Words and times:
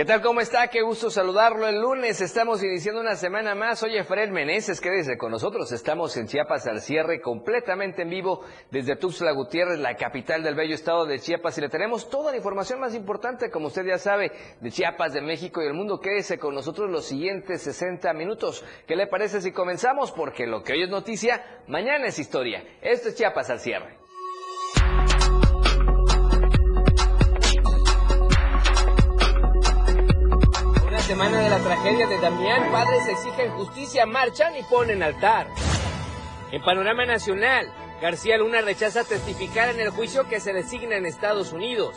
¿Qué 0.00 0.06
tal? 0.06 0.22
¿Cómo 0.22 0.40
está? 0.40 0.68
Qué 0.68 0.80
gusto 0.80 1.10
saludarlo 1.10 1.68
el 1.68 1.78
lunes. 1.78 2.22
Estamos 2.22 2.64
iniciando 2.64 3.02
una 3.02 3.16
semana 3.16 3.54
más. 3.54 3.82
Oye, 3.82 4.02
Fred 4.02 4.30
Meneses, 4.30 4.80
quédese 4.80 5.18
con 5.18 5.30
nosotros. 5.30 5.70
Estamos 5.72 6.16
en 6.16 6.26
Chiapas 6.26 6.66
al 6.66 6.80
cierre, 6.80 7.20
completamente 7.20 8.00
en 8.00 8.08
vivo 8.08 8.40
desde 8.70 8.96
Tuxtla 8.96 9.32
Gutiérrez, 9.32 9.78
la 9.78 9.96
capital 9.96 10.42
del 10.42 10.54
bello 10.54 10.74
estado 10.74 11.04
de 11.04 11.18
Chiapas. 11.18 11.58
Y 11.58 11.60
le 11.60 11.68
tenemos 11.68 12.08
toda 12.08 12.30
la 12.30 12.38
información 12.38 12.80
más 12.80 12.94
importante, 12.94 13.50
como 13.50 13.66
usted 13.66 13.84
ya 13.84 13.98
sabe, 13.98 14.32
de 14.58 14.70
Chiapas, 14.70 15.12
de 15.12 15.20
México 15.20 15.60
y 15.62 15.66
el 15.66 15.74
mundo. 15.74 16.00
Quédese 16.00 16.38
con 16.38 16.54
nosotros 16.54 16.88
los 16.88 17.04
siguientes 17.04 17.60
60 17.60 18.10
minutos. 18.14 18.64
¿Qué 18.86 18.96
le 18.96 19.06
parece 19.06 19.42
si 19.42 19.52
comenzamos? 19.52 20.12
Porque 20.12 20.46
lo 20.46 20.62
que 20.62 20.72
hoy 20.72 20.84
es 20.84 20.88
noticia, 20.88 21.62
mañana 21.66 22.06
es 22.06 22.18
historia. 22.18 22.64
Esto 22.80 23.10
es 23.10 23.16
Chiapas 23.16 23.50
al 23.50 23.60
cierre. 23.60 23.98
Semana 31.20 31.42
de 31.42 31.50
la 31.50 31.58
tragedia 31.58 32.06
de 32.06 32.18
Damián, 32.18 32.72
padres 32.72 33.06
exigen 33.06 33.50
justicia, 33.50 34.06
marchan 34.06 34.56
y 34.56 34.62
ponen 34.62 35.02
altar. 35.02 35.48
En 36.50 36.62
panorama 36.62 37.04
nacional, 37.04 37.70
García 38.00 38.38
Luna 38.38 38.62
rechaza 38.62 39.04
testificar 39.04 39.68
en 39.68 39.80
el 39.80 39.90
juicio 39.90 40.26
que 40.30 40.40
se 40.40 40.54
designa 40.54 40.96
en 40.96 41.04
Estados 41.04 41.52
Unidos. 41.52 41.94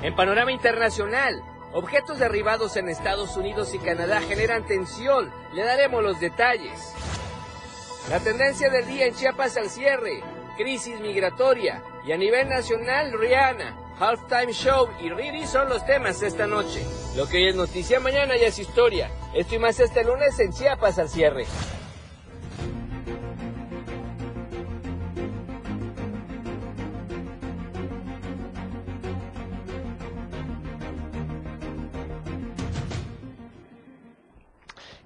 En 0.00 0.16
panorama 0.16 0.50
internacional, 0.50 1.42
objetos 1.74 2.18
derribados 2.18 2.74
en 2.78 2.88
Estados 2.88 3.36
Unidos 3.36 3.74
y 3.74 3.78
Canadá 3.80 4.22
generan 4.22 4.64
tensión. 4.64 5.30
Le 5.52 5.62
daremos 5.62 6.02
los 6.02 6.18
detalles. 6.20 6.94
La 8.08 8.18
tendencia 8.20 8.70
del 8.70 8.86
día 8.86 9.04
en 9.04 9.14
Chiapas 9.14 9.58
al 9.58 9.68
cierre, 9.68 10.22
crisis 10.56 10.98
migratoria 11.00 11.82
y 12.06 12.12
a 12.12 12.16
nivel 12.16 12.48
nacional, 12.48 13.12
Rihanna 13.12 13.87
Halftime 14.00 14.52
Show 14.52 14.88
y 15.02 15.10
Riri 15.10 15.44
son 15.44 15.68
los 15.68 15.84
temas 15.84 16.22
esta 16.22 16.46
noche. 16.46 16.86
Lo 17.16 17.26
que 17.26 17.38
hoy 17.38 17.48
es 17.48 17.56
noticia, 17.56 17.98
mañana 17.98 18.36
ya 18.36 18.46
es 18.46 18.58
historia. 18.58 19.10
Esto 19.34 19.58
más 19.58 19.80
este 19.80 20.04
lunes 20.04 20.38
en 20.38 20.52
Chiapas 20.52 21.00
al 21.00 21.08
cierre. 21.08 21.46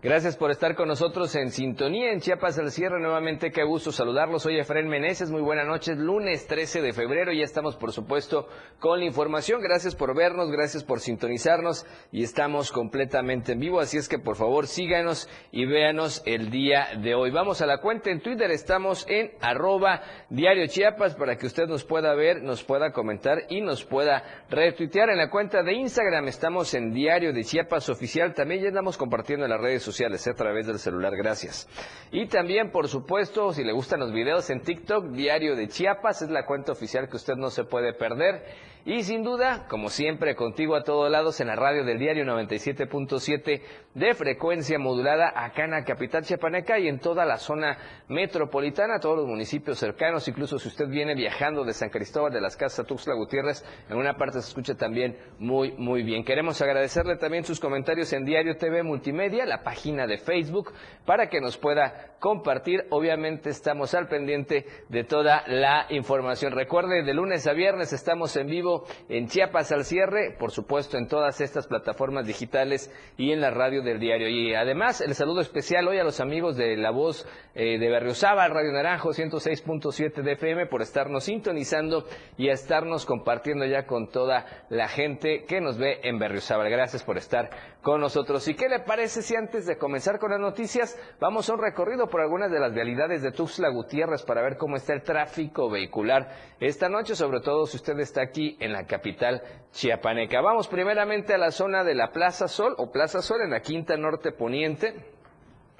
Gracias 0.05 0.36
por 0.36 0.50
estar 0.50 0.75
con 0.75 0.89
nosotros 0.89 1.33
en 1.36 1.53
sintonía 1.53 2.11
en 2.11 2.19
Chiapas 2.19 2.58
al 2.58 2.72
cierre. 2.72 2.98
Nuevamente, 2.98 3.53
qué 3.53 3.62
gusto 3.62 3.92
saludarlos. 3.92 4.42
Soy 4.42 4.59
Efraín 4.59 4.89
Meneses. 4.89 5.31
Muy 5.31 5.42
buenas 5.42 5.64
noches. 5.64 5.97
Lunes 5.97 6.48
13 6.48 6.83
de 6.83 6.92
febrero. 6.92 7.33
Ya 7.33 7.44
estamos, 7.44 7.77
por 7.77 7.92
supuesto, 7.92 8.48
con 8.81 8.98
la 8.98 9.05
información. 9.05 9.61
Gracias 9.62 9.94
por 9.94 10.17
vernos, 10.17 10.50
gracias 10.50 10.83
por 10.83 10.98
sintonizarnos 10.98 11.86
y 12.11 12.25
estamos 12.25 12.72
completamente 12.72 13.53
en 13.53 13.61
vivo. 13.61 13.78
Así 13.78 13.97
es 13.97 14.09
que, 14.09 14.19
por 14.19 14.34
favor, 14.34 14.67
síganos 14.67 15.28
y 15.53 15.67
véanos 15.67 16.20
el 16.27 16.50
día 16.50 16.89
de 17.00 17.14
hoy. 17.14 17.31
Vamos 17.31 17.62
a 17.62 17.66
la 17.66 17.78
cuenta 17.78 18.11
en 18.11 18.20
Twitter. 18.22 18.50
Estamos 18.50 19.06
en 19.09 19.31
arroba 19.41 20.03
diario 20.31 20.66
Chiapas 20.66 21.14
para 21.14 21.37
que 21.37 21.47
usted 21.47 21.69
nos 21.69 21.84
pueda 21.84 22.12
ver, 22.16 22.42
nos 22.42 22.64
pueda 22.64 22.91
comentar 22.91 23.44
y 23.48 23.61
nos 23.61 23.84
pueda 23.84 24.25
retuitear. 24.50 25.11
En 25.11 25.19
la 25.19 25.31
cuenta 25.31 25.62
de 25.62 25.75
Instagram 25.75 26.27
estamos 26.27 26.75
en 26.75 26.92
diario 26.92 27.33
de 27.33 27.44
Chiapas 27.44 27.89
oficial. 27.89 28.34
También 28.34 28.62
ya 28.62 28.69
andamos 28.70 28.98
compartiendo 28.98 29.44
en 29.44 29.50
las 29.53 29.61
redes 29.61 29.84
sociales 29.84 29.92
sociales 29.93 30.27
a 30.27 30.35
través 30.35 30.67
del 30.67 30.79
celular, 30.79 31.15
gracias. 31.15 31.69
Y 32.11 32.27
también, 32.27 32.71
por 32.71 32.89
supuesto, 32.89 33.53
si 33.53 33.62
le 33.62 33.73
gustan 33.73 34.01
los 34.01 34.11
videos 34.11 34.49
en 34.49 34.62
TikTok, 34.62 35.11
Diario 35.11 35.55
de 35.55 35.69
Chiapas, 35.69 36.23
es 36.23 36.31
la 36.31 36.47
cuenta 36.47 36.73
oficial 36.73 37.09
que 37.11 37.17
usted 37.17 37.34
no 37.34 37.51
se 37.51 37.65
puede 37.65 37.93
perder. 37.93 38.43
Y 38.84 39.04
sin 39.04 39.22
duda, 39.22 39.66
como 39.69 39.91
siempre, 39.91 40.34
contigo 40.34 40.75
a 40.75 40.82
todos 40.82 41.09
lados 41.09 41.41
en 41.41 41.47
la 41.47 41.54
radio 41.54 41.84
del 41.84 42.00
diario 42.00 42.25
97.7 42.25 43.62
de 43.94 44.15
frecuencia 44.15 44.76
modulada 44.76 45.32
acá 45.37 45.66
en 45.66 45.70
la 45.70 45.84
capital 45.84 46.25
chiapaneca 46.25 46.81
y 46.81 46.88
en 46.88 46.98
toda 46.98 47.25
la 47.25 47.37
zona 47.37 47.78
metropolitana, 48.09 48.98
todos 48.98 49.19
los 49.19 49.28
municipios 49.28 49.78
cercanos, 49.78 50.26
incluso 50.26 50.59
si 50.59 50.66
usted 50.66 50.88
viene 50.88 51.15
viajando 51.15 51.62
de 51.62 51.75
San 51.75 51.91
Cristóbal 51.91 52.32
de 52.32 52.41
las 52.41 52.56
Casas 52.56 52.81
a 52.81 52.84
Tuxtla 52.84 53.15
Gutiérrez, 53.15 53.65
en 53.88 53.98
una 53.98 54.16
parte 54.16 54.41
se 54.41 54.48
escucha 54.48 54.75
también 54.75 55.16
muy, 55.38 55.72
muy 55.78 56.03
bien. 56.03 56.25
Queremos 56.25 56.60
agradecerle 56.60 57.16
también 57.19 57.44
sus 57.44 57.60
comentarios 57.60 58.12
en 58.12 58.25
Diario 58.25 58.56
TV 58.56 58.82
Multimedia, 58.82 59.47
la 59.47 59.62
página 59.62 60.09
de 60.09 60.19
Facebook, 60.19 60.72
para 61.06 61.28
que 61.28 61.41
nos 61.41 61.56
pueda 61.56 62.16
compartir. 62.19 62.84
Obviamente 62.91 63.50
estamos 63.50 63.94
al 63.94 64.09
pendiente 64.09 64.66
de 64.88 65.04
toda 65.04 65.44
la 65.47 65.87
información. 65.91 66.53
Recuerde, 66.53 67.04
de 67.04 67.15
lunes 67.15 67.47
a 67.47 67.53
viernes 67.53 67.92
estamos 67.92 68.34
en 68.37 68.48
vivo 68.48 68.72
en 69.09 69.28
Chiapas 69.28 69.72
al 69.72 69.84
cierre, 69.84 70.37
por 70.38 70.50
supuesto 70.50 70.97
en 70.99 71.09
todas 71.09 71.41
estas 71.41 71.66
plataformas 71.66 72.27
digitales 72.27 72.91
y 73.16 73.33
en 73.33 73.41
la 73.41 73.50
radio 73.50 73.83
del 73.83 73.99
diario. 73.99 74.28
Y 74.28 74.55
además 74.55 75.00
el 75.00 75.15
saludo 75.15 75.41
especial 75.41 75.88
hoy 75.88 75.99
a 75.99 76.05
los 76.05 76.21
amigos 76.21 76.56
de 76.56 76.77
La 76.77 76.91
Voz 76.91 77.27
eh, 77.55 77.78
de 77.78 77.88
Berriosaba, 77.88 78.49
Radio 78.49 78.72
Naranjo 78.72 79.10
106.7 79.10 80.22
de 80.22 80.33
FM 80.33 80.66
por 80.66 80.83
estarnos 80.83 81.25
sintonizando 81.25 82.06
y 82.37 82.49
a 82.49 82.55
estarnos 82.55 83.06
compartiendo 83.06 83.65
ya 83.66 83.87
con 83.87 84.09
toda 84.09 84.47
la 84.69 84.89
gente 84.89 85.44
que 85.44 85.60
nos 85.60 85.78
ve 85.78 86.00
en 86.03 86.19
Berriosaba. 86.19 86.69
Gracias 86.69 87.03
por 87.03 87.19
estar 87.19 87.50
con 87.83 88.00
nosotros. 88.00 88.47
¿Y 88.49 88.54
qué 88.54 88.69
le 88.69 88.81
parece 88.81 89.22
si 89.22 89.34
antes 89.34 89.66
de 89.66 89.77
comenzar 89.77 90.19
con 90.19 90.31
las 90.31 90.41
noticias 90.41 90.99
vamos 91.21 91.49
a 91.49 91.54
un 91.54 91.60
recorrido 91.60 92.09
por 92.09 92.21
algunas 92.21 92.50
de 92.50 92.60
las 92.60 92.72
vialidades 92.72 93.22
de 93.22 93.33
Tuxtla 93.33 93.69
Gutiérrez 93.71 94.22
para 94.22 94.43
ver 94.43 94.56
cómo 94.56 94.77
está 94.77 94.94
el 94.94 95.03
tráfico 95.03 95.69
vehicular 95.69 96.28
esta 96.60 96.89
noche, 96.89 97.15
sobre 97.15 97.41
todo 97.41 97.66
si 97.66 97.77
usted 97.77 97.99
está 97.99 98.22
aquí 98.22 98.56
en 98.65 98.73
la 98.73 98.87
capital 98.87 99.43
chiapaneca. 99.73 100.41
Vamos 100.41 100.69
primeramente 100.69 101.34
a 101.34 101.39
la 101.39 101.50
zona 101.50 101.84
de 101.84 101.95
la 101.95 102.12
Plaza 102.12 102.49
Sol 102.49 102.75
o 102.78 102.91
Plaza 102.91 103.23
Sol 103.23 103.41
en 103.43 103.50
la 103.50 103.61
Quinta 103.61 103.97
Norte 103.97 104.33
Poniente. 104.33 104.95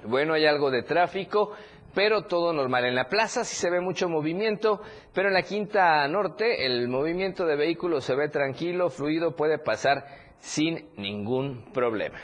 Bueno, 0.05 0.33
hay 0.33 0.45
algo 0.45 0.69
de 0.69 0.83
tráfico, 0.83 1.53
pero 1.93 2.23
todo 2.23 2.53
normal. 2.53 2.85
En 2.85 2.95
la 2.95 3.07
plaza 3.07 3.43
sí 3.43 3.55
se 3.55 3.69
ve 3.69 3.79
mucho 3.79 4.09
movimiento, 4.09 4.81
pero 5.13 5.29
en 5.29 5.33
la 5.33 5.43
Quinta 5.43 6.07
Norte 6.07 6.65
el 6.65 6.87
movimiento 6.87 7.45
de 7.45 7.55
vehículos 7.55 8.03
se 8.03 8.15
ve 8.15 8.29
tranquilo, 8.29 8.89
fluido, 8.89 9.35
puede 9.35 9.59
pasar 9.59 10.05
sin 10.39 10.89
ningún 10.97 11.71
problema. 11.71 12.17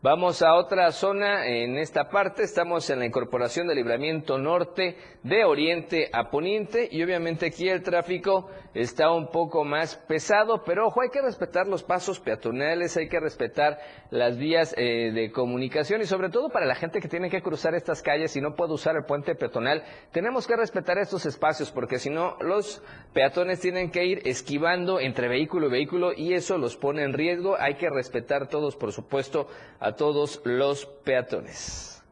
Vamos 0.00 0.42
a 0.42 0.54
otra 0.54 0.92
zona 0.92 1.48
en 1.48 1.76
esta 1.76 2.08
parte, 2.08 2.44
estamos 2.44 2.88
en 2.88 3.00
la 3.00 3.06
incorporación 3.06 3.66
del 3.66 3.78
libramiento 3.78 4.38
norte 4.38 4.96
de 5.24 5.44
oriente 5.44 6.08
a 6.12 6.30
poniente 6.30 6.88
y 6.88 7.02
obviamente 7.02 7.46
aquí 7.46 7.68
el 7.68 7.82
tráfico 7.82 8.48
está 8.74 9.10
un 9.10 9.28
poco 9.32 9.64
más 9.64 9.96
pesado, 9.96 10.62
pero 10.64 10.86
ojo, 10.86 11.00
hay 11.00 11.08
que 11.08 11.20
respetar 11.20 11.66
los 11.66 11.82
pasos 11.82 12.20
peatonales, 12.20 12.96
hay 12.96 13.08
que 13.08 13.18
respetar 13.18 13.80
las 14.10 14.38
vías 14.38 14.72
eh, 14.78 15.10
de 15.12 15.32
comunicación 15.32 16.00
y 16.00 16.04
sobre 16.04 16.30
todo 16.30 16.48
para 16.48 16.66
la 16.66 16.76
gente 16.76 17.00
que 17.00 17.08
tiene 17.08 17.28
que 17.28 17.42
cruzar 17.42 17.74
estas 17.74 18.00
calles 18.00 18.36
y 18.36 18.40
no 18.40 18.54
puede 18.54 18.74
usar 18.74 18.94
el 18.94 19.04
puente 19.04 19.34
peatonal, 19.34 19.82
tenemos 20.12 20.46
que 20.46 20.54
respetar 20.54 20.98
estos 20.98 21.26
espacios 21.26 21.72
porque 21.72 21.98
si 21.98 22.08
no 22.08 22.36
los 22.40 22.84
peatones 23.12 23.58
tienen 23.58 23.90
que 23.90 24.04
ir 24.04 24.22
esquivando 24.26 25.00
entre 25.00 25.26
vehículo 25.26 25.66
y 25.66 25.70
vehículo 25.70 26.12
y 26.16 26.34
eso 26.34 26.56
los 26.56 26.76
pone 26.76 27.02
en 27.02 27.14
riesgo, 27.14 27.56
hay 27.58 27.74
que 27.74 27.90
respetar 27.90 28.46
todos 28.48 28.76
por 28.76 28.92
supuesto 28.92 29.48
todos 29.96 30.40
los 30.44 30.86
peatones. 30.86 32.02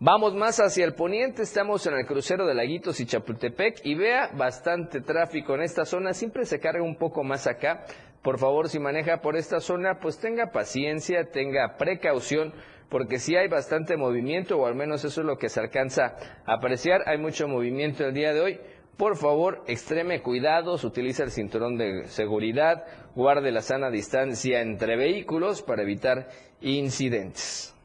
Vamos 0.00 0.32
más 0.34 0.60
hacia 0.60 0.84
el 0.84 0.94
poniente, 0.94 1.42
estamos 1.42 1.84
en 1.88 1.94
el 1.94 2.06
crucero 2.06 2.46
de 2.46 2.54
Laguitos 2.54 3.00
y 3.00 3.06
Chapultepec 3.06 3.80
y 3.84 3.96
vea 3.96 4.30
bastante 4.32 5.00
tráfico 5.00 5.56
en 5.56 5.62
esta 5.62 5.84
zona, 5.84 6.14
siempre 6.14 6.46
se 6.46 6.60
carga 6.60 6.84
un 6.84 6.94
poco 6.94 7.24
más 7.24 7.48
acá. 7.48 7.84
Por 8.22 8.38
favor, 8.38 8.68
si 8.68 8.78
maneja 8.78 9.20
por 9.20 9.36
esta 9.36 9.58
zona, 9.58 9.98
pues 9.98 10.18
tenga 10.18 10.52
paciencia, 10.52 11.30
tenga 11.32 11.76
precaución, 11.78 12.52
porque 12.88 13.18
si 13.18 13.34
hay 13.34 13.48
bastante 13.48 13.96
movimiento, 13.96 14.58
o 14.58 14.66
al 14.66 14.76
menos 14.76 15.04
eso 15.04 15.20
es 15.20 15.26
lo 15.26 15.36
que 15.36 15.48
se 15.48 15.58
alcanza 15.58 16.14
a 16.46 16.54
apreciar, 16.54 17.02
hay 17.06 17.18
mucho 17.18 17.48
movimiento 17.48 18.06
el 18.06 18.14
día 18.14 18.32
de 18.32 18.40
hoy. 18.40 18.60
Por 18.98 19.16
favor, 19.16 19.62
extreme 19.68 20.22
cuidados, 20.22 20.82
utilice 20.82 21.22
el 21.22 21.30
cinturón 21.30 21.78
de 21.78 22.08
seguridad, 22.08 22.84
guarde 23.14 23.52
la 23.52 23.62
sana 23.62 23.90
distancia 23.90 24.60
entre 24.60 24.96
vehículos 24.96 25.62
para 25.62 25.82
evitar 25.82 26.28
incidentes. 26.60 27.76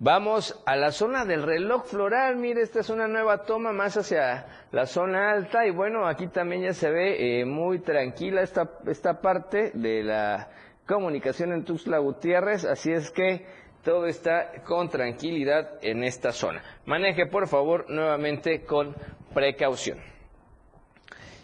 Vamos 0.00 0.60
a 0.66 0.74
la 0.74 0.90
zona 0.90 1.24
del 1.24 1.44
reloj 1.44 1.84
floral. 1.86 2.34
Mire, 2.34 2.62
esta 2.62 2.80
es 2.80 2.90
una 2.90 3.06
nueva 3.06 3.44
toma 3.44 3.72
más 3.72 3.96
hacia 3.96 4.46
la 4.72 4.86
zona 4.86 5.30
alta. 5.30 5.64
Y 5.66 5.70
bueno, 5.70 6.08
aquí 6.08 6.26
también 6.26 6.62
ya 6.62 6.72
se 6.72 6.90
ve 6.90 7.40
eh, 7.40 7.44
muy 7.44 7.78
tranquila 7.78 8.42
esta, 8.42 8.68
esta 8.88 9.20
parte 9.20 9.70
de 9.72 10.02
la 10.02 10.48
comunicación 10.84 11.52
en 11.52 11.64
Tuxtla 11.64 11.98
Gutiérrez. 11.98 12.64
Así 12.64 12.90
es 12.90 13.12
que 13.12 13.46
todo 13.84 14.06
está 14.06 14.62
con 14.64 14.88
tranquilidad 14.88 15.78
en 15.82 16.04
esta 16.04 16.32
zona. 16.32 16.62
Maneje, 16.84 17.26
por 17.26 17.48
favor, 17.48 17.86
nuevamente 17.88 18.62
con 18.64 18.94
precaución. 19.34 19.98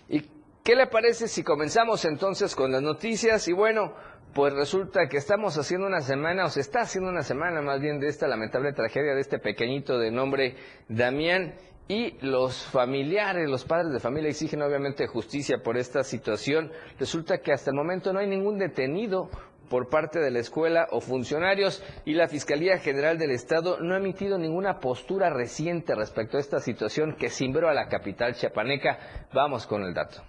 ¿Y 0.09 0.23
qué 0.63 0.77
le 0.77 0.87
parece 0.87 1.29
si 1.29 1.43
comenzamos 1.43 2.05
entonces 2.05 2.55
con 2.55 2.73
las 2.73 2.83
noticias? 2.83 3.49
Y 3.49 3.53
bueno, 3.53 3.95
pues 4.35 4.53
resulta 4.53 5.09
que 5.09 5.17
estamos 5.17 5.57
haciendo 5.57 5.87
una 5.87 6.01
semana, 6.01 6.47
o 6.47 6.51
se 6.51 6.61
está 6.61 6.81
haciendo 6.81 7.11
una 7.11 7.23
semana 7.23 7.63
más 7.63 7.81
bien 7.81 8.01
de 8.01 8.09
esta 8.09 8.27
lamentable 8.27 8.73
tragedia 8.73 9.15
de 9.15 9.21
este 9.21 9.39
pequeñito 9.39 9.99
de 9.99 10.11
nombre 10.11 10.57
Damián. 10.89 11.55
y 11.87 12.17
los 12.23 12.65
familiares, 12.65 13.49
los 13.49 13.65
padres 13.65 13.93
de 13.93 14.01
familia 14.01 14.31
exigen 14.31 14.63
obviamente 14.63 15.07
justicia 15.07 15.59
por 15.63 15.77
esta 15.77 16.03
situación. 16.03 16.73
Resulta 16.99 17.39
que 17.39 17.53
hasta 17.53 17.71
el 17.71 17.77
momento 17.77 18.11
no 18.13 18.21
hay 18.21 18.27
ningún 18.27 18.59
detenido 18.59 19.29
por 19.69 19.89
parte 19.89 20.19
de 20.19 20.31
la 20.31 20.39
escuela 20.41 20.89
o 20.91 21.01
funcionarios 21.01 21.83
y 22.05 22.15
la 22.15 22.29
Fiscalía 22.29 22.79
General 22.79 23.19
del 23.19 23.31
Estado 23.31 23.79
no 23.81 23.95
ha 23.95 23.99
emitido 23.99 24.39
ninguna 24.39 24.81
postura 24.81 25.31
reciente 25.31 25.95
respecto 25.95 26.37
a 26.37 26.41
esta 26.41 26.61
situación 26.61 27.17
que 27.17 27.31
cimbró 27.31 27.69
a 27.69 27.75
la 27.75 27.89
capital 27.89 28.35
chiapaneca. 28.35 28.99
Vamos 29.33 29.67
con 29.67 29.83
el 29.83 29.95
dato. 29.95 30.23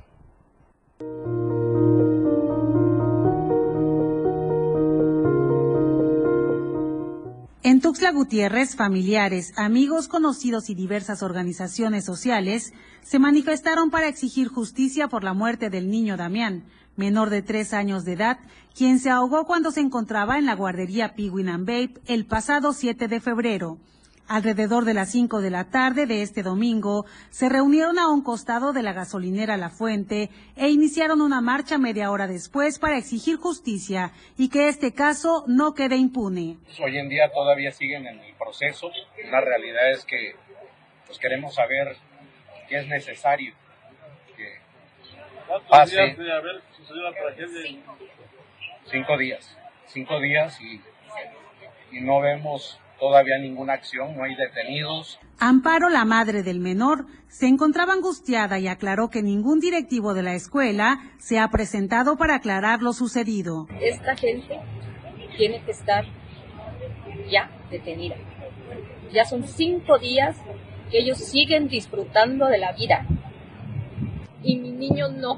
En 7.66 7.82
Tuxtla 7.82 8.12
Gutiérrez, 8.12 8.76
familiares, 8.76 9.52
amigos, 9.58 10.08
conocidos 10.08 10.70
y 10.70 10.76
diversas 10.76 11.24
organizaciones 11.24 12.06
sociales 12.06 12.74
se 13.02 13.18
manifestaron 13.18 13.90
para 13.90 14.08
exigir 14.08 14.50
justicia 14.50 15.08
por 15.08 15.24
la 15.24 15.34
muerte 15.34 15.72
del 15.72 15.90
niño 15.90 16.16
Damián, 16.16 16.66
menor 16.96 17.32
de 17.32 17.42
tres 17.42 17.74
años 17.74 18.06
de 18.06 18.14
edad, 18.14 18.38
quien 18.76 19.00
se 19.00 19.10
ahogó 19.10 19.48
cuando 19.48 19.72
se 19.72 19.80
encontraba 19.80 20.38
en 20.38 20.46
la 20.46 20.54
guardería 20.54 21.16
Piguin 21.16 21.50
and 21.50 21.66
Babe 21.66 21.94
el 22.06 22.28
pasado 22.28 22.72
7 22.72 23.08
de 23.08 23.20
febrero. 23.20 23.80
Alrededor 24.28 24.86
de 24.86 24.96
las 24.96 25.12
5 25.12 25.40
de 25.40 25.52
la 25.52 25.66
tarde 25.66 26.08
de 26.08 26.24
este 26.24 26.42
domingo, 26.42 27.06
se 27.30 27.48
reunieron 27.48 28.00
a 28.00 28.10
un 28.10 28.24
costado 28.24 28.74
de 28.74 28.82
la 28.82 28.92
gasolinera 28.92 29.56
La 29.56 29.70
Fuente 29.70 30.32
e 30.56 30.70
iniciaron 30.70 31.22
una 31.22 31.42
marcha 31.42 31.78
media 31.78 32.10
hora 32.10 32.26
después 32.26 32.80
para 32.80 32.98
exigir 32.98 33.38
justicia 33.38 34.14
y 34.36 34.50
que 34.50 34.68
este 34.68 34.94
caso 34.94 35.44
no 35.48 35.76
quede 35.76 35.98
impune. 35.98 36.58
Pues, 36.66 36.80
hoy 36.80 36.98
en 36.98 37.08
día 37.08 37.32
todavía 37.32 37.72
siguen 37.72 38.08
en 38.08 38.20
el 38.20 38.34
proceso. 38.34 38.90
La 39.30 39.42
realidad 39.42 39.92
es 39.92 40.04
que 40.06 40.36
pues, 41.06 41.20
queremos 41.20 41.54
saber 41.54 41.96
qué 42.68 42.80
es 42.80 42.88
necesario 42.88 43.54
que 44.36 44.60
pase. 45.70 46.18
Cinco 48.90 49.18
días. 49.20 49.58
Cinco 49.86 50.20
días 50.20 50.60
y, 50.62 50.82
y 51.92 52.02
no 52.02 52.22
vemos 52.22 52.80
todavía 53.00 53.38
ninguna 53.40 53.74
acción, 53.74 54.16
no 54.16 54.24
hay 54.24 54.36
detenidos. 54.36 55.20
Amparo, 55.40 55.90
la 55.90 56.06
madre 56.06 56.44
del 56.44 56.60
menor, 56.60 57.06
se 57.28 57.48
encontraba 57.48 57.94
angustiada 57.94 58.60
y 58.60 58.68
aclaró 58.68 59.10
que 59.10 59.22
ningún 59.22 59.60
directivo 59.60 60.14
de 60.14 60.24
la 60.24 60.34
escuela 60.34 61.00
se 61.18 61.40
ha 61.40 61.50
presentado 61.50 62.18
para 62.18 62.36
aclarar 62.36 62.82
lo 62.82 62.94
sucedido. 62.94 63.68
Esta 63.82 64.16
gente 64.16 64.60
tiene 65.38 65.62
que 65.64 65.72
estar 65.72 66.06
ya 67.30 67.50
detenida. 67.70 68.16
Ya 69.12 69.26
son 69.26 69.44
cinco 69.44 69.98
días 69.98 70.36
que 70.92 71.00
ellos 71.00 71.18
siguen 71.18 71.68
disfrutando 71.68 72.48
de 72.48 72.58
la 72.58 72.74
vida. 72.74 73.06
Y 74.44 74.58
mi 74.58 74.72
niño 74.72 75.10
no. 75.10 75.38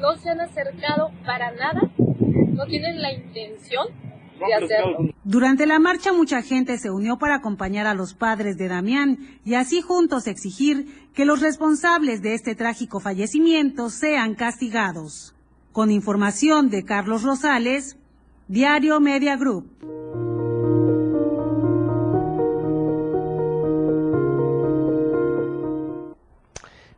No 0.00 0.16
se 0.16 0.30
han 0.30 0.40
acercado 0.40 1.10
para 1.24 1.50
nada. 1.52 1.80
No 1.98 2.66
tienen 2.66 3.02
la 3.02 3.12
intención 3.12 4.03
durante 5.24 5.66
la 5.66 5.78
marcha 5.78 6.12
mucha 6.12 6.42
gente 6.42 6.78
se 6.78 6.90
unió 6.90 7.18
para 7.18 7.36
acompañar 7.36 7.86
a 7.86 7.94
los 7.94 8.14
padres 8.14 8.56
de 8.56 8.68
Damián 8.68 9.18
y 9.44 9.54
así 9.54 9.80
juntos 9.80 10.26
exigir 10.26 11.08
que 11.14 11.24
los 11.24 11.40
responsables 11.40 12.22
de 12.22 12.34
este 12.34 12.54
trágico 12.54 13.00
fallecimiento 13.00 13.90
sean 13.90 14.34
castigados. 14.34 15.34
Con 15.72 15.90
información 15.90 16.70
de 16.70 16.84
Carlos 16.84 17.22
Rosales, 17.22 17.96
Diario 18.48 19.00
Media 19.00 19.36
Group. 19.36 20.03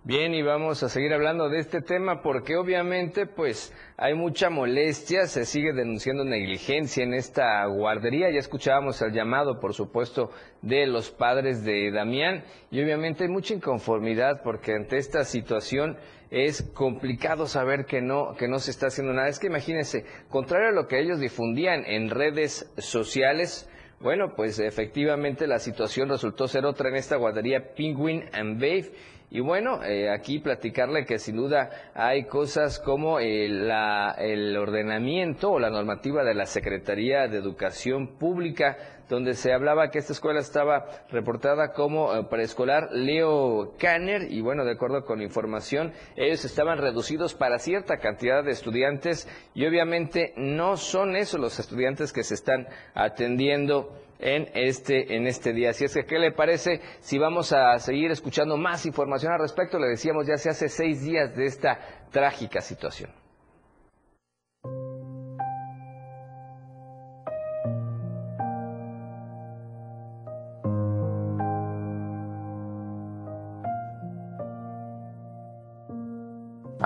Bien, 0.07 0.35
y 0.35 0.43
vamos 0.43 0.85
a 0.85 0.89
seguir 0.89 1.13
hablando 1.13 1.49
de 1.49 1.59
este 1.59 1.81
tema 1.83 2.23
porque 2.23 2.55
obviamente 2.55 3.27
pues 3.27 3.75
hay 3.97 4.15
mucha 4.15 4.51
molestia, 4.51 5.27
se 5.27 5.45
sigue 5.45 5.73
denunciando 5.73 6.25
negligencia 6.25 7.03
en 7.03 7.13
esta 7.13 7.67
guardería, 7.67 8.31
ya 8.31 8.39
escuchábamos 8.39 9.03
el 9.03 9.11
llamado 9.11 9.59
por 9.59 9.75
supuesto 9.75 10.31
de 10.63 10.87
los 10.87 11.11
padres 11.11 11.65
de 11.65 11.91
Damián. 11.91 12.45
Y 12.71 12.81
obviamente 12.85 13.25
hay 13.25 13.31
mucha 13.31 13.55
inconformidad 13.55 14.43
porque 14.45 14.75
ante 14.75 14.97
esta 14.97 15.25
situación 15.25 15.97
es 16.31 16.63
complicado 16.63 17.49
saber 17.49 17.85
que 17.85 18.01
no, 18.01 18.37
que 18.39 18.47
no 18.47 18.61
se 18.61 18.71
está 18.71 18.87
haciendo 18.87 19.13
nada. 19.13 19.27
Es 19.27 19.41
que 19.41 19.49
imagínense, 19.49 20.05
contrario 20.29 20.69
a 20.69 20.83
lo 20.83 20.87
que 20.87 21.01
ellos 21.01 21.19
difundían 21.19 21.85
en 21.85 22.11
redes 22.11 22.73
sociales, 22.79 23.69
bueno, 23.99 24.35
pues 24.37 24.61
efectivamente 24.61 25.49
la 25.49 25.59
situación 25.59 26.11
resultó 26.11 26.47
ser 26.47 26.65
otra 26.65 26.91
en 26.91 26.97
esta 26.97 27.17
guardería 27.17 27.75
Penguin 27.75 28.25
and 28.33 28.61
Babe 28.61 28.93
y 29.29 29.41
bueno, 29.41 29.83
eh, 29.83 30.09
aquí 30.09 30.39
platicarle 30.39 31.05
que 31.05 31.19
sin 31.19 31.37
duda 31.37 31.71
hay 31.95 32.27
cosas 32.27 32.79
como 32.79 33.19
eh, 33.19 33.47
el 33.47 34.57
ordenamiento 34.57 35.51
o 35.51 35.59
la 35.59 35.69
normativa 35.69 36.23
de 36.23 36.35
la 36.35 36.47
Secretaría 36.47 37.27
de 37.27 37.39
Educación 37.39 38.19
Pública, 38.19 38.77
donde 39.09 39.35
se 39.35 39.53
hablaba 39.53 39.91
que 39.91 39.99
esta 39.99 40.13
escuela 40.13 40.39
estaba 40.39 40.87
reportada 41.11 41.73
como 41.73 42.15
eh, 42.15 42.25
preescolar. 42.31 42.91
Leo 42.93 43.75
Kanner 43.79 44.31
y 44.31 44.41
bueno, 44.43 44.65
de 44.65 44.73
acuerdo 44.73 45.05
con 45.05 45.21
información, 45.21 45.93
ellos 46.15 46.45
estaban 46.45 46.79
reducidos 46.79 47.35
para 47.35 47.59
cierta 47.59 47.99
cantidad 47.99 48.45
de 48.45 48.53
estudiantes 48.53 49.29
y 49.55 49.67
obviamente 49.67 50.35
no 50.37 50.77
son 50.77 51.17
esos 51.17 51.41
los 51.41 51.59
estudiantes 51.59 52.13
que 52.13 52.23
se 52.23 52.35
están 52.35 52.69
atendiendo 52.95 54.06
en 54.19 54.49
este, 54.55 55.17
en 55.17 55.27
este 55.27 55.53
día. 55.53 55.71
Así 55.71 55.85
es 55.85 55.95
que, 55.95 56.05
¿qué 56.05 56.19
le 56.19 56.33
parece 56.33 56.81
si 57.01 57.19
vamos 57.19 57.53
a 57.53 57.79
seguir 57.79 58.11
escuchando 58.11 58.57
más 58.57 58.87
información 58.87 59.33
al 59.33 59.41
respecto? 59.41 59.79
Le 59.79 59.89
decíamos 59.89 60.27
ya 60.27 60.37
se 60.37 60.51
hace 60.51 60.69
seis 60.69 61.03
días 61.03 61.35
de 61.35 61.47
esta 61.47 61.79
trágica 62.11 62.61
situación. 62.61 63.11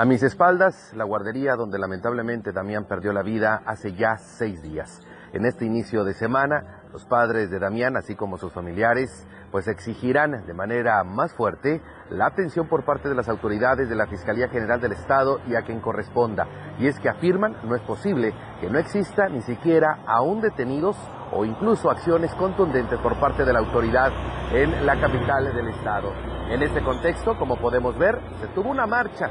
A 0.01 0.07
mis 0.07 0.23
espaldas, 0.23 0.95
la 0.95 1.05
guardería 1.05 1.57
donde 1.57 1.79
lamentablemente 1.79 2.53
Damián 2.53 2.87
perdió 2.87 3.13
la 3.13 3.23
vida 3.23 3.63
hace 3.67 3.93
ya 3.93 4.17
seis 4.17 4.63
días. 4.63 5.03
En 5.35 5.45
este 5.45 5.67
inicio 5.67 6.05
de 6.05 6.15
semana, 6.15 6.80
los 6.93 7.05
padres 7.05 7.51
de 7.51 7.59
Damián, 7.59 7.97
así 7.97 8.15
como 8.15 8.37
sus 8.37 8.53
familiares, 8.53 9.27
pues 9.51 9.69
exigirán 9.69 10.45
de 10.47 10.55
manera 10.55 11.03
más 11.05 11.33
fuerte 11.35 11.81
la 12.11 12.27
atención 12.27 12.69
por 12.69 12.85
parte 12.85 13.09
de 13.09 13.15
las 13.15 13.29
autoridades 13.29 13.89
de 13.89 13.95
la 13.95 14.07
Fiscalía 14.07 14.49
General 14.49 14.81
del 14.81 14.93
Estado 14.93 15.41
y 15.47 15.55
a 15.55 15.63
quien 15.63 15.81
corresponda. 15.81 16.47
Y 16.79 16.87
es 16.87 16.99
que 16.99 17.09
afirman 17.09 17.57
no 17.65 17.75
es 17.75 17.83
posible 17.83 18.33
que 18.61 18.71
no 18.71 18.79
exista 18.79 19.29
ni 19.29 19.41
siquiera 19.43 20.01
aún 20.07 20.41
detenidos 20.41 20.97
o 21.33 21.45
incluso 21.45 21.91
acciones 21.91 22.35
contundentes 22.35 22.99
por 23.01 23.19
parte 23.21 23.45
de 23.45 23.53
la 23.53 23.61
autoridad 23.61 24.11
en 24.53 24.85
la 24.85 25.01
capital 25.01 25.55
del 25.55 25.69
Estado. 25.69 26.13
En 26.49 26.63
este 26.63 26.83
contexto, 26.83 27.39
como 27.39 27.57
podemos 27.57 27.97
ver, 27.97 28.21
se 28.41 28.49
tuvo 28.49 28.71
una 28.71 28.87
marcha, 28.87 29.31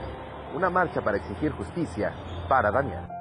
una 0.55 0.69
marcha 0.69 1.01
para 1.01 1.17
exigir 1.17 1.51
justicia 1.51 2.13
para 2.47 2.71
Damián. 2.71 3.18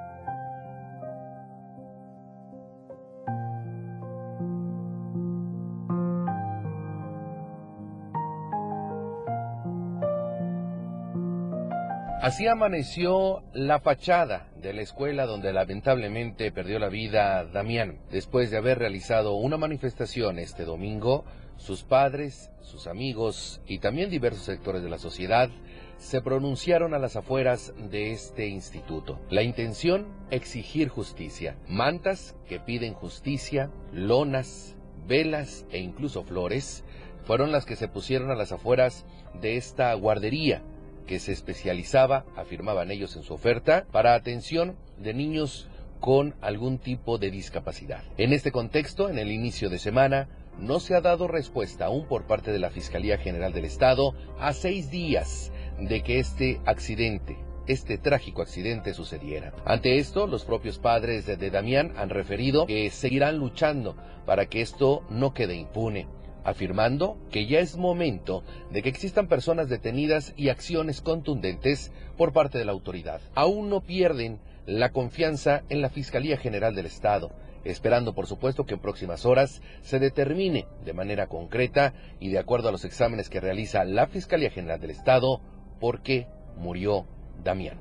Así 12.21 12.47
amaneció 12.47 13.43
la 13.53 13.79
fachada 13.79 14.49
de 14.57 14.73
la 14.73 14.81
escuela 14.81 15.25
donde 15.25 15.53
lamentablemente 15.53 16.51
perdió 16.51 16.77
la 16.77 16.89
vida 16.89 17.45
Damián. 17.45 17.99
Después 18.11 18.51
de 18.51 18.57
haber 18.57 18.77
realizado 18.77 19.35
una 19.35 19.55
manifestación 19.55 20.37
este 20.37 20.65
domingo, 20.65 21.23
sus 21.55 21.83
padres, 21.83 22.51
sus 22.59 22.87
amigos 22.87 23.61
y 23.65 23.79
también 23.79 24.09
diversos 24.09 24.43
sectores 24.43 24.83
de 24.83 24.89
la 24.89 24.97
sociedad 24.97 25.49
se 25.97 26.21
pronunciaron 26.21 26.93
a 26.93 26.99
las 26.99 27.15
afueras 27.15 27.73
de 27.89 28.11
este 28.11 28.49
instituto. 28.49 29.21
La 29.29 29.41
intención, 29.41 30.05
exigir 30.29 30.89
justicia. 30.89 31.55
Mantas 31.69 32.35
que 32.49 32.59
piden 32.59 32.95
justicia, 32.95 33.71
lonas, 33.93 34.75
velas 35.07 35.65
e 35.71 35.79
incluso 35.79 36.25
flores 36.25 36.83
fueron 37.23 37.53
las 37.53 37.65
que 37.65 37.77
se 37.77 37.87
pusieron 37.87 38.29
a 38.29 38.35
las 38.35 38.51
afueras 38.51 39.05
de 39.39 39.55
esta 39.55 39.93
guardería 39.93 40.61
que 41.09 41.17
se 41.17 41.31
especializaba, 41.31 42.23
afirmaban 42.35 42.91
ellos 42.91 43.15
en 43.15 43.23
su 43.23 43.33
oferta, 43.33 43.87
para 43.91 44.13
atención 44.13 44.75
de 44.99 45.15
niños 45.15 45.67
con 45.99 46.35
algún 46.39 46.77
tipo 46.77 47.17
de 47.17 47.31
discapacidad. 47.31 48.03
En 48.19 48.31
este 48.31 48.51
contexto, 48.51 49.09
en 49.09 49.17
el 49.17 49.31
inicio 49.31 49.71
de 49.71 49.79
semana, 49.79 50.29
no 50.59 50.79
se 50.79 50.93
ha 50.93 51.01
dado 51.01 51.27
respuesta 51.27 51.85
aún 51.85 52.05
por 52.05 52.27
parte 52.27 52.51
de 52.51 52.59
la 52.59 52.69
Fiscalía 52.69 53.17
General 53.17 53.51
del 53.53 53.65
Estado 53.65 54.13
a 54.39 54.53
seis 54.53 54.91
días 54.91 55.51
de 55.79 56.03
que 56.03 56.19
este 56.19 56.61
accidente, 56.65 57.39
este 57.65 57.97
trágico 57.97 58.43
accidente 58.43 58.93
sucediera. 58.93 59.51
Ante 59.65 59.97
esto, 59.97 60.27
los 60.27 60.45
propios 60.45 60.77
padres 60.77 61.25
de, 61.25 61.49
Damián 61.49 61.91
han 61.97 62.11
referido 62.11 62.67
que 62.67 62.91
seguirán 62.91 63.39
luchando 63.39 63.95
para 64.27 64.45
que 64.45 64.61
esto 64.61 65.03
no 65.09 65.33
quede 65.33 65.55
impune 65.55 66.18
afirmando 66.43 67.17
que 67.31 67.45
ya 67.45 67.59
es 67.59 67.77
momento 67.77 68.43
de 68.71 68.81
que 68.81 68.89
existan 68.89 69.27
personas 69.27 69.69
detenidas 69.69 70.33
y 70.37 70.49
acciones 70.49 71.01
contundentes 71.01 71.91
por 72.17 72.33
parte 72.33 72.57
de 72.57 72.65
la 72.65 72.71
autoridad. 72.71 73.21
Aún 73.35 73.69
no 73.69 73.81
pierden 73.81 74.39
la 74.65 74.91
confianza 74.91 75.63
en 75.69 75.81
la 75.81 75.89
Fiscalía 75.89 76.37
General 76.37 76.75
del 76.75 76.85
Estado, 76.85 77.31
esperando 77.63 78.13
por 78.13 78.27
supuesto 78.27 78.65
que 78.65 78.75
en 78.75 78.79
próximas 78.79 79.25
horas 79.25 79.61
se 79.81 79.99
determine 79.99 80.67
de 80.85 80.93
manera 80.93 81.27
concreta 81.27 81.93
y 82.19 82.29
de 82.29 82.39
acuerdo 82.39 82.69
a 82.69 82.71
los 82.71 82.85
exámenes 82.85 83.29
que 83.29 83.41
realiza 83.41 83.83
la 83.83 84.07
Fiscalía 84.07 84.51
General 84.51 84.79
del 84.79 84.91
Estado 84.91 85.41
por 85.79 86.01
qué 86.01 86.27
murió 86.57 87.05
Damián. 87.43 87.77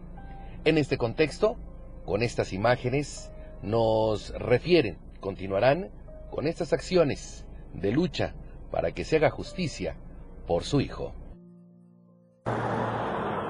En 0.65 0.79
este 0.79 0.99
contexto, 0.99 1.57
con 2.05 2.23
estas 2.23 2.53
imágenes, 2.53 3.31
nos 3.63 4.31
refieren, 4.39 4.99
continuarán 5.21 5.91
con 6.31 6.47
estas 6.47 6.73
acciones 6.73 7.45
de 7.75 7.93
lucha 7.93 8.35
para 8.71 8.93
que 8.93 9.05
se 9.05 9.17
haga 9.17 9.31
justicia 9.31 9.97
por 10.47 10.63
su 10.63 10.81
hijo. 10.81 11.13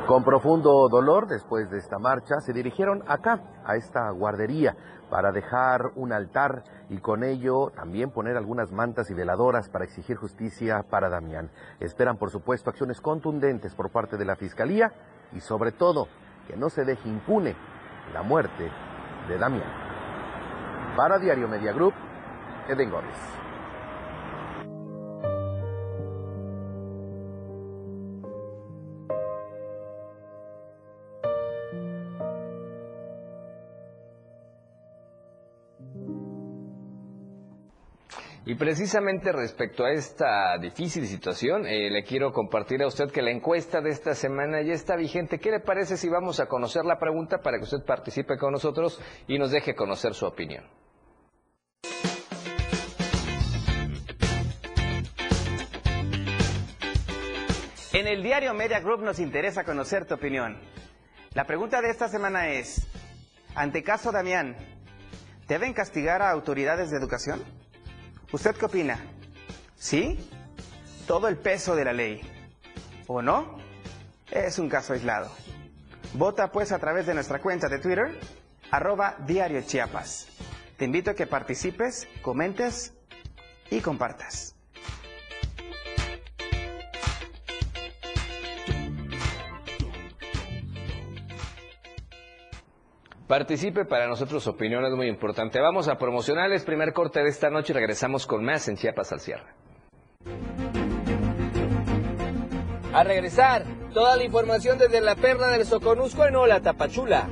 Con 0.08 0.24
profundo 0.24 0.88
dolor, 0.88 1.26
después 1.26 1.70
de 1.70 1.76
esta 1.76 1.98
marcha, 1.98 2.40
se 2.40 2.54
dirigieron 2.54 3.04
acá, 3.06 3.42
a 3.66 3.76
esta 3.76 4.10
guardería, 4.10 4.74
para 5.10 5.32
dejar 5.32 5.92
un 5.96 6.14
altar 6.14 6.64
y 6.88 6.96
con 6.98 7.22
ello 7.22 7.70
también 7.76 8.10
poner 8.10 8.38
algunas 8.38 8.72
mantas 8.72 9.10
y 9.10 9.14
veladoras 9.14 9.68
para 9.68 9.84
exigir 9.84 10.16
justicia 10.16 10.82
para 10.88 11.10
Damián. 11.10 11.50
Esperan, 11.78 12.16
por 12.16 12.30
supuesto, 12.30 12.70
acciones 12.70 13.02
contundentes 13.02 13.74
por 13.74 13.90
parte 13.90 14.16
de 14.16 14.24
la 14.24 14.36
Fiscalía 14.36 14.92
y 15.32 15.40
sobre 15.40 15.72
todo 15.72 16.08
que 16.46 16.56
no 16.56 16.70
se 16.70 16.86
deje 16.86 17.06
impune 17.06 17.54
la 18.14 18.22
muerte 18.22 18.70
de 19.28 19.38
Damián. 19.38 19.70
Para 20.96 21.18
Diario 21.18 21.48
Media 21.48 21.72
Group, 21.72 21.92
Eden 22.66 22.90
Gómez. 22.90 23.47
Y 38.48 38.54
precisamente 38.54 39.30
respecto 39.30 39.84
a 39.84 39.92
esta 39.92 40.56
difícil 40.56 41.06
situación, 41.06 41.66
eh, 41.66 41.90
le 41.90 42.02
quiero 42.02 42.32
compartir 42.32 42.82
a 42.82 42.86
usted 42.86 43.10
que 43.10 43.20
la 43.20 43.30
encuesta 43.30 43.82
de 43.82 43.90
esta 43.90 44.14
semana 44.14 44.62
ya 44.62 44.72
está 44.72 44.96
vigente. 44.96 45.38
¿Qué 45.38 45.50
le 45.50 45.60
parece 45.60 45.98
si 45.98 46.08
vamos 46.08 46.40
a 46.40 46.46
conocer 46.46 46.86
la 46.86 46.98
pregunta 46.98 47.42
para 47.42 47.58
que 47.58 47.64
usted 47.64 47.84
participe 47.84 48.38
con 48.38 48.52
nosotros 48.52 49.02
y 49.26 49.38
nos 49.38 49.50
deje 49.50 49.74
conocer 49.74 50.14
su 50.14 50.24
opinión? 50.24 50.64
En 57.92 58.06
el 58.06 58.22
diario 58.22 58.54
Media 58.54 58.80
Group 58.80 59.02
nos 59.02 59.18
interesa 59.18 59.64
conocer 59.64 60.06
tu 60.06 60.14
opinión. 60.14 60.58
La 61.34 61.44
pregunta 61.44 61.82
de 61.82 61.90
esta 61.90 62.08
semana 62.08 62.48
es, 62.48 62.88
ante 63.54 63.82
caso 63.82 64.10
Damián, 64.10 64.56
¿deben 65.46 65.74
castigar 65.74 66.22
a 66.22 66.30
autoridades 66.30 66.90
de 66.90 66.96
educación? 66.96 67.57
¿Usted 68.30 68.54
qué 68.56 68.66
opina? 68.66 68.98
¿Sí? 69.76 70.18
Todo 71.06 71.28
el 71.28 71.38
peso 71.38 71.74
de 71.74 71.84
la 71.84 71.92
ley. 71.94 72.20
¿O 73.06 73.22
no? 73.22 73.58
Es 74.30 74.58
un 74.58 74.68
caso 74.68 74.92
aislado. 74.92 75.30
Vota 76.12 76.52
pues 76.52 76.72
a 76.72 76.78
través 76.78 77.06
de 77.06 77.14
nuestra 77.14 77.40
cuenta 77.40 77.68
de 77.68 77.78
Twitter, 77.78 78.18
arroba 78.70 79.16
Diario 79.26 79.62
Chiapas. 79.62 80.28
Te 80.76 80.84
invito 80.84 81.10
a 81.10 81.14
que 81.14 81.26
participes, 81.26 82.06
comentes 82.20 82.92
y 83.70 83.80
compartas. 83.80 84.54
Participe, 93.28 93.84
para 93.84 94.08
nosotros 94.08 94.42
su 94.42 94.50
opinión 94.50 94.82
es 94.86 94.92
muy 94.94 95.06
importante. 95.06 95.60
Vamos 95.60 95.86
a 95.86 95.98
promocionarles 95.98 96.64
primer 96.64 96.94
corte 96.94 97.22
de 97.22 97.28
esta 97.28 97.50
noche 97.50 97.74
y 97.74 97.76
regresamos 97.76 98.26
con 98.26 98.42
más 98.42 98.66
en 98.68 98.76
Chiapas 98.78 99.12
al 99.12 99.20
cierre. 99.20 99.44
A 102.94 103.04
regresar, 103.04 103.64
toda 103.92 104.16
la 104.16 104.24
información 104.24 104.78
desde 104.78 105.02
la 105.02 105.14
perla 105.14 105.48
del 105.48 105.66
Soconusco 105.66 106.24
en 106.24 106.36
Ola 106.36 106.60
Tapachula. 106.60 107.28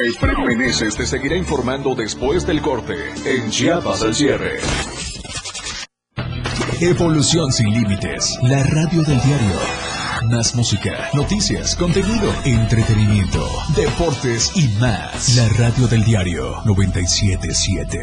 Efraín 0.00 0.46
Meneses 0.46 0.96
te 0.96 1.04
seguirá 1.04 1.36
informando 1.36 1.94
después 1.94 2.46
del 2.46 2.62
corte 2.62 2.96
en 3.26 3.50
Chiapas 3.50 4.02
al 4.02 4.14
cierre. 4.14 4.60
Evolución 6.80 7.52
sin 7.52 7.70
límites, 7.70 8.38
la 8.42 8.62
radio 8.64 9.02
del 9.02 9.20
diario. 9.20 9.83
Más 10.30 10.54
música, 10.54 11.10
noticias, 11.12 11.76
contenido, 11.76 12.32
entretenimiento, 12.44 13.46
deportes 13.76 14.52
y 14.56 14.68
más. 14.80 15.36
La 15.36 15.48
radio 15.50 15.86
del 15.86 16.02
diario 16.04 16.62
977. 16.64 17.98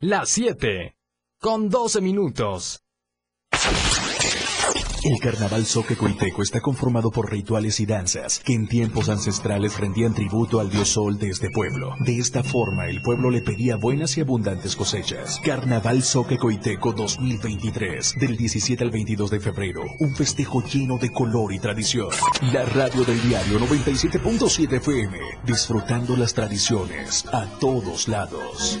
Las 0.00 0.28
7. 0.28 0.94
Con 1.40 1.68
12 1.68 2.00
minutos. 2.00 2.80
El 5.04 5.20
carnaval 5.20 5.64
Soque 5.64 5.96
Coiteco 5.96 6.42
está 6.42 6.60
conformado 6.60 7.10
por 7.10 7.30
rituales 7.30 7.78
y 7.78 7.86
danzas 7.86 8.40
que 8.44 8.54
en 8.54 8.66
tiempos 8.66 9.08
ancestrales 9.08 9.78
rendían 9.78 10.12
tributo 10.12 10.58
al 10.58 10.70
dios 10.70 10.88
sol 10.88 11.18
de 11.18 11.30
este 11.30 11.50
pueblo. 11.50 11.94
De 12.00 12.18
esta 12.18 12.42
forma, 12.42 12.88
el 12.88 13.00
pueblo 13.00 13.30
le 13.30 13.40
pedía 13.40 13.76
buenas 13.76 14.16
y 14.16 14.22
abundantes 14.22 14.74
cosechas. 14.74 15.40
Carnaval 15.44 16.02
Soque 16.02 16.36
Coiteco 16.36 16.92
2023, 16.92 18.14
del 18.18 18.36
17 18.36 18.82
al 18.84 18.90
22 18.90 19.30
de 19.30 19.40
febrero. 19.40 19.82
Un 20.00 20.16
festejo 20.16 20.62
lleno 20.64 20.98
de 20.98 21.10
color 21.10 21.52
y 21.52 21.60
tradición. 21.60 22.10
La 22.52 22.64
radio 22.64 23.04
del 23.04 23.22
diario 23.22 23.60
97.7 23.60 24.72
FM, 24.78 25.18
disfrutando 25.46 26.16
las 26.16 26.34
tradiciones 26.34 27.24
a 27.32 27.46
todos 27.60 28.08
lados. 28.08 28.80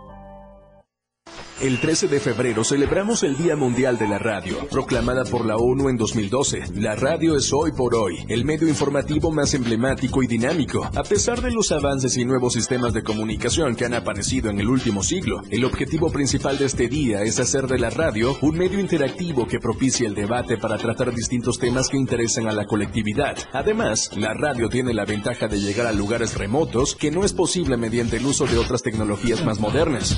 El 1.61 1.79
13 1.79 2.07
de 2.07 2.19
febrero 2.19 2.63
celebramos 2.63 3.21
el 3.21 3.37
Día 3.37 3.55
Mundial 3.55 3.99
de 3.99 4.07
la 4.07 4.17
Radio, 4.17 4.67
proclamada 4.71 5.25
por 5.25 5.45
la 5.45 5.57
ONU 5.57 5.89
en 5.89 5.97
2012. 5.97 6.63
La 6.77 6.95
radio 6.95 7.37
es 7.37 7.53
hoy 7.53 7.71
por 7.71 7.93
hoy 7.93 8.25
el 8.29 8.45
medio 8.45 8.67
informativo 8.67 9.29
más 9.29 9.53
emblemático 9.53 10.23
y 10.23 10.27
dinámico. 10.27 10.83
A 10.83 11.03
pesar 11.03 11.39
de 11.39 11.51
los 11.51 11.71
avances 11.71 12.17
y 12.17 12.25
nuevos 12.25 12.53
sistemas 12.53 12.93
de 12.93 13.03
comunicación 13.03 13.75
que 13.75 13.85
han 13.85 13.93
aparecido 13.93 14.49
en 14.49 14.59
el 14.59 14.69
último 14.69 15.03
siglo, 15.03 15.43
el 15.51 15.63
objetivo 15.63 16.11
principal 16.11 16.57
de 16.57 16.65
este 16.65 16.87
día 16.87 17.21
es 17.21 17.39
hacer 17.39 17.67
de 17.67 17.77
la 17.77 17.91
radio 17.91 18.35
un 18.41 18.57
medio 18.57 18.79
interactivo 18.79 19.47
que 19.47 19.59
propicie 19.59 20.07
el 20.07 20.15
debate 20.15 20.57
para 20.57 20.79
tratar 20.79 21.13
distintos 21.13 21.59
temas 21.59 21.89
que 21.89 21.97
interesan 21.97 22.47
a 22.47 22.53
la 22.53 22.65
colectividad. 22.65 23.37
Además, 23.53 24.09
la 24.17 24.33
radio 24.33 24.67
tiene 24.67 24.95
la 24.95 25.05
ventaja 25.05 25.47
de 25.47 25.59
llegar 25.59 25.85
a 25.85 25.91
lugares 25.91 26.35
remotos 26.35 26.95
que 26.95 27.11
no 27.11 27.23
es 27.23 27.33
posible 27.33 27.77
mediante 27.77 28.17
el 28.17 28.25
uso 28.25 28.47
de 28.47 28.57
otras 28.57 28.81
tecnologías 28.81 29.45
más 29.45 29.59
modernas. 29.59 30.17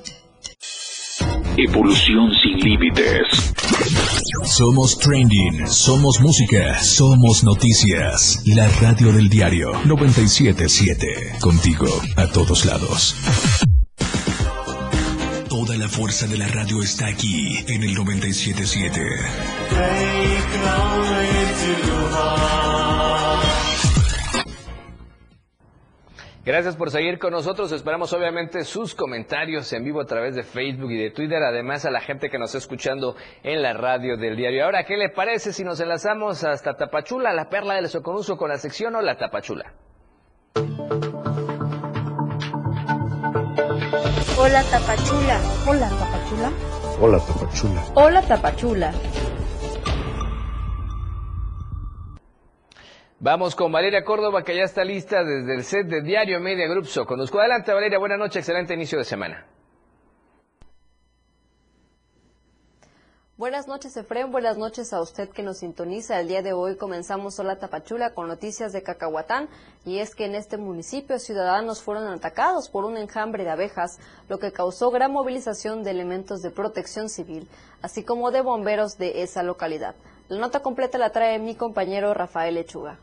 Evolución 1.57 2.31
sin 2.41 2.57
límites. 2.59 3.53
Somos 4.45 4.97
trending, 4.97 5.67
somos 5.67 6.21
música, 6.21 6.81
somos 6.81 7.43
noticias. 7.43 8.41
La 8.45 8.69
radio 8.79 9.11
del 9.11 9.27
diario 9.27 9.73
977. 9.85 11.39
Contigo 11.41 11.87
a 12.15 12.27
todos 12.27 12.65
lados. 12.65 13.15
Toda 15.49 15.75
la 15.75 15.89
fuerza 15.89 16.25
de 16.27 16.37
la 16.37 16.47
radio 16.47 16.81
está 16.81 17.07
aquí 17.07 17.57
en 17.67 17.83
el 17.83 17.95
977. 17.95 19.01
Gracias 26.43 26.75
por 26.75 26.89
seguir 26.89 27.19
con 27.19 27.33
nosotros. 27.33 27.71
Esperamos 27.71 28.11
obviamente 28.13 28.63
sus 28.63 28.95
comentarios 28.95 29.71
en 29.73 29.83
vivo 29.83 30.01
a 30.01 30.05
través 30.05 30.35
de 30.35 30.41
Facebook 30.41 30.89
y 30.89 30.97
de 30.97 31.11
Twitter. 31.11 31.43
Además 31.43 31.85
a 31.85 31.91
la 31.91 32.01
gente 32.01 32.31
que 32.31 32.39
nos 32.39 32.49
está 32.49 32.57
escuchando 32.57 33.15
en 33.43 33.61
la 33.61 33.73
radio 33.73 34.17
del 34.17 34.35
diario. 34.35 34.65
Ahora, 34.65 34.83
¿qué 34.83 34.97
le 34.97 35.09
parece 35.09 35.53
si 35.53 35.63
nos 35.63 35.79
enlazamos 35.79 36.43
hasta 36.43 36.75
Tapachula, 36.75 37.31
la 37.31 37.47
perla 37.47 37.75
del 37.75 37.89
Soconuso 37.89 38.37
con 38.37 38.49
la 38.49 38.57
sección 38.57 38.95
o 38.95 39.01
la 39.01 39.17
Tapachula? 39.17 39.73
Hola 44.39 44.63
Tapachula. 44.63 45.39
Hola 45.67 45.89
Tapachula. 45.89 46.51
Hola 46.99 47.19
Tapachula. 47.19 47.83
Hola 47.93 48.21
Tapachula. 48.23 48.93
Vamos 53.23 53.55
con 53.55 53.71
Valeria 53.71 54.03
Córdoba, 54.03 54.43
que 54.43 54.55
ya 54.55 54.63
está 54.63 54.83
lista 54.83 55.23
desde 55.23 55.53
el 55.53 55.63
set 55.63 55.85
de 55.85 56.01
Diario 56.01 56.39
Media 56.39 56.67
Group 56.67 56.87
Soconusco. 56.87 57.39
Adelante, 57.39 57.71
Valeria. 57.71 57.99
Buenas 57.99 58.17
noches. 58.17 58.37
Excelente 58.37 58.73
inicio 58.73 58.97
de 58.97 59.03
semana. 59.03 59.45
Buenas 63.37 63.67
noches, 63.67 63.95
Efraín. 63.95 64.31
Buenas 64.31 64.57
noches 64.57 64.91
a 64.91 64.99
usted 64.99 65.29
que 65.29 65.43
nos 65.43 65.59
sintoniza. 65.59 66.19
El 66.19 66.29
día 66.29 66.41
de 66.41 66.53
hoy 66.53 66.77
comenzamos 66.77 67.39
Hola 67.39 67.59
Tapachula 67.59 68.15
con 68.15 68.27
noticias 68.27 68.73
de 68.73 68.81
Cacahuatán. 68.81 69.49
Y 69.85 69.99
es 69.99 70.15
que 70.15 70.25
en 70.25 70.33
este 70.33 70.57
municipio 70.57 71.19
ciudadanos 71.19 71.83
fueron 71.83 72.07
atacados 72.07 72.69
por 72.69 72.85
un 72.85 72.97
enjambre 72.97 73.43
de 73.43 73.51
abejas, 73.51 73.99
lo 74.29 74.39
que 74.39 74.51
causó 74.51 74.89
gran 74.89 75.11
movilización 75.11 75.83
de 75.83 75.91
elementos 75.91 76.41
de 76.41 76.49
protección 76.49 77.07
civil, 77.07 77.47
así 77.83 78.03
como 78.03 78.31
de 78.31 78.41
bomberos 78.41 78.97
de 78.97 79.21
esa 79.21 79.43
localidad. 79.43 79.93
La 80.27 80.39
nota 80.39 80.61
completa 80.61 80.97
la 80.97 81.11
trae 81.11 81.37
mi 81.37 81.53
compañero 81.53 82.15
Rafael 82.15 82.55
Lechuga. 82.55 82.97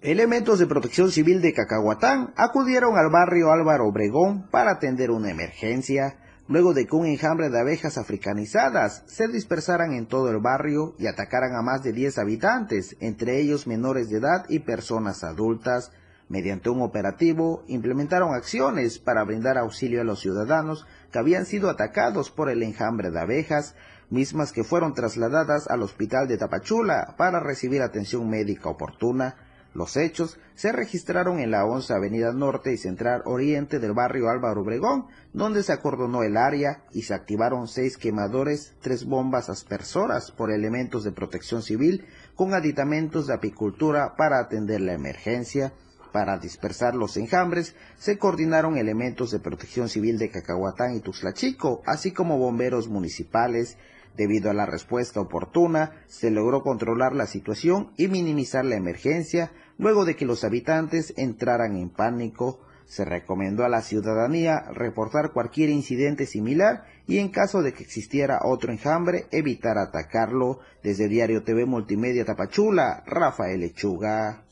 Elementos 0.00 0.60
de 0.60 0.68
protección 0.68 1.10
civil 1.10 1.42
de 1.42 1.52
Cacahuatán 1.52 2.32
acudieron 2.36 2.96
al 2.96 3.10
barrio 3.10 3.50
Álvaro 3.50 3.88
Obregón 3.88 4.48
para 4.48 4.70
atender 4.70 5.10
una 5.10 5.28
emergencia, 5.28 6.18
luego 6.46 6.72
de 6.72 6.86
que 6.86 6.94
un 6.94 7.04
enjambre 7.04 7.50
de 7.50 7.58
abejas 7.58 7.98
africanizadas 7.98 9.02
se 9.08 9.26
dispersaran 9.26 9.94
en 9.94 10.06
todo 10.06 10.30
el 10.30 10.38
barrio 10.38 10.94
y 11.00 11.08
atacaran 11.08 11.56
a 11.56 11.62
más 11.62 11.82
de 11.82 11.92
10 11.92 12.16
habitantes, 12.18 12.96
entre 13.00 13.40
ellos 13.40 13.66
menores 13.66 14.08
de 14.08 14.18
edad 14.18 14.44
y 14.48 14.60
personas 14.60 15.24
adultas. 15.24 15.90
Mediante 16.28 16.70
un 16.70 16.80
operativo, 16.80 17.64
implementaron 17.66 18.36
acciones 18.36 19.00
para 19.00 19.24
brindar 19.24 19.58
auxilio 19.58 20.00
a 20.00 20.04
los 20.04 20.20
ciudadanos 20.20 20.86
que 21.10 21.18
habían 21.18 21.44
sido 21.44 21.70
atacados 21.70 22.30
por 22.30 22.50
el 22.50 22.62
enjambre 22.62 23.10
de 23.10 23.18
abejas, 23.18 23.74
mismas 24.10 24.52
que 24.52 24.62
fueron 24.62 24.94
trasladadas 24.94 25.66
al 25.66 25.82
hospital 25.82 26.28
de 26.28 26.38
Tapachula 26.38 27.16
para 27.18 27.40
recibir 27.40 27.82
atención 27.82 28.30
médica 28.30 28.68
oportuna. 28.68 29.47
Los 29.78 29.96
hechos 29.96 30.40
se 30.56 30.72
registraron 30.72 31.38
en 31.38 31.52
la 31.52 31.64
11 31.64 31.94
Avenida 31.94 32.32
Norte 32.32 32.72
y 32.72 32.76
Central 32.76 33.22
Oriente 33.26 33.78
del 33.78 33.92
barrio 33.92 34.28
Álvaro 34.28 34.62
Obregón, 34.62 35.06
donde 35.32 35.62
se 35.62 35.72
acordonó 35.72 36.24
el 36.24 36.36
área 36.36 36.82
y 36.92 37.02
se 37.02 37.14
activaron 37.14 37.68
seis 37.68 37.96
quemadores, 37.96 38.74
tres 38.80 39.04
bombas 39.04 39.48
aspersoras 39.48 40.32
por 40.32 40.50
elementos 40.50 41.04
de 41.04 41.12
protección 41.12 41.62
civil 41.62 42.08
con 42.34 42.54
aditamentos 42.54 43.28
de 43.28 43.34
apicultura 43.34 44.16
para 44.16 44.40
atender 44.40 44.80
la 44.80 44.94
emergencia. 44.94 45.72
Para 46.10 46.38
dispersar 46.38 46.96
los 46.96 47.16
enjambres, 47.16 47.76
se 47.98 48.18
coordinaron 48.18 48.78
elementos 48.78 49.30
de 49.30 49.38
protección 49.38 49.88
civil 49.88 50.18
de 50.18 50.30
Cacahuatán 50.30 50.96
y 50.96 51.00
Tuxtlachico, 51.00 51.82
así 51.86 52.10
como 52.10 52.36
bomberos 52.36 52.88
municipales, 52.88 53.78
Debido 54.18 54.50
a 54.50 54.52
la 54.52 54.66
respuesta 54.66 55.20
oportuna, 55.20 55.92
se 56.08 56.32
logró 56.32 56.64
controlar 56.64 57.14
la 57.14 57.26
situación 57.26 57.92
y 57.96 58.08
minimizar 58.08 58.64
la 58.64 58.74
emergencia 58.74 59.52
luego 59.78 60.04
de 60.04 60.16
que 60.16 60.26
los 60.26 60.44
habitantes 60.44 61.14
entraran 61.16 61.76
en 61.76 61.88
pánico. 61.88 62.60
Se 62.86 63.04
recomendó 63.04 63.64
a 63.64 63.68
la 63.68 63.82
ciudadanía 63.82 64.60
reportar 64.72 65.32
cualquier 65.32 65.70
incidente 65.70 66.26
similar 66.26 66.84
y 67.06 67.18
en 67.18 67.28
caso 67.28 67.62
de 67.62 67.72
que 67.72 67.82
existiera 67.82 68.40
otro 68.44 68.72
enjambre, 68.72 69.26
evitar 69.30 69.78
atacarlo. 69.78 70.60
Desde 70.82 71.08
Diario 71.08 71.42
TV 71.42 71.66
Multimedia 71.66 72.24
Tapachula, 72.24 73.02
Rafael 73.06 73.60
Lechuga. 73.60 74.44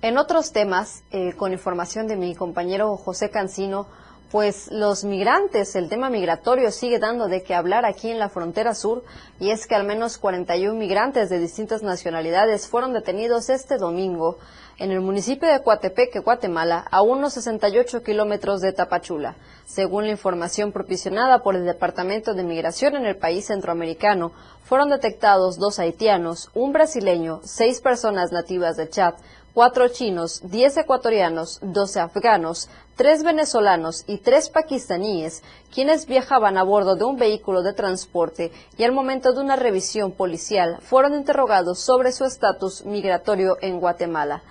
En 0.00 0.16
otros 0.16 0.52
temas, 0.52 1.02
eh, 1.10 1.32
con 1.34 1.52
información 1.52 2.06
de 2.06 2.16
mi 2.16 2.34
compañero 2.34 2.96
José 2.96 3.30
Cancino, 3.30 3.88
pues 4.30 4.70
los 4.70 5.04
migrantes, 5.04 5.74
el 5.74 5.88
tema 5.88 6.10
migratorio 6.10 6.70
sigue 6.70 6.98
dando 6.98 7.28
de 7.28 7.42
qué 7.42 7.54
hablar 7.54 7.86
aquí 7.86 8.10
en 8.10 8.18
la 8.18 8.28
frontera 8.28 8.74
sur 8.74 9.02
y 9.40 9.50
es 9.50 9.66
que 9.66 9.74
al 9.74 9.84
menos 9.84 10.18
41 10.18 10.78
migrantes 10.78 11.30
de 11.30 11.38
distintas 11.38 11.82
nacionalidades 11.82 12.68
fueron 12.68 12.92
detenidos 12.92 13.48
este 13.48 13.78
domingo 13.78 14.36
en 14.78 14.92
el 14.92 15.00
municipio 15.00 15.48
de 15.48 15.62
Coatepeque, 15.62 16.20
Guatemala, 16.20 16.84
a 16.90 17.02
unos 17.02 17.32
68 17.32 18.02
kilómetros 18.02 18.60
de 18.60 18.72
Tapachula. 18.72 19.34
Según 19.66 20.04
la 20.04 20.12
información 20.12 20.72
proporcionada 20.72 21.42
por 21.42 21.56
el 21.56 21.64
Departamento 21.64 22.32
de 22.32 22.44
Migración 22.44 22.94
en 22.94 23.04
el 23.04 23.16
país 23.16 23.46
centroamericano, 23.46 24.32
fueron 24.62 24.90
detectados 24.90 25.58
dos 25.58 25.78
haitianos, 25.78 26.50
un 26.54 26.72
brasileño, 26.72 27.40
seis 27.42 27.80
personas 27.80 28.30
nativas 28.30 28.76
de 28.76 28.88
Chad, 28.88 29.14
cuatro 29.52 29.88
chinos, 29.88 30.42
diez 30.44 30.76
ecuatorianos, 30.76 31.58
doce 31.62 31.98
afganos, 31.98 32.68
tres 32.98 33.22
venezolanos 33.22 34.02
y 34.08 34.18
tres 34.18 34.50
pakistaníes, 34.50 35.44
quienes 35.72 36.06
viajaban 36.06 36.58
a 36.58 36.64
bordo 36.64 36.96
de 36.96 37.04
un 37.04 37.16
vehículo 37.16 37.62
de 37.62 37.72
transporte 37.72 38.50
y 38.76 38.82
al 38.82 38.90
momento 38.90 39.32
de 39.32 39.40
una 39.40 39.54
revisión 39.54 40.10
policial 40.10 40.78
fueron 40.82 41.14
interrogados 41.14 41.78
sobre 41.78 42.10
su 42.10 42.24
estatus 42.24 42.84
migratorio 42.84 43.56
en 43.60 43.78
Guatemala. 43.78 44.42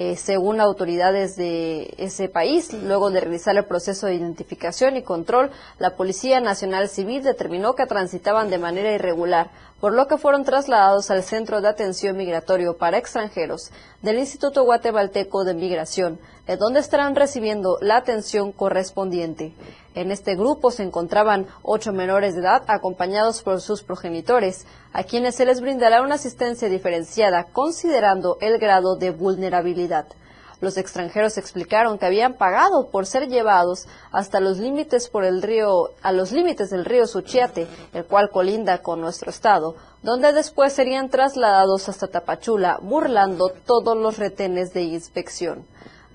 Eh, 0.00 0.14
según 0.14 0.60
autoridades 0.60 1.34
de 1.34 1.92
ese 1.98 2.28
país. 2.28 2.72
Luego 2.72 3.10
de 3.10 3.18
realizar 3.18 3.56
el 3.56 3.64
proceso 3.64 4.06
de 4.06 4.14
identificación 4.14 4.96
y 4.96 5.02
control, 5.02 5.50
la 5.80 5.96
Policía 5.96 6.38
Nacional 6.38 6.88
Civil 6.88 7.24
determinó 7.24 7.74
que 7.74 7.84
transitaban 7.84 8.48
de 8.48 8.58
manera 8.58 8.92
irregular, 8.92 9.50
por 9.80 9.92
lo 9.92 10.06
que 10.06 10.16
fueron 10.16 10.44
trasladados 10.44 11.10
al 11.10 11.24
Centro 11.24 11.60
de 11.60 11.68
Atención 11.68 12.16
Migratorio 12.16 12.76
para 12.76 12.96
Extranjeros 12.96 13.72
del 14.00 14.18
Instituto 14.18 14.62
Guatemalteco 14.62 15.42
de 15.42 15.54
Migración, 15.54 16.20
en 16.46 16.60
donde 16.60 16.78
estarán 16.78 17.16
recibiendo 17.16 17.76
la 17.80 17.96
atención 17.96 18.52
correspondiente. 18.52 19.52
En 19.98 20.12
este 20.12 20.36
grupo 20.36 20.70
se 20.70 20.84
encontraban 20.84 21.48
ocho 21.60 21.92
menores 21.92 22.36
de 22.36 22.42
edad 22.42 22.62
acompañados 22.68 23.42
por 23.42 23.60
sus 23.60 23.82
progenitores, 23.82 24.64
a 24.92 25.02
quienes 25.02 25.34
se 25.34 25.44
les 25.44 25.60
brindará 25.60 26.02
una 26.02 26.14
asistencia 26.14 26.68
diferenciada 26.68 27.48
considerando 27.52 28.38
el 28.40 28.60
grado 28.60 28.94
de 28.94 29.10
vulnerabilidad. 29.10 30.06
Los 30.60 30.76
extranjeros 30.76 31.36
explicaron 31.36 31.98
que 31.98 32.06
habían 32.06 32.34
pagado 32.34 32.90
por 32.92 33.06
ser 33.06 33.26
llevados 33.26 33.88
hasta 34.12 34.38
los 34.38 34.58
límites 34.58 35.08
por 35.08 35.24
el 35.24 35.42
río, 35.42 35.90
a 36.00 36.12
los 36.12 36.30
límites 36.30 36.70
del 36.70 36.84
río 36.84 37.08
Suchiate, 37.08 37.66
el 37.92 38.04
cual 38.04 38.30
colinda 38.30 38.78
con 38.82 39.00
nuestro 39.00 39.30
estado, 39.30 39.74
donde 40.04 40.32
después 40.32 40.74
serían 40.74 41.08
trasladados 41.08 41.88
hasta 41.88 42.06
Tapachula, 42.06 42.78
burlando 42.80 43.50
todos 43.66 43.96
los 43.96 44.16
retenes 44.16 44.72
de 44.72 44.82
inspección. 44.82 45.66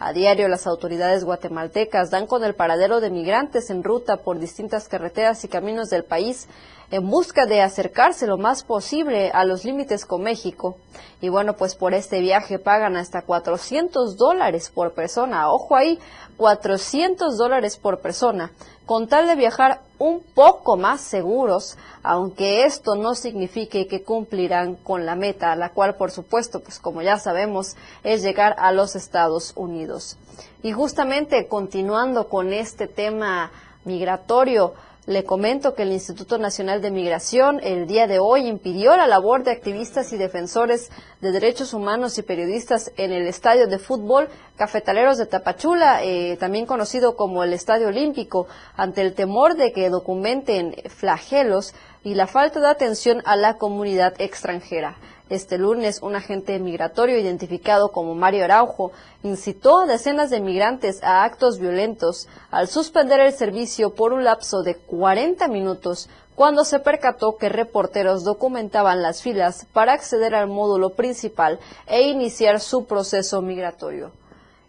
A 0.05 0.11
diario 0.11 0.49
las 0.49 0.67
autoridades 0.67 1.23
guatemaltecas 1.23 2.11
dan 2.11 2.27
con 2.27 2.43
el 2.43 2.55
paradero 2.55 2.99
de 2.99 3.09
migrantes 3.09 3.69
en 3.69 3.85
ruta 3.85 4.17
por 4.17 4.37
distintas 4.37 4.89
carreteras 4.89 5.45
y 5.45 5.47
caminos 5.47 5.89
del 5.89 6.03
país 6.03 6.49
en 6.91 7.09
busca 7.09 7.45
de 7.45 7.61
acercarse 7.61 8.27
lo 8.27 8.37
más 8.37 8.65
posible 8.65 9.31
a 9.31 9.45
los 9.45 9.63
límites 9.63 10.05
con 10.05 10.21
México. 10.21 10.75
Y 11.21 11.29
bueno, 11.29 11.53
pues 11.53 11.75
por 11.75 11.93
este 11.93 12.19
viaje 12.19 12.59
pagan 12.59 12.97
hasta 12.97 13.21
400 13.21 14.17
dólares 14.17 14.69
por 14.69 14.93
persona. 14.93 15.49
Ojo 15.49 15.77
ahí, 15.77 15.97
400 16.35 17.37
dólares 17.37 17.77
por 17.77 18.01
persona, 18.01 18.51
con 18.85 19.07
tal 19.07 19.27
de 19.27 19.35
viajar 19.35 19.81
un 19.97 20.21
poco 20.21 20.75
más 20.75 21.01
seguros, 21.01 21.77
aunque 22.01 22.65
esto 22.65 22.95
no 22.95 23.15
signifique 23.15 23.87
que 23.87 24.03
cumplirán 24.03 24.75
con 24.75 25.05
la 25.05 25.15
meta, 25.15 25.55
la 25.55 25.69
cual 25.69 25.95
por 25.95 26.11
supuesto, 26.11 26.59
pues 26.59 26.79
como 26.79 27.01
ya 27.01 27.17
sabemos, 27.17 27.77
es 28.03 28.21
llegar 28.21 28.55
a 28.59 28.71
los 28.73 28.95
Estados 28.95 29.53
Unidos. 29.55 30.17
Y 30.61 30.73
justamente 30.73 31.47
continuando 31.47 32.27
con 32.27 32.51
este 32.51 32.87
tema 32.87 33.51
migratorio, 33.85 34.73
Le 35.05 35.25
comento 35.25 35.75
que 35.75 35.83
el 35.83 35.91
Instituto 35.91 36.37
Nacional 36.37 36.81
de 36.81 36.89
Migración 36.89 37.59
el 37.61 37.87
día 37.87 38.07
de 38.07 38.19
hoy 38.19 38.47
impidió 38.47 38.95
la 38.95 39.05
labor 39.05 39.43
de 39.43 39.51
activistas 39.51 40.13
y 40.13 40.17
defensores 40.17 40.91
de 41.19 41.33
derechos 41.33 41.73
humanos 41.73 42.17
y 42.17 42.21
periodistas 42.21 42.89
en 42.95 43.11
el 43.11 43.27
estadio 43.27 43.67
de 43.67 43.79
fútbol 43.79 44.29
Cafetaleros 44.55 45.17
de 45.17 45.25
Tapachula, 45.25 46.01
eh, 46.05 46.37
también 46.37 46.65
conocido 46.65 47.17
como 47.17 47.43
el 47.43 47.51
Estadio 47.51 47.89
Olímpico, 47.89 48.47
ante 48.77 49.01
el 49.01 49.13
temor 49.13 49.57
de 49.57 49.73
que 49.73 49.89
documenten 49.89 50.73
flagelos 50.87 51.73
y 52.05 52.15
la 52.15 52.25
falta 52.25 52.61
de 52.61 52.69
atención 52.69 53.21
a 53.25 53.35
la 53.35 53.57
comunidad 53.57 54.13
extranjera. 54.19 54.95
Este 55.33 55.57
lunes, 55.57 56.03
un 56.03 56.15
agente 56.15 56.59
migratorio 56.59 57.17
identificado 57.17 57.91
como 57.91 58.13
Mario 58.13 58.43
Araujo 58.43 58.91
incitó 59.23 59.79
a 59.79 59.87
decenas 59.87 60.29
de 60.29 60.39
migrantes 60.39 61.01
a 61.01 61.23
actos 61.23 61.57
violentos 61.57 62.27
al 62.51 62.67
suspender 62.67 63.19
el 63.19 63.33
servicio 63.33 63.95
por 63.95 64.13
un 64.13 64.23
lapso 64.23 64.61
de 64.61 64.75
40 64.75 65.47
minutos 65.47 66.07
cuando 66.35 66.63
se 66.63 66.77
percató 66.77 67.37
que 67.37 67.49
reporteros 67.49 68.23
documentaban 68.23 69.01
las 69.01 69.23
filas 69.23 69.65
para 69.73 69.93
acceder 69.93 70.35
al 70.35 70.49
módulo 70.49 70.91
principal 70.91 71.57
e 71.87 72.03
iniciar 72.03 72.59
su 72.59 72.85
proceso 72.85 73.41
migratorio. 73.41 74.11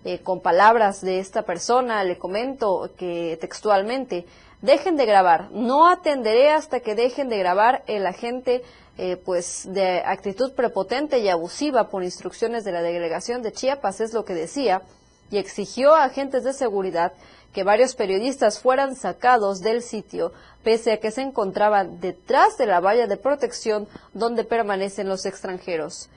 Eh, 0.07 0.21
con 0.21 0.41
palabras 0.41 1.03
de 1.03 1.19
esta 1.19 1.43
persona, 1.43 2.05
le 2.05 2.17
comento 2.17 2.91
que 2.97 3.37
textualmente, 3.39 4.25
dejen 4.65 4.97
de 4.97 5.05
grabar, 5.05 5.51
no 5.51 5.87
atenderé 5.87 6.51
hasta 6.51 6.81
que 6.81 6.95
dejen 6.95 7.29
de 7.29 7.39
grabar 7.39 7.83
el 7.87 8.07
agente 8.07 8.63
eh, 8.97 9.17
pues 9.17 9.65
de 9.67 9.99
actitud 9.99 10.53
prepotente 10.53 11.19
y 11.19 11.29
abusiva 11.29 11.91
por 11.91 12.03
instrucciones 12.03 12.65
de 12.65 12.73
la 12.73 12.81
delegación 12.81 13.43
de 13.43 13.53
Chiapas, 13.53 14.01
es 14.01 14.15
lo 14.15 14.25
que 14.25 14.35
decía, 14.35 14.83
y 15.31 15.37
exigió 15.37 15.95
a 15.95 16.05
agentes 16.05 16.45
de 16.45 16.55
seguridad 16.55 17.13
que 17.53 17.63
varios 17.63 17.95
periodistas 17.95 18.59
fueran 18.59 18.97
sacados 18.97 19.61
del 19.61 19.83
sitio, 19.83 20.33
pese 20.63 20.93
a 20.93 21.01
que 21.01 21.11
se 21.11 21.21
encontraban 21.21 22.01
detrás 22.01 22.57
de 22.57 22.67
la 22.67 22.81
valla 22.81 23.07
de 23.07 23.19
protección 23.19 23.87
donde 24.15 24.45
permanecen 24.45 25.09
los 25.09 25.27
extranjeros. 25.27 26.09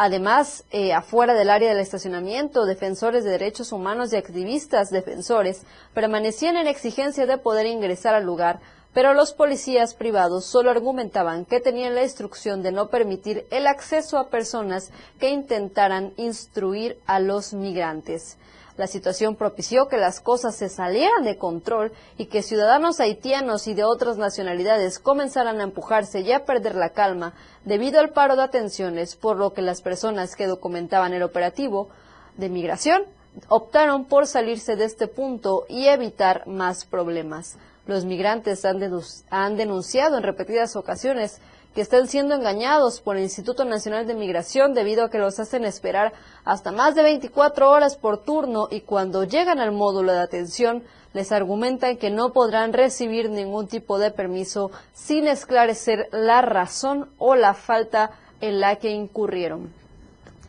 Además, 0.00 0.62
eh, 0.70 0.92
afuera 0.92 1.34
del 1.34 1.50
área 1.50 1.70
del 1.70 1.80
estacionamiento, 1.80 2.66
defensores 2.66 3.24
de 3.24 3.32
derechos 3.32 3.72
humanos 3.72 4.12
y 4.12 4.16
activistas 4.16 4.90
defensores 4.90 5.62
permanecían 5.92 6.56
en 6.56 6.68
exigencia 6.68 7.26
de 7.26 7.36
poder 7.36 7.66
ingresar 7.66 8.14
al 8.14 8.22
lugar, 8.24 8.60
pero 8.94 9.12
los 9.12 9.32
policías 9.32 9.94
privados 9.94 10.44
solo 10.44 10.70
argumentaban 10.70 11.46
que 11.46 11.58
tenían 11.58 11.96
la 11.96 12.04
instrucción 12.04 12.62
de 12.62 12.70
no 12.70 12.90
permitir 12.90 13.48
el 13.50 13.66
acceso 13.66 14.18
a 14.18 14.28
personas 14.30 14.92
que 15.18 15.30
intentaran 15.30 16.12
instruir 16.16 17.00
a 17.06 17.18
los 17.18 17.52
migrantes. 17.52 18.36
La 18.78 18.86
situación 18.86 19.34
propició 19.34 19.88
que 19.88 19.96
las 19.96 20.20
cosas 20.20 20.54
se 20.54 20.68
salieran 20.68 21.24
de 21.24 21.36
control 21.36 21.92
y 22.16 22.26
que 22.26 22.44
ciudadanos 22.44 23.00
haitianos 23.00 23.66
y 23.66 23.74
de 23.74 23.82
otras 23.82 24.18
nacionalidades 24.18 25.00
comenzaran 25.00 25.60
a 25.60 25.64
empujarse 25.64 26.20
y 26.20 26.30
a 26.30 26.44
perder 26.44 26.76
la 26.76 26.90
calma 26.90 27.34
debido 27.64 27.98
al 27.98 28.10
paro 28.10 28.36
de 28.36 28.44
atenciones, 28.44 29.16
por 29.16 29.36
lo 29.36 29.52
que 29.52 29.62
las 29.62 29.82
personas 29.82 30.36
que 30.36 30.46
documentaban 30.46 31.12
el 31.12 31.24
operativo 31.24 31.88
de 32.36 32.48
migración 32.48 33.02
optaron 33.48 34.04
por 34.04 34.28
salirse 34.28 34.76
de 34.76 34.84
este 34.84 35.08
punto 35.08 35.66
y 35.68 35.86
evitar 35.86 36.46
más 36.46 36.84
problemas. 36.84 37.58
Los 37.88 38.04
migrantes 38.04 38.64
han, 38.64 39.56
denunciado 39.56 40.18
en 40.18 40.22
repetidas 40.22 40.76
ocasiones 40.76 41.40
que 41.78 41.82
están 41.82 42.08
siendo 42.08 42.34
engañados 42.34 43.00
por 43.00 43.16
el 43.16 43.22
Instituto 43.22 43.64
Nacional 43.64 44.04
de 44.04 44.16
Migración 44.16 44.74
debido 44.74 45.04
a 45.04 45.10
que 45.10 45.18
los 45.20 45.38
hacen 45.38 45.64
esperar 45.64 46.12
hasta 46.44 46.72
más 46.72 46.96
de 46.96 47.04
24 47.04 47.70
horas 47.70 47.94
por 47.94 48.24
turno 48.24 48.66
y 48.68 48.80
cuando 48.80 49.22
llegan 49.22 49.60
al 49.60 49.70
módulo 49.70 50.10
de 50.10 50.18
atención 50.18 50.82
les 51.12 51.30
argumentan 51.30 51.96
que 51.96 52.10
no 52.10 52.32
podrán 52.32 52.72
recibir 52.72 53.30
ningún 53.30 53.68
tipo 53.68 54.00
de 54.00 54.10
permiso 54.10 54.72
sin 54.92 55.28
esclarecer 55.28 56.08
la 56.10 56.42
razón 56.42 57.10
o 57.16 57.36
la 57.36 57.54
falta 57.54 58.10
en 58.40 58.58
la 58.58 58.74
que 58.74 58.90
incurrieron. 58.90 59.72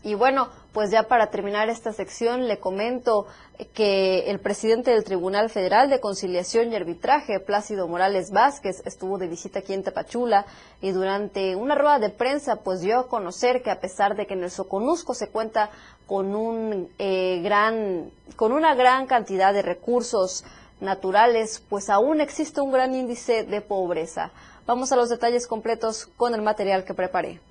Y 0.02 0.16
bueno, 0.16 0.50
pues 0.74 0.92
ya 0.92 1.04
para 1.04 1.32
terminar 1.32 1.70
esta 1.70 1.94
sección 1.94 2.48
le 2.48 2.60
comento 2.60 3.26
que 3.74 4.30
el 4.30 4.40
presidente 4.40 4.92
del 4.92 5.04
Tribunal 5.04 5.50
Federal 5.50 5.90
de 5.90 6.00
Conciliación 6.00 6.72
y 6.72 6.76
Arbitraje, 6.76 7.40
Plácido 7.40 7.88
Morales 7.88 8.32
Vázquez, 8.32 8.82
estuvo 8.86 9.18
de 9.18 9.28
visita 9.28 9.60
aquí 9.60 9.74
en 9.74 9.84
Tapachula 9.84 10.46
y 10.82 10.92
durante 10.92 11.56
una 11.56 11.76
rueda 11.76 12.00
de 12.00 12.10
prensa 12.10 12.58
pues 12.58 12.82
dio 12.82 13.00
a 13.00 13.08
conocer 13.08 13.62
que 13.64 13.72
a 13.72 13.80
pesar 13.80 14.16
de 14.16 14.28
que 14.28 14.36
en 14.36 14.44
el 14.44 14.52
Soconusco 14.52 15.14
se 15.14 15.30
cuenta 15.30 15.72
con 16.08 16.36
un 16.36 16.90
eh, 17.00 17.42
gran, 17.44 18.12
con 18.36 18.52
una 18.52 18.76
gran 18.76 19.08
cantidad 19.08 19.54
de 19.54 19.62
recursos 19.62 20.44
naturales, 20.80 21.62
pues 21.68 21.90
aún 21.90 22.22
existe 22.22 22.62
un 22.62 22.72
gran 22.72 22.96
índice 22.96 23.44
de 23.44 23.62
pobreza. 23.62 24.32
Vamos 24.66 24.92
a 24.92 24.96
los 24.96 25.10
detalles 25.10 25.48
completos 25.48 26.08
con 26.16 26.34
el 26.34 26.42
material 26.42 26.86
que 26.86 26.94
preparé. 26.94 27.42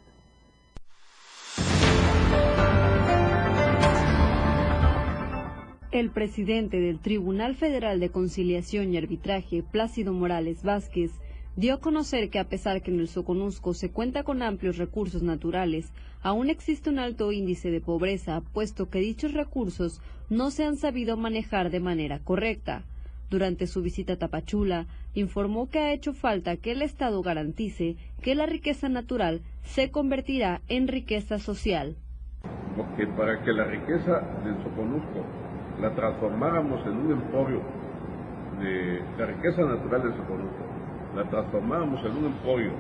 El 5.91 6.11
presidente 6.11 6.81
del 6.81 6.99
Tribunal 7.01 7.55
Federal 7.55 7.99
de 7.99 8.11
Conciliación 8.11 8.93
y 8.93 8.99
Arbitraje, 8.99 9.63
Plácido 9.63 10.13
Morales 10.13 10.63
Vázquez, 10.63 11.13
dio 11.57 11.73
a 11.73 11.81
conocer 11.81 12.29
que 12.29 12.39
a 12.39 12.45
pesar 12.45 12.83
que 12.83 12.91
en 12.91 13.01
el 13.01 13.09
Soconusco 13.09 13.73
se 13.73 13.91
cuenta 13.91 14.23
con 14.23 14.43
amplios 14.43 14.77
recursos 14.77 15.23
naturales, 15.23 15.91
aún 16.21 16.51
existe 16.51 16.91
un 16.91 16.99
alto 16.99 17.33
índice 17.33 17.71
de 17.71 17.81
pobreza, 17.81 18.43
puesto 18.53 18.91
que 18.91 18.99
dichos 18.99 19.33
recursos 19.33 20.03
no 20.29 20.51
se 20.51 20.67
han 20.67 20.77
sabido 20.77 21.17
manejar 21.17 21.71
de 21.71 21.81
manera 21.81 22.19
correcta. 22.19 22.85
Durante 23.31 23.67
su 23.67 23.81
visita 23.81 24.13
a 24.13 24.17
Tapachula, 24.17 24.89
informó 25.15 25.71
que 25.71 25.79
ha 25.79 25.95
hecho 25.95 26.13
falta 26.13 26.59
que 26.59 26.73
el 26.73 26.83
Estado 26.83 27.23
garantice 27.23 27.97
que 28.21 28.35
la 28.35 28.45
riqueza 28.45 28.91
natural 28.91 29.41
se 29.63 29.91
convertirá 29.91 30.61
en 30.69 30.87
riqueza 30.87 31.39
social. 31.39 31.97
Porque 32.77 33.07
para 33.07 33.43
que 33.43 33.53
la 33.53 33.65
riqueza 33.65 34.21
del 34.45 34.63
Soconusco 34.63 35.38
la 35.81 35.91
transformáramos 35.95 36.85
en 36.87 36.97
un 36.97 37.13
emporio 37.13 37.61
de, 38.61 39.03
la 39.17 39.27
riqueza 39.27 39.63
natural 39.63 40.03
del 40.03 40.17
Soconusco, 40.17 40.65
la 41.15 41.25
transformáramos 41.25 42.05
en 42.05 42.17
un 42.17 42.25
emporio 42.27 42.73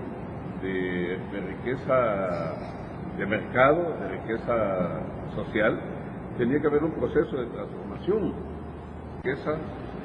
de, 0.62 1.18
riqueza 1.46 2.54
de 3.16 3.26
mercado, 3.26 3.96
de 4.00 4.08
riqueza 4.08 5.00
social, 5.34 5.78
tenía 6.36 6.60
que 6.60 6.66
haber 6.66 6.84
un 6.84 6.92
proceso 6.92 7.36
de 7.36 7.46
transformación, 7.46 8.32
riqueza 9.22 9.52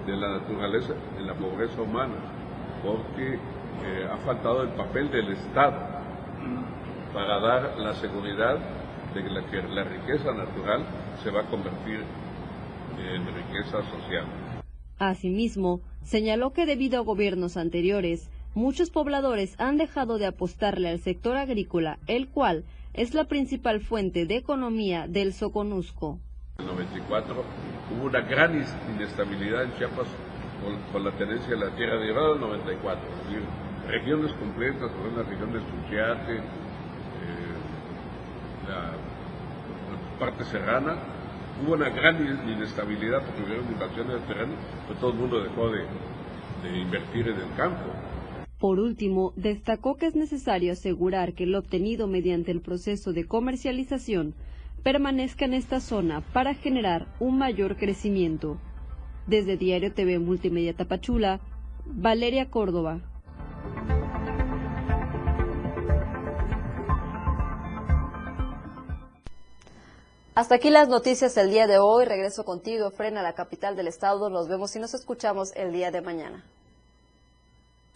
de 0.05 0.17
la 0.17 0.39
naturaleza 0.39 0.93
en 1.17 1.27
la 1.27 1.33
pobreza 1.33 1.81
humana, 1.81 2.13
porque 2.83 3.33
eh, 3.33 4.07
ha 4.11 4.17
faltado 4.17 4.63
el 4.63 4.69
papel 4.69 5.09
del 5.09 5.31
Estado 5.31 5.77
para 7.13 7.39
dar 7.39 7.77
la 7.77 7.93
seguridad 7.95 8.57
de 9.13 9.23
que 9.23 9.29
la, 9.29 9.41
que 9.43 9.61
la 9.61 9.83
riqueza 9.83 10.31
natural 10.33 10.83
se 11.23 11.31
va 11.31 11.41
a 11.41 11.45
convertir 11.45 12.03
en 13.03 13.25
riqueza 13.25 13.81
social. 13.91 14.25
Asimismo, 14.99 15.81
señaló 16.03 16.53
que 16.53 16.65
debido 16.65 16.99
a 16.99 17.03
gobiernos 17.03 17.57
anteriores, 17.57 18.29
muchos 18.55 18.89
pobladores 18.89 19.55
han 19.59 19.77
dejado 19.77 20.17
de 20.17 20.27
apostarle 20.27 20.89
al 20.89 20.99
sector 20.99 21.37
agrícola, 21.37 21.99
el 22.07 22.29
cual 22.29 22.65
es 22.93 23.13
la 23.13 23.25
principal 23.25 23.81
fuente 23.81 24.25
de 24.25 24.37
economía 24.37 25.07
del 25.07 25.33
Soconusco. 25.33 26.19
En 26.59 26.65
el 26.65 26.71
94 26.75 27.43
hubo 27.91 28.05
una 28.05 28.21
gran 28.21 28.53
inestabilidad 28.95 29.63
en 29.63 29.73
Chiapas 29.77 30.07
con, 30.91 31.03
la 31.03 31.11
tenencia 31.11 31.49
de 31.49 31.57
la 31.57 31.75
tierra 31.75 31.97
de 31.97 32.09
el 32.09 32.39
94. 32.39 33.01
Es 33.01 33.23
decir, 33.25 33.43
regiones 33.87 34.31
completas, 34.33 34.91
como 34.91 35.17
la 35.17 35.23
región 35.23 35.51
del 35.51 35.61
Suchiate, 35.61 36.35
eh, 36.35 36.41
la 38.69 38.91
parte 40.19 40.45
serrana, 40.45 40.97
hubo 41.61 41.73
una 41.73 41.89
gran 41.89 42.17
inestabilidad 42.47 43.23
porque 43.25 43.43
hubieron 43.43 43.71
invasiones 43.71 44.21
de 44.21 44.27
terreno, 44.27 44.53
pues 44.87 44.99
todo 44.99 45.11
el 45.11 45.17
mundo 45.17 45.43
dejó 45.43 45.69
de, 45.69 45.83
de 46.63 46.79
invertir 46.79 47.27
en 47.27 47.35
el 47.35 47.55
campo. 47.55 47.83
Por 48.59 48.79
último, 48.79 49.33
destacó 49.35 49.97
que 49.97 50.05
es 50.05 50.15
necesario 50.15 50.71
asegurar 50.71 51.33
que 51.33 51.45
lo 51.45 51.59
obtenido 51.59 52.07
mediante 52.07 52.51
el 52.51 52.61
proceso 52.61 53.11
de 53.11 53.25
comercialización 53.25 54.35
permanezca 54.83 55.45
en 55.45 55.53
esta 55.53 55.79
zona 55.79 56.21
para 56.21 56.53
generar 56.53 57.07
un 57.19 57.37
mayor 57.37 57.77
crecimiento. 57.77 58.57
Desde 59.27 59.57
Diario 59.57 59.93
TV 59.93 60.19
Multimedia 60.19 60.73
Tapachula, 60.73 61.39
Valeria 61.85 62.49
Córdoba. 62.49 63.01
Hasta 70.35 70.55
aquí 70.55 70.71
las 70.71 70.89
noticias 70.89 71.35
del 71.35 71.51
día 71.51 71.67
de 71.67 71.77
hoy. 71.77 72.05
Regreso 72.05 72.43
contigo, 72.43 72.89
Frena, 72.89 73.19
a 73.19 73.23
la 73.23 73.33
capital 73.33 73.75
del 73.75 73.87
estado. 73.87 74.31
Nos 74.31 74.47
vemos 74.47 74.75
y 74.75 74.79
nos 74.79 74.95
escuchamos 74.95 75.51
el 75.55 75.71
día 75.71 75.91
de 75.91 76.01
mañana. 76.01 76.43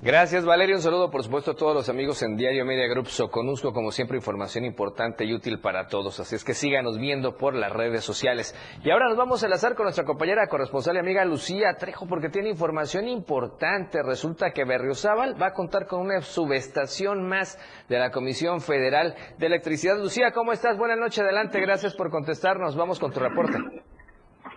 Gracias 0.03 0.45
Valeria, 0.45 0.75
un 0.75 0.81
saludo 0.83 1.09
por 1.09 1.23
supuesto 1.23 1.51
a 1.51 1.55
todos 1.55 1.73
los 1.73 1.89
amigos 1.89 2.21
en 2.21 2.37
Diario 2.37 2.63
Media 2.65 2.87
Group 2.87 3.07
Soconusco, 3.07 3.73
como 3.73 3.91
siempre 3.91 4.17
información 4.17 4.63
importante 4.63 5.25
y 5.25 5.33
útil 5.33 5.59
para 5.59 5.87
todos, 5.87 6.19
así 6.19 6.35
es 6.35 6.43
que 6.43 6.53
síganos 6.53 6.99
viendo 6.99 7.35
por 7.35 7.55
las 7.55 7.71
redes 7.71 8.03
sociales. 8.03 8.53
Y 8.83 8.91
ahora 8.91 9.07
nos 9.07 9.17
vamos 9.17 9.41
a 9.41 9.47
enlazar 9.47 9.73
con 9.73 9.85
nuestra 9.85 10.05
compañera 10.05 10.45
corresponsal 10.49 10.97
y 10.97 10.99
amiga 10.99 11.25
Lucía 11.25 11.77
Trejo 11.79 12.05
porque 12.05 12.29
tiene 12.29 12.49
información 12.49 13.07
importante. 13.07 14.03
Resulta 14.03 14.51
que 14.51 14.65
Berriozábal 14.65 15.41
va 15.41 15.47
a 15.47 15.53
contar 15.53 15.87
con 15.87 16.01
una 16.01 16.21
subestación 16.21 17.27
más 17.27 17.57
de 17.89 17.97
la 17.97 18.11
Comisión 18.11 18.61
Federal 18.61 19.15
de 19.39 19.47
Electricidad. 19.47 19.97
Lucía, 19.97 20.31
¿cómo 20.31 20.51
estás? 20.51 20.77
Buenas 20.77 20.99
noches, 20.99 21.21
adelante, 21.21 21.59
gracias 21.59 21.95
por 21.95 22.11
contestarnos. 22.11 22.75
Vamos 22.75 22.99
con 22.99 23.11
tu 23.11 23.19
reporte. 23.19 23.57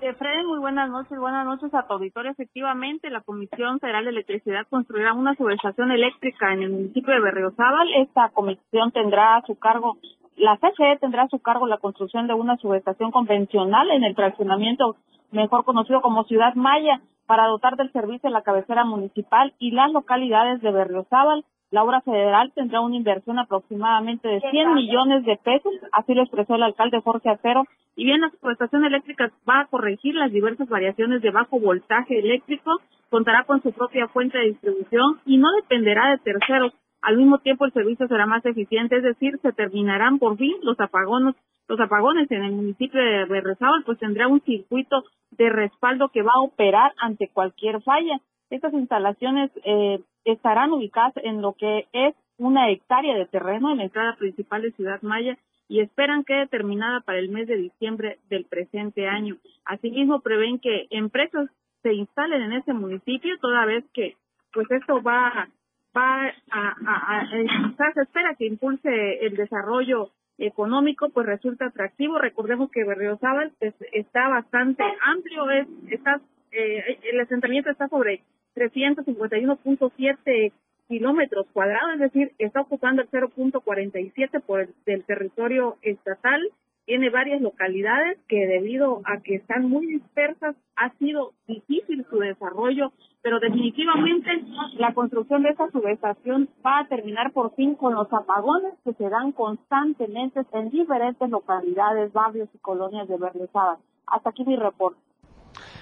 Efraín, 0.02 0.46
muy 0.46 0.58
buenas 0.58 0.88
noches, 0.88 1.18
buenas 1.18 1.44
noches 1.44 1.74
a 1.74 1.86
tu 1.86 1.92
auditorio. 1.92 2.30
Efectivamente, 2.30 3.10
la 3.10 3.20
Comisión 3.20 3.78
Federal 3.80 4.04
de 4.04 4.10
Electricidad 4.10 4.66
construirá 4.70 5.12
una 5.12 5.34
subestación 5.34 5.90
eléctrica 5.90 6.54
en 6.54 6.62
el 6.62 6.70
municipio 6.70 7.12
de 7.12 7.20
Berriozábal. 7.20 7.86
Esta 7.96 8.30
comisión 8.30 8.92
tendrá 8.92 9.36
a 9.36 9.42
su 9.42 9.58
cargo, 9.58 9.98
la 10.36 10.56
CFE 10.56 10.96
tendrá 11.00 11.24
a 11.24 11.28
su 11.28 11.40
cargo 11.40 11.66
la 11.66 11.76
construcción 11.76 12.26
de 12.26 12.34
una 12.34 12.56
subestación 12.56 13.10
convencional 13.10 13.90
en 13.90 14.04
el 14.04 14.14
fraccionamiento 14.14 14.96
mejor 15.32 15.64
conocido 15.64 16.00
como 16.00 16.24
Ciudad 16.24 16.54
Maya 16.54 17.02
para 17.26 17.46
dotar 17.46 17.76
del 17.76 17.92
servicio 17.92 18.30
la 18.30 18.42
cabecera 18.42 18.84
municipal 18.84 19.52
y 19.58 19.72
las 19.72 19.92
localidades 19.92 20.62
de 20.62 20.72
Berriozábal, 20.72 21.44
la 21.70 21.84
obra 21.84 22.00
federal 22.00 22.52
tendrá 22.54 22.80
una 22.80 22.96
inversión 22.96 23.38
aproximadamente 23.38 24.26
de 24.26 24.40
100 24.40 24.74
millones 24.74 25.24
de 25.24 25.36
pesos, 25.36 25.72
así 25.92 26.14
lo 26.14 26.22
expresó 26.22 26.56
el 26.56 26.64
alcalde 26.64 27.00
Jorge 27.00 27.30
Acero. 27.30 27.64
Y 27.94 28.04
bien, 28.04 28.20
la 28.20 28.30
subestación 28.30 28.84
eléctrica 28.84 29.30
va 29.48 29.60
a 29.60 29.66
corregir 29.66 30.14
las 30.14 30.32
diversas 30.32 30.68
variaciones 30.68 31.22
de 31.22 31.30
bajo 31.30 31.60
voltaje 31.60 32.18
eléctrico, 32.18 32.80
contará 33.08 33.44
con 33.44 33.62
su 33.62 33.72
propia 33.72 34.08
fuente 34.08 34.38
de 34.38 34.46
distribución 34.46 35.20
y 35.26 35.38
no 35.38 35.48
dependerá 35.62 36.10
de 36.10 36.18
terceros. 36.18 36.72
Al 37.02 37.16
mismo 37.16 37.38
tiempo, 37.38 37.64
el 37.64 37.72
servicio 37.72 38.08
será 38.08 38.26
más 38.26 38.44
eficiente, 38.44 38.96
es 38.96 39.02
decir, 39.02 39.38
se 39.40 39.52
terminarán 39.52 40.18
por 40.18 40.36
fin 40.36 40.54
los 40.62 40.78
apagones, 40.80 41.34
los 41.68 41.80
apagones 41.80 42.30
en 42.30 42.44
el 42.44 42.52
municipio 42.52 43.00
de 43.00 43.24
Berrezábal, 43.26 43.84
pues 43.84 43.98
tendrá 43.98 44.26
un 44.28 44.40
circuito 44.40 45.04
de 45.30 45.50
respaldo 45.50 46.08
que 46.08 46.22
va 46.22 46.32
a 46.34 46.42
operar 46.42 46.92
ante 47.00 47.28
cualquier 47.32 47.80
falla. 47.82 48.20
Estas 48.50 48.74
instalaciones 48.74 49.50
eh, 49.64 50.00
estarán 50.24 50.72
ubicadas 50.72 51.14
en 51.16 51.42
lo 51.42 51.54
que 51.54 51.86
es 51.92 52.14
una 52.38 52.70
hectárea 52.70 53.16
de 53.16 53.26
terreno 53.26 53.70
en 53.70 53.78
la 53.78 53.84
entrada 53.84 54.16
principal 54.16 54.62
de 54.62 54.72
Ciudad 54.72 55.02
Maya 55.02 55.36
y 55.68 55.80
esperan 55.80 56.24
que 56.24 56.46
terminada 56.50 57.00
para 57.00 57.18
el 57.18 57.28
mes 57.28 57.46
de 57.46 57.56
diciembre 57.56 58.18
del 58.28 58.44
presente 58.44 59.06
año. 59.06 59.36
Asimismo, 59.64 60.20
prevén 60.20 60.58
que 60.58 60.86
empresas 60.90 61.48
se 61.82 61.94
instalen 61.94 62.42
en 62.42 62.52
ese 62.54 62.72
municipio, 62.72 63.38
toda 63.38 63.64
vez 63.66 63.84
que 63.94 64.16
pues 64.52 64.70
esto 64.70 65.02
va, 65.02 65.48
va 65.96 66.26
a, 66.50 67.20
a, 67.20 67.92
se 67.94 68.00
espera 68.02 68.34
que 68.34 68.46
impulse 68.46 69.24
el 69.24 69.36
desarrollo 69.36 70.10
económico, 70.38 71.10
pues 71.10 71.26
resulta 71.26 71.66
atractivo. 71.66 72.18
Recordemos 72.18 72.70
que 72.70 72.84
Berriozábal 72.84 73.52
pues, 73.58 73.74
está 73.92 74.28
bastante 74.28 74.82
amplio, 75.04 75.50
es, 75.50 75.68
está, 75.90 76.20
eh, 76.52 76.98
el 77.12 77.20
asentamiento 77.20 77.70
está 77.70 77.88
sobre 77.88 78.22
351.7 78.54 80.52
kilómetros 80.90 81.46
cuadrados, 81.52 81.94
es 81.94 82.00
decir, 82.00 82.32
está 82.38 82.62
ocupando 82.62 83.02
el 83.02 83.10
0.47 83.10 84.42
por 84.42 84.60
el, 84.60 84.74
del 84.84 85.04
territorio 85.04 85.76
estatal. 85.82 86.40
Tiene 86.84 87.10
varias 87.10 87.40
localidades 87.40 88.18
que 88.26 88.44
debido 88.48 89.00
a 89.04 89.20
que 89.20 89.36
están 89.36 89.68
muy 89.68 89.86
dispersas 89.86 90.56
ha 90.74 90.90
sido 90.98 91.32
difícil 91.46 92.04
su 92.10 92.18
desarrollo, 92.18 92.92
pero 93.22 93.38
definitivamente 93.38 94.30
la 94.78 94.92
construcción 94.92 95.44
de 95.44 95.50
esta 95.50 95.70
subestación 95.70 96.48
va 96.66 96.80
a 96.80 96.88
terminar 96.88 97.32
por 97.32 97.54
fin 97.54 97.76
con 97.76 97.94
los 97.94 98.12
apagones 98.12 98.74
que 98.82 98.92
se 98.94 99.08
dan 99.08 99.30
constantemente 99.30 100.40
en 100.52 100.70
diferentes 100.70 101.30
localidades, 101.30 102.12
barrios 102.12 102.48
y 102.52 102.58
colonias 102.58 103.06
de 103.06 103.16
Berlizada. 103.16 103.78
Hasta 104.06 104.30
aquí 104.30 104.44
mi 104.44 104.56
reporte. 104.56 104.98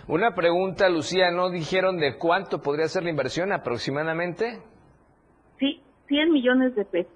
Una 0.08 0.34
pregunta, 0.34 0.88
Lucía, 0.88 1.30
¿no 1.30 1.50
dijeron 1.50 1.98
de 1.98 2.16
cuánto 2.16 2.62
podría 2.62 2.88
ser 2.88 3.02
la 3.02 3.10
inversión 3.10 3.52
aproximadamente? 3.52 4.62
Sí, 5.58 5.82
100 6.08 6.32
millones 6.32 6.74
de 6.74 6.86
pesos. 6.86 7.12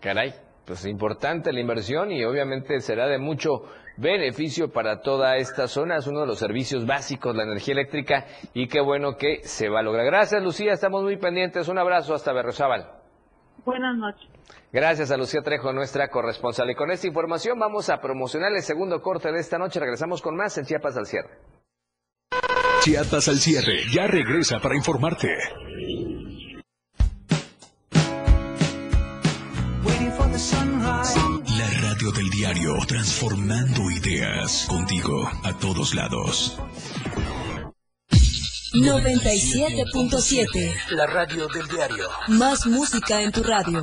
Caray, 0.00 0.34
pues 0.66 0.84
importante 0.84 1.50
la 1.50 1.60
inversión 1.60 2.12
y 2.12 2.22
obviamente 2.22 2.78
será 2.80 3.06
de 3.06 3.16
mucho 3.16 3.62
beneficio 3.96 4.70
para 4.70 5.00
toda 5.00 5.38
esta 5.38 5.66
zona. 5.66 5.96
Es 5.96 6.06
uno 6.06 6.20
de 6.20 6.26
los 6.26 6.38
servicios 6.38 6.84
básicos, 6.84 7.34
la 7.34 7.44
energía 7.44 7.72
eléctrica, 7.72 8.26
y 8.52 8.68
qué 8.68 8.82
bueno 8.82 9.16
que 9.16 9.40
se 9.44 9.70
va 9.70 9.80
a 9.80 9.82
lograr. 9.82 10.04
Gracias, 10.04 10.42
Lucía, 10.42 10.74
estamos 10.74 11.02
muy 11.02 11.16
pendientes. 11.16 11.68
Un 11.68 11.78
abrazo 11.78 12.12
hasta 12.12 12.34
Berrozábal. 12.34 12.86
Buenas 13.64 13.96
noches. 13.96 14.28
Gracias 14.70 15.10
a 15.10 15.16
Lucía 15.16 15.40
Trejo, 15.40 15.72
nuestra 15.72 16.08
corresponsal. 16.08 16.68
Y 16.70 16.74
con 16.74 16.90
esta 16.90 17.06
información 17.06 17.58
vamos 17.58 17.88
a 17.88 17.98
promocionar 17.98 18.52
el 18.52 18.60
segundo 18.60 19.00
corte 19.00 19.32
de 19.32 19.38
esta 19.38 19.56
noche. 19.56 19.80
Regresamos 19.80 20.20
con 20.20 20.36
más 20.36 20.58
en 20.58 20.66
Chiapas 20.66 20.98
al 20.98 21.06
cierre. 21.06 21.59
Chiapas 22.80 23.28
al 23.28 23.38
cierre 23.38 23.84
ya 23.92 24.06
regresa 24.06 24.58
para 24.58 24.74
informarte. 24.74 25.28
La 31.58 31.68
radio 31.82 32.10
del 32.12 32.30
diario, 32.30 32.78
transformando 32.88 33.90
ideas 33.90 34.64
contigo 34.66 35.30
a 35.44 35.52
todos 35.58 35.94
lados. 35.94 36.58
97.7. 38.72 40.74
La 40.92 41.06
radio 41.06 41.48
del 41.48 41.68
diario. 41.68 42.08
Más 42.28 42.66
música 42.66 43.20
en 43.20 43.30
tu 43.30 43.42
radio 43.42 43.82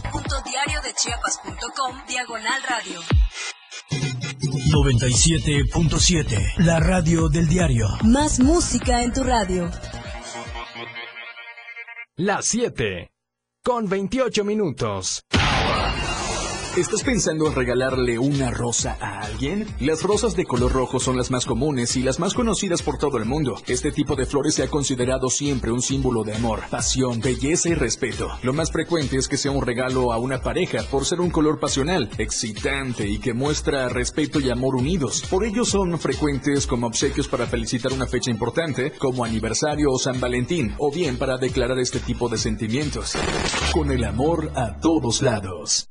www.diariodechiapas.com 1.01 1.95
Diagonal 2.07 2.61
Radio. 2.69 3.01
97.7 4.71 6.65
La 6.65 6.79
radio 6.79 7.27
del 7.29 7.47
diario. 7.47 7.87
Más 8.03 8.39
música 8.39 9.01
en 9.01 9.11
tu 9.13 9.23
radio. 9.23 9.69
Las 12.17 12.45
7. 12.45 13.11
Con 13.63 13.89
28 13.89 14.43
minutos. 14.43 15.23
¿Estás 16.77 17.03
pensando 17.03 17.47
en 17.47 17.53
regalarle 17.53 18.17
una 18.17 18.49
rosa 18.49 18.97
a 19.01 19.19
alguien? 19.19 19.67
Las 19.81 20.03
rosas 20.03 20.37
de 20.37 20.45
color 20.45 20.71
rojo 20.71 21.01
son 21.01 21.17
las 21.17 21.29
más 21.29 21.45
comunes 21.45 21.97
y 21.97 22.01
las 22.01 22.17
más 22.17 22.33
conocidas 22.33 22.81
por 22.81 22.97
todo 22.97 23.17
el 23.17 23.25
mundo. 23.25 23.55
Este 23.67 23.91
tipo 23.91 24.15
de 24.15 24.25
flores 24.25 24.55
se 24.55 24.63
ha 24.63 24.69
considerado 24.69 25.29
siempre 25.29 25.73
un 25.73 25.81
símbolo 25.81 26.23
de 26.23 26.33
amor, 26.33 26.61
pasión, 26.69 27.19
belleza 27.19 27.67
y 27.67 27.73
respeto. 27.73 28.29
Lo 28.41 28.53
más 28.53 28.71
frecuente 28.71 29.17
es 29.17 29.27
que 29.27 29.35
sea 29.35 29.51
un 29.51 29.65
regalo 29.65 30.13
a 30.13 30.17
una 30.17 30.41
pareja 30.41 30.83
por 30.89 31.03
ser 31.03 31.19
un 31.19 31.29
color 31.29 31.59
pasional, 31.59 32.09
excitante 32.17 33.05
y 33.05 33.19
que 33.19 33.33
muestra 33.33 33.89
respeto 33.89 34.39
y 34.39 34.49
amor 34.49 34.77
unidos. 34.77 35.25
Por 35.29 35.43
ello 35.43 35.65
son 35.65 35.99
frecuentes 35.99 36.67
como 36.67 36.87
obsequios 36.87 37.27
para 37.27 37.47
felicitar 37.47 37.91
una 37.91 38.07
fecha 38.07 38.31
importante, 38.31 38.93
como 38.97 39.25
aniversario 39.25 39.91
o 39.91 39.99
San 39.99 40.21
Valentín, 40.21 40.73
o 40.77 40.89
bien 40.89 41.17
para 41.17 41.37
declarar 41.37 41.79
este 41.79 41.99
tipo 41.99 42.29
de 42.29 42.37
sentimientos. 42.37 43.11
Con 43.73 43.91
el 43.91 44.05
amor 44.05 44.53
a 44.55 44.79
todos 44.79 45.21
lados. 45.21 45.90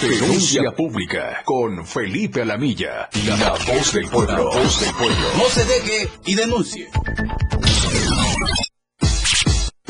Denuncia 0.00 0.72
pública 0.74 1.42
con 1.44 1.86
Felipe 1.86 2.40
Alamilla, 2.40 3.10
la 3.26 3.50
voz 3.50 3.92
del 3.92 4.08
pueblo. 4.08 4.50
voz 4.50 4.80
del 4.80 4.94
pueblo. 4.94 5.28
No 5.36 5.44
se 5.44 5.64
deje 5.66 6.08
y 6.24 6.34
denuncie. 6.34 6.88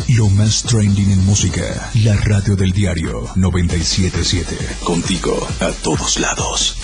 Lo 0.08 0.28
más 0.30 0.64
trending 0.64 1.12
en 1.12 1.24
música, 1.24 1.90
la 2.02 2.16
radio 2.16 2.56
del 2.56 2.72
diario 2.72 3.30
977. 3.36 4.56
Contigo 4.82 5.46
a 5.60 5.70
todos 5.84 6.18
lados. 6.18 6.76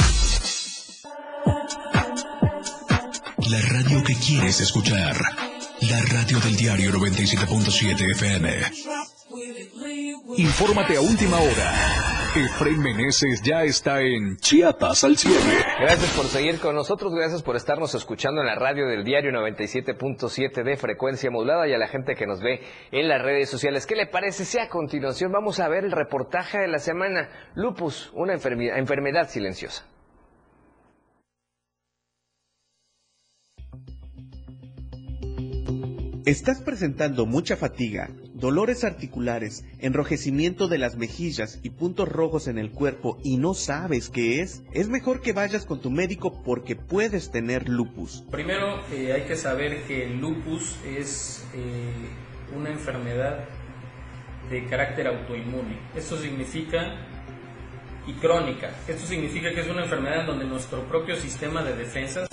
La 3.51 3.61
radio 3.61 4.05
que 4.05 4.15
quieres 4.15 4.61
escuchar. 4.61 5.17
La 5.81 6.01
radio 6.03 6.39
del 6.39 6.55
diario 6.55 6.93
97.7 6.93 8.13
FM. 8.13 8.55
Infórmate 10.37 10.97
a 10.97 11.01
última 11.01 11.39
hora. 11.39 12.16
Efraín 12.37 12.83
Meneses 12.83 13.43
ya 13.43 13.65
está 13.65 14.03
en 14.03 14.37
Chiapas 14.37 15.05
al 15.05 15.17
cierre. 15.17 15.65
Gracias 15.81 16.13
por 16.15 16.27
seguir 16.27 16.61
con 16.61 16.75
nosotros, 16.75 17.15
gracias 17.15 17.43
por 17.43 17.57
estarnos 17.57 17.95
escuchando 17.95 18.43
en 18.43 18.47
la 18.47 18.57
radio 18.57 18.87
del 18.87 19.05
diario 19.05 19.31
97.7 19.33 20.63
de 20.63 20.77
frecuencia 20.77 21.31
modulada 21.31 21.67
y 21.67 21.73
a 21.73 21.79
la 21.79 21.89
gente 21.89 22.15
que 22.15 22.27
nos 22.27 22.41
ve 22.41 22.61
en 22.93 23.09
las 23.09 23.23
redes 23.23 23.49
sociales. 23.49 23.87
¿Qué 23.87 23.97
le 23.97 24.07
parece 24.07 24.45
si 24.45 24.59
a 24.59 24.69
continuación 24.69 25.33
vamos 25.33 25.61
a 25.61 25.69
ver 25.69 25.85
el 25.85 25.93
reportaje 25.93 26.59
de 26.59 26.69
la 26.69 26.79
semana? 26.79 27.31
Lupus, 27.55 28.11
una 28.13 28.35
enfermedad, 28.35 28.77
enfermedad 28.77 29.29
silenciosa. 29.31 29.87
¿Estás 36.27 36.61
presentando 36.61 37.25
mucha 37.25 37.57
fatiga, 37.57 38.11
dolores 38.35 38.83
articulares, 38.83 39.65
enrojecimiento 39.79 40.67
de 40.67 40.77
las 40.77 40.97
mejillas 40.97 41.61
y 41.63 41.71
puntos 41.71 42.09
rojos 42.09 42.49
en 42.49 42.59
el 42.59 42.73
cuerpo 42.73 43.21
y 43.23 43.37
no 43.37 43.55
sabes 43.55 44.11
qué 44.11 44.41
es? 44.41 44.65
Es 44.73 44.89
mejor 44.89 45.21
que 45.21 45.33
vayas 45.33 45.65
con 45.67 45.81
tu 45.81 45.89
médico 45.93 46.43
porque 46.43 46.75
puedes 46.75 47.31
tener 47.31 47.69
lupus. 47.69 48.25
Primero 48.29 48.81
eh, 48.91 49.13
hay 49.13 49.23
que 49.23 49.37
saber 49.37 49.85
que 49.85 50.07
el 50.07 50.19
lupus 50.19 50.75
es 50.85 51.47
eh, 51.55 51.93
una 52.57 52.71
enfermedad 52.71 53.45
de 54.51 54.67
carácter 54.67 55.07
autoinmune. 55.07 55.79
Esto 55.95 56.19
significa 56.19 57.07
y 58.05 58.15
crónica. 58.15 58.75
Esto 58.89 59.07
significa 59.07 59.55
que 59.55 59.61
es 59.61 59.69
una 59.69 59.85
enfermedad 59.85 60.23
en 60.23 60.27
donde 60.27 60.45
nuestro 60.45 60.89
propio 60.89 61.15
sistema 61.15 61.63
de 61.63 61.77
defensas, 61.77 62.29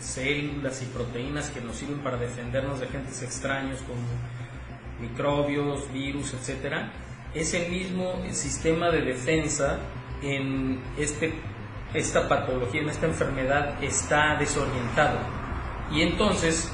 células 0.00 0.82
y 0.82 0.86
proteínas 0.86 1.50
que 1.50 1.60
nos 1.60 1.76
sirven 1.76 1.98
para 1.98 2.16
defendernos 2.16 2.80
de 2.80 2.86
agentes 2.86 3.22
extraños 3.22 3.78
como 3.80 4.02
microbios, 5.00 5.90
virus, 5.92 6.34
etcétera, 6.34 6.92
es 7.34 7.54
el 7.54 7.70
mismo 7.70 8.14
sistema 8.32 8.90
de 8.90 9.02
defensa 9.02 9.78
en 10.22 10.80
este, 10.98 11.32
esta 11.94 12.28
patología, 12.28 12.82
en 12.82 12.88
esta 12.88 13.06
enfermedad, 13.06 13.82
está 13.82 14.36
desorientado. 14.38 15.18
Y 15.92 16.02
entonces 16.02 16.70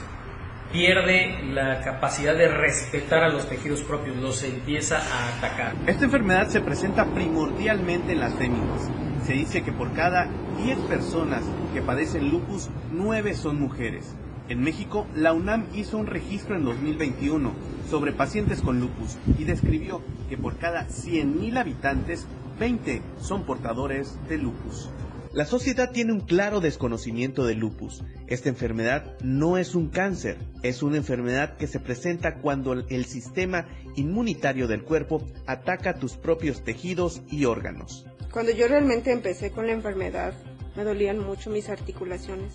pierde 0.72 1.42
la 1.52 1.80
capacidad 1.82 2.34
de 2.36 2.48
respetar 2.48 3.22
a 3.22 3.28
los 3.28 3.48
tejidos 3.48 3.82
propios, 3.82 4.16
los 4.16 4.42
empieza 4.42 4.98
a 4.98 5.36
atacar. 5.36 5.74
Esta 5.86 6.04
enfermedad 6.04 6.48
se 6.48 6.60
presenta 6.60 7.04
primordialmente 7.06 8.12
en 8.12 8.20
las 8.20 8.34
féminas. 8.34 8.90
Se 9.26 9.32
dice 9.32 9.64
que 9.64 9.72
por 9.72 9.92
cada 9.92 10.30
10 10.62 10.78
personas 10.82 11.42
que 11.74 11.82
padecen 11.82 12.30
lupus, 12.30 12.68
9 12.92 13.34
son 13.34 13.58
mujeres. 13.58 14.14
En 14.48 14.62
México, 14.62 15.04
la 15.16 15.32
UNAM 15.32 15.66
hizo 15.74 15.98
un 15.98 16.06
registro 16.06 16.54
en 16.54 16.64
2021 16.64 17.52
sobre 17.90 18.12
pacientes 18.12 18.60
con 18.60 18.78
lupus 18.78 19.16
y 19.36 19.42
describió 19.42 20.00
que 20.28 20.38
por 20.38 20.58
cada 20.58 20.86
100.000 20.86 21.58
habitantes, 21.58 22.24
20 22.60 23.02
son 23.18 23.42
portadores 23.42 24.16
de 24.28 24.38
lupus. 24.38 24.90
La 25.32 25.44
sociedad 25.44 25.90
tiene 25.90 26.12
un 26.12 26.20
claro 26.20 26.60
desconocimiento 26.60 27.44
del 27.44 27.58
lupus. 27.58 28.04
Esta 28.28 28.48
enfermedad 28.48 29.18
no 29.22 29.58
es 29.58 29.74
un 29.74 29.88
cáncer, 29.88 30.38
es 30.62 30.84
una 30.84 30.98
enfermedad 30.98 31.56
que 31.56 31.66
se 31.66 31.80
presenta 31.80 32.36
cuando 32.36 32.74
el 32.74 33.04
sistema 33.06 33.66
inmunitario 33.96 34.68
del 34.68 34.84
cuerpo 34.84 35.26
ataca 35.48 35.98
tus 35.98 36.12
propios 36.16 36.62
tejidos 36.62 37.22
y 37.28 37.44
órganos. 37.46 38.06
Cuando 38.36 38.52
yo 38.52 38.68
realmente 38.68 39.12
empecé 39.12 39.50
con 39.50 39.66
la 39.66 39.72
enfermedad, 39.72 40.34
me 40.76 40.84
dolían 40.84 41.18
mucho 41.18 41.48
mis 41.48 41.70
articulaciones. 41.70 42.52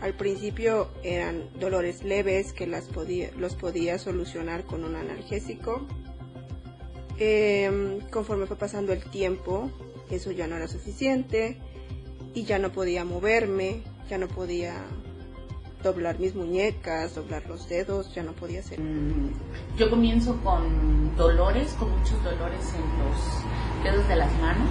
Al 0.00 0.14
principio 0.14 0.88
eran 1.04 1.44
dolores 1.60 2.02
leves 2.02 2.52
que 2.52 2.66
las 2.66 2.86
podía, 2.86 3.30
los 3.38 3.54
podía 3.54 3.96
solucionar 4.00 4.64
con 4.64 4.82
un 4.82 4.96
analgésico. 4.96 5.86
Em, 7.16 8.00
conforme 8.10 8.46
fue 8.46 8.56
pasando 8.56 8.92
el 8.92 9.08
tiempo, 9.08 9.70
eso 10.10 10.32
ya 10.32 10.48
no 10.48 10.56
era 10.56 10.66
suficiente 10.66 11.58
y 12.34 12.42
ya 12.42 12.58
no 12.58 12.72
podía 12.72 13.04
moverme, 13.04 13.84
ya 14.10 14.18
no 14.18 14.26
podía 14.26 14.84
doblar 15.82 16.18
mis 16.18 16.34
muñecas, 16.34 17.14
doblar 17.14 17.46
los 17.46 17.68
dedos, 17.68 18.14
ya 18.14 18.22
no 18.22 18.32
podía 18.32 18.60
hacer. 18.60 18.80
Mm, 18.80 19.32
yo 19.76 19.90
comienzo 19.90 20.36
con 20.42 21.16
dolores, 21.16 21.74
con 21.78 21.90
muchos 21.98 22.22
dolores 22.24 22.74
en 22.74 23.04
los 23.04 23.84
dedos 23.84 24.08
de 24.08 24.16
las 24.16 24.32
manos. 24.40 24.68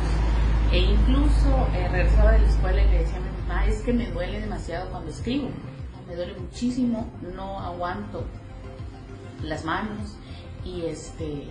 E 0.71 0.79
incluso 0.79 1.67
eh, 1.73 1.87
regresaba 1.89 2.31
de 2.33 2.39
la 2.39 2.47
escuela 2.47 2.81
y 2.81 2.89
le 2.89 2.97
decía 2.99 3.17
a 3.17 3.19
mi 3.19 3.41
mamá, 3.41 3.65
es 3.67 3.81
que 3.81 3.93
me 3.93 4.09
duele 4.09 4.41
demasiado 4.41 4.89
cuando 4.89 5.11
escribo, 5.11 5.49
me 6.07 6.15
duele 6.15 6.33
muchísimo, 6.39 7.09
no 7.35 7.59
aguanto 7.59 8.23
las 9.43 9.63
manos 9.63 10.17
y 10.63 10.85
este 10.85 11.47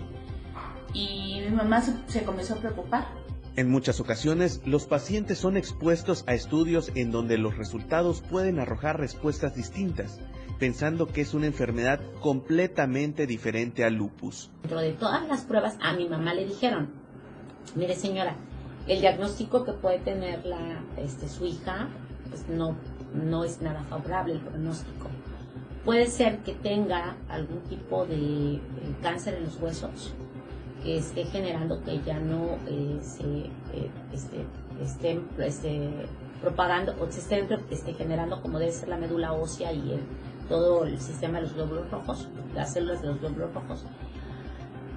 y 0.93 1.41
mi 1.49 1.55
mamá 1.55 1.81
se 2.07 2.23
comenzó 2.23 2.55
a 2.55 2.57
preocupar 2.57 3.07
en 3.55 3.69
muchas 3.69 3.99
ocasiones, 3.99 4.61
los 4.65 4.85
pacientes 4.85 5.37
son 5.37 5.55
expuestos 5.55 6.23
a 6.27 6.33
estudios 6.33 6.91
en 6.95 7.11
donde 7.11 7.37
los 7.37 7.57
resultados 7.57 8.21
pueden 8.21 8.59
arrojar 8.59 8.99
respuestas 8.99 9.55
distintas, 9.55 10.19
pensando 10.59 11.07
que 11.07 11.21
es 11.21 11.33
una 11.33 11.45
enfermedad 11.45 12.01
completamente 12.19 13.27
diferente 13.27 13.85
al 13.85 13.95
lupus. 13.95 14.51
Dentro 14.63 14.81
de 14.81 14.91
todas 14.93 15.25
las 15.27 15.41
pruebas, 15.41 15.77
a 15.81 15.93
mi 15.93 16.09
mamá 16.09 16.33
le 16.33 16.45
dijeron, 16.45 16.89
mire 17.75 17.95
señora, 17.95 18.35
el 18.87 18.99
diagnóstico 18.99 19.63
que 19.63 19.71
puede 19.71 19.99
tener 19.99 20.45
la, 20.45 20.81
este, 20.97 21.29
su 21.29 21.45
hija 21.45 21.87
pues 22.29 22.47
no, 22.49 22.75
no 23.13 23.43
es 23.43 23.61
nada 23.61 23.83
favorable 23.83 24.33
el 24.33 24.41
pronóstico. 24.41 25.07
Puede 25.85 26.07
ser 26.07 26.39
que 26.39 26.53
tenga 26.53 27.15
algún 27.29 27.61
tipo 27.61 28.05
de 28.05 28.55
eh, 28.55 28.61
cáncer 29.01 29.35
en 29.35 29.45
los 29.45 29.61
huesos, 29.61 30.13
esté 30.85 31.25
generando 31.25 31.81
que 31.83 32.01
ya 32.01 32.19
no 32.19 32.57
eh, 32.67 32.97
se 33.01 33.23
eh, 33.23 33.89
este, 34.13 34.45
esté, 34.81 35.19
esté, 35.39 35.89
propagando 36.41 36.93
o 37.01 37.11
se 37.11 37.19
esté, 37.19 37.47
esté, 37.71 37.93
generando 37.93 38.41
como 38.41 38.59
debe 38.59 38.71
ser 38.71 38.89
la 38.89 38.97
médula 38.97 39.33
ósea 39.33 39.71
y 39.73 39.93
el, 39.93 40.01
todo 40.47 40.85
el 40.85 40.99
sistema 40.99 41.39
de 41.39 41.45
los 41.45 41.53
glóbulos 41.55 41.89
rojos, 41.89 42.27
las 42.53 42.73
células 42.73 43.01
de 43.01 43.07
los 43.07 43.19
glóbulos 43.19 43.53
rojos. 43.53 43.85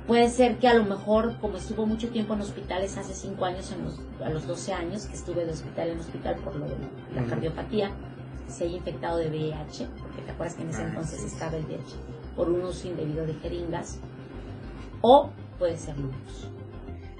Puede 0.07 0.31
ser 0.31 0.59
que 0.59 0.69
a 0.69 0.75
lo 0.75 0.85
mejor, 0.85 1.37
como 1.39 1.59
estuvo 1.59 1.85
mucho 1.87 2.09
tiempo 2.09 2.35
en 2.35 2.41
hospitales 2.41 2.97
hace 2.97 3.15
5 3.15 3.45
años, 3.45 3.73
en 3.73 3.85
los, 3.85 4.01
a 4.25 4.31
los 4.31 4.47
12 4.47 4.73
años 4.73 5.07
que 5.07 5.15
estuve 5.15 5.45
de 5.45 5.53
hospital 5.53 5.89
en 5.89 6.01
hospital 6.01 6.37
por 6.37 6.57
lo 6.57 6.67
de 6.67 6.77
la 7.15 7.25
cardiopatía, 7.25 7.91
se 8.47 8.65
haya 8.65 8.79
infectado 8.79 9.19
de 9.19 9.29
VIH, 9.29 9.87
porque 10.01 10.23
te 10.23 10.31
acuerdas 10.31 10.57
que 10.57 10.63
en 10.63 10.71
ese 10.71 10.83
ah, 10.83 10.89
entonces 10.89 11.25
estaba 11.25 11.57
el 11.57 11.65
VIH, 11.65 11.97
por 12.35 12.49
un 12.49 12.63
uso 12.63 12.89
indebido 12.89 13.27
de 13.27 13.35
jeringas, 13.35 14.01
o 15.03 15.31
puede 15.59 15.77
ser 15.77 15.99
lupus. 15.99 16.49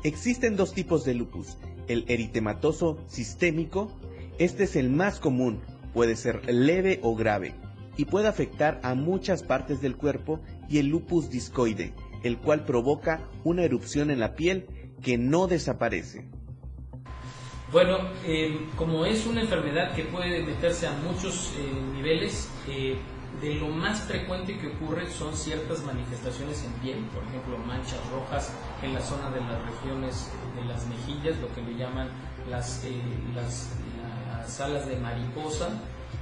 Existen 0.05 0.57
dos 0.57 0.73
tipos 0.73 1.05
de 1.05 1.15
lupus, 1.15 1.57
el 1.89 2.05
eritematoso 2.09 2.99
sistémico, 3.09 3.91
este 4.39 4.65
es 4.65 4.77
el 4.77 4.91
más 4.91 5.19
común, 5.19 5.61
puede 5.93 6.17
ser 6.17 6.43
leve 6.53 7.01
o 7.03 7.17
grave 7.17 7.55
y 7.97 8.05
puede 8.05 8.29
afectar 8.29 8.81
a 8.85 8.95
muchas 8.95 9.43
partes 9.43 9.81
del 9.81 9.97
cuerpo 9.97 10.41
y 10.69 10.79
el 10.79 10.87
lupus 10.87 11.31
discoide, 11.31 11.93
el 12.23 12.39
cual 12.39 12.65
provoca 12.65 13.29
una 13.43 13.65
erupción 13.65 14.11
en 14.11 14.21
la 14.21 14.37
piel 14.37 14.67
que 15.03 15.19
no 15.19 15.49
desaparece. 15.49 16.29
Bueno, 17.73 17.99
eh, 18.25 18.67
como 18.77 19.05
es 19.05 19.27
una 19.27 19.43
enfermedad 19.43 19.95
que 19.95 20.05
puede 20.05 20.43
meterse 20.43 20.87
a 20.87 20.93
muchos 20.93 21.53
eh, 21.59 21.71
niveles, 21.93 22.49
eh, 22.69 22.97
de 23.41 23.55
lo 23.55 23.69
más 23.69 24.01
frecuente 24.03 24.59
que 24.59 24.69
ocurre 24.69 25.09
son 25.11 25.35
ciertas 25.37 25.83
manifestaciones 25.85 26.65
en 26.65 26.73
piel, 26.75 26.99
por 27.15 27.23
ejemplo, 27.25 27.59
manchas 27.59 28.01
rojas 28.11 28.53
en 28.83 28.95
la 28.95 29.01
zona 29.01 29.31
de 29.31 29.41
las 29.41 29.63
regiones 29.65 30.31
de 30.57 30.65
las 30.65 30.87
mejillas, 30.87 31.39
lo 31.39 31.53
que 31.55 31.63
le 31.63 31.77
llaman 31.77 32.09
las, 32.51 32.85
eh, 32.85 33.01
las, 33.35 33.71
alas 34.61 34.89
de 34.89 34.97
mariposa, 34.97 35.69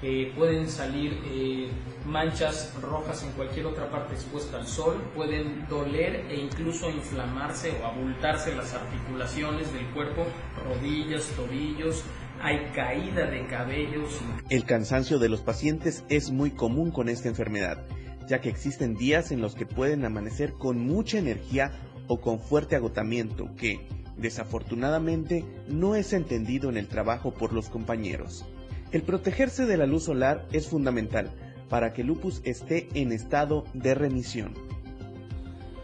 eh, 0.02 0.32
pueden 0.36 0.68
salir 0.68 1.22
eh, 1.26 1.70
manchas 2.04 2.74
rojas 2.82 3.22
en 3.22 3.32
cualquier 3.32 3.66
otra 3.66 3.88
parte 3.88 4.14
expuesta 4.14 4.58
al 4.58 4.66
sol, 4.66 5.00
pueden 5.14 5.66
doler 5.68 6.26
e 6.28 6.36
incluso 6.36 6.90
inflamarse 6.90 7.72
o 7.80 7.86
abultarse 7.86 8.54
las 8.54 8.74
articulaciones 8.74 9.72
del 9.72 9.86
cuerpo, 9.86 10.26
rodillas, 10.64 11.24
tobillos, 11.36 12.02
hay 12.40 12.58
caída 12.74 13.30
de 13.30 13.46
cabellos. 13.46 14.20
El 14.50 14.64
cansancio 14.64 15.18
de 15.18 15.28
los 15.28 15.42
pacientes 15.42 16.04
es 16.08 16.30
muy 16.30 16.50
común 16.50 16.90
con 16.90 17.08
esta 17.08 17.28
enfermedad, 17.28 17.84
ya 18.28 18.40
que 18.40 18.48
existen 18.48 18.94
días 18.94 19.32
en 19.32 19.40
los 19.40 19.54
que 19.54 19.66
pueden 19.66 20.04
amanecer 20.04 20.52
con 20.52 20.78
mucha 20.78 21.18
energía 21.18 21.72
o 22.08 22.20
con 22.20 22.38
fuerte 22.38 22.76
agotamiento 22.76 23.54
que, 23.56 23.86
desafortunadamente, 24.16 25.44
no 25.68 25.94
es 25.94 26.12
entendido 26.12 26.70
en 26.70 26.76
el 26.76 26.88
trabajo 26.88 27.34
por 27.34 27.52
los 27.52 27.68
compañeros. 27.68 28.44
El 28.92 29.02
protegerse 29.02 29.66
de 29.66 29.76
la 29.76 29.86
luz 29.86 30.04
solar 30.04 30.46
es 30.52 30.68
fundamental 30.68 31.30
para 31.68 31.92
que 31.92 32.02
el 32.02 32.08
lupus 32.08 32.40
esté 32.44 32.88
en 32.94 33.12
estado 33.12 33.64
de 33.74 33.94
remisión. 33.94 34.54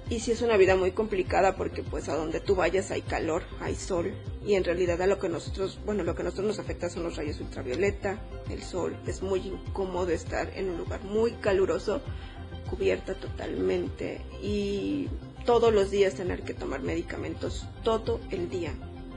Y 0.09 0.20
si 0.20 0.30
es 0.30 0.42
una 0.42 0.57
vida 0.57 0.76
muy 0.76 0.92
complicada 0.92 1.57
porque 1.57 1.82
pues 1.82 2.09
a 2.09 2.14
donde 2.14 2.40
tú 2.40 2.55
vayas 2.55 2.90
hay 2.90 3.03
calor, 3.03 3.42
hay 3.61 3.74
sol 3.74 4.12
y 4.45 4.55
en 4.55 4.64
realidad 4.64 5.01
a 5.01 5.07
lo 5.07 5.18
que 5.18 5.28
nosotros, 5.28 5.78
bueno, 5.84 6.03
lo 6.03 6.14
que 6.14 6.22
a 6.22 6.24
nosotros 6.24 6.49
nos 6.49 6.59
afecta 6.59 6.88
son 6.88 7.05
los 7.05 7.16
rayos 7.16 7.40
ultravioleta, 7.40 8.18
el 8.51 8.62
sol, 8.62 8.97
es 9.07 9.22
muy 9.22 9.40
incómodo 9.40 10.11
estar 10.11 10.51
en 10.57 10.70
un 10.70 10.78
lugar 10.78 11.03
muy 11.05 11.32
caluroso, 11.32 12.01
cubierta 12.68 13.14
totalmente 13.14 14.20
y 14.43 15.09
todos 15.45 15.72
los 15.72 15.90
días 15.90 16.14
tener 16.14 16.43
que 16.43 16.55
tomar 16.55 16.80
medicamentos 16.80 17.66
todo 17.84 18.20
el 18.30 18.49
día. 18.49 18.72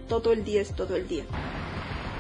Todo 0.08 0.34
el 0.34 0.44
día 0.44 0.62
es 0.62 0.76
todo 0.76 0.96
el 0.96 1.08
día. 1.08 1.24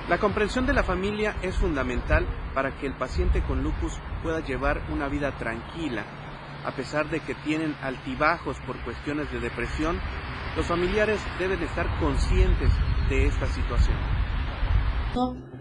La 0.09 0.19
comprensión 0.19 0.65
de 0.65 0.73
la 0.73 0.83
familia 0.83 1.35
es 1.41 1.55
fundamental 1.55 2.25
para 2.53 2.77
que 2.77 2.87
el 2.87 2.93
paciente 2.95 3.43
con 3.43 3.63
lupus 3.63 3.93
pueda 4.23 4.39
llevar 4.45 4.81
una 4.91 5.07
vida 5.07 5.37
tranquila. 5.37 6.03
A 6.63 6.75
pesar 6.75 7.09
de 7.09 7.19
que 7.19 7.35
tienen 7.35 7.75
altibajos 7.81 8.57
por 8.65 8.79
cuestiones 8.83 9.31
de 9.31 9.39
depresión, 9.39 9.99
los 10.55 10.65
familiares 10.65 11.19
deben 11.37 11.61
estar 11.61 11.99
conscientes 11.99 12.71
de 13.09 13.27
esta 13.27 13.45
situación. 13.47 13.97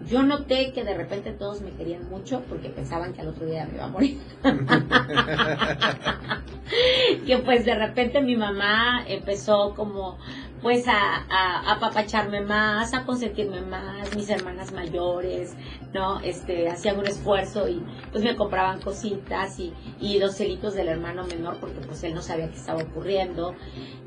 Yo 0.07 0.23
noté 0.23 0.73
que 0.73 0.85
de 0.85 0.95
repente 0.95 1.33
todos 1.33 1.63
me 1.63 1.71
querían 1.71 2.09
mucho 2.11 2.43
porque 2.49 2.69
pensaban 2.69 3.15
que 3.15 3.23
al 3.23 3.29
otro 3.29 3.47
día 3.47 3.67
me 3.67 3.77
iba 3.77 3.85
a 3.85 3.89
morir. 3.89 4.21
que 7.27 7.39
pues 7.39 7.65
de 7.65 7.75
repente 7.75 8.21
mi 8.21 8.37
mamá 8.37 9.05
empezó 9.07 9.75
como 9.75 10.19
pues 10.61 10.89
a, 10.89 11.25
a, 11.31 11.73
apapacharme 11.73 12.41
más, 12.41 12.95
a 12.95 13.05
consentirme 13.05 13.61
más, 13.61 14.15
mis 14.17 14.29
hermanas 14.29 14.73
mayores, 14.73 15.55
¿no? 15.93 16.21
Este, 16.21 16.69
hacían 16.69 16.99
un 16.99 17.07
esfuerzo 17.07 17.69
y 17.69 17.83
pues 18.11 18.25
me 18.25 18.35
compraban 18.35 18.81
cositas 18.81 19.59
y, 19.59 19.73
y 20.01 20.19
dos 20.19 20.37
celitos 20.37 20.75
del 20.75 20.89
hermano 20.89 21.25
menor 21.25 21.59
porque 21.61 21.81
pues 21.81 22.03
él 22.03 22.15
no 22.15 22.23
sabía 22.23 22.51
qué 22.51 22.57
estaba 22.57 22.83
ocurriendo. 22.83 23.55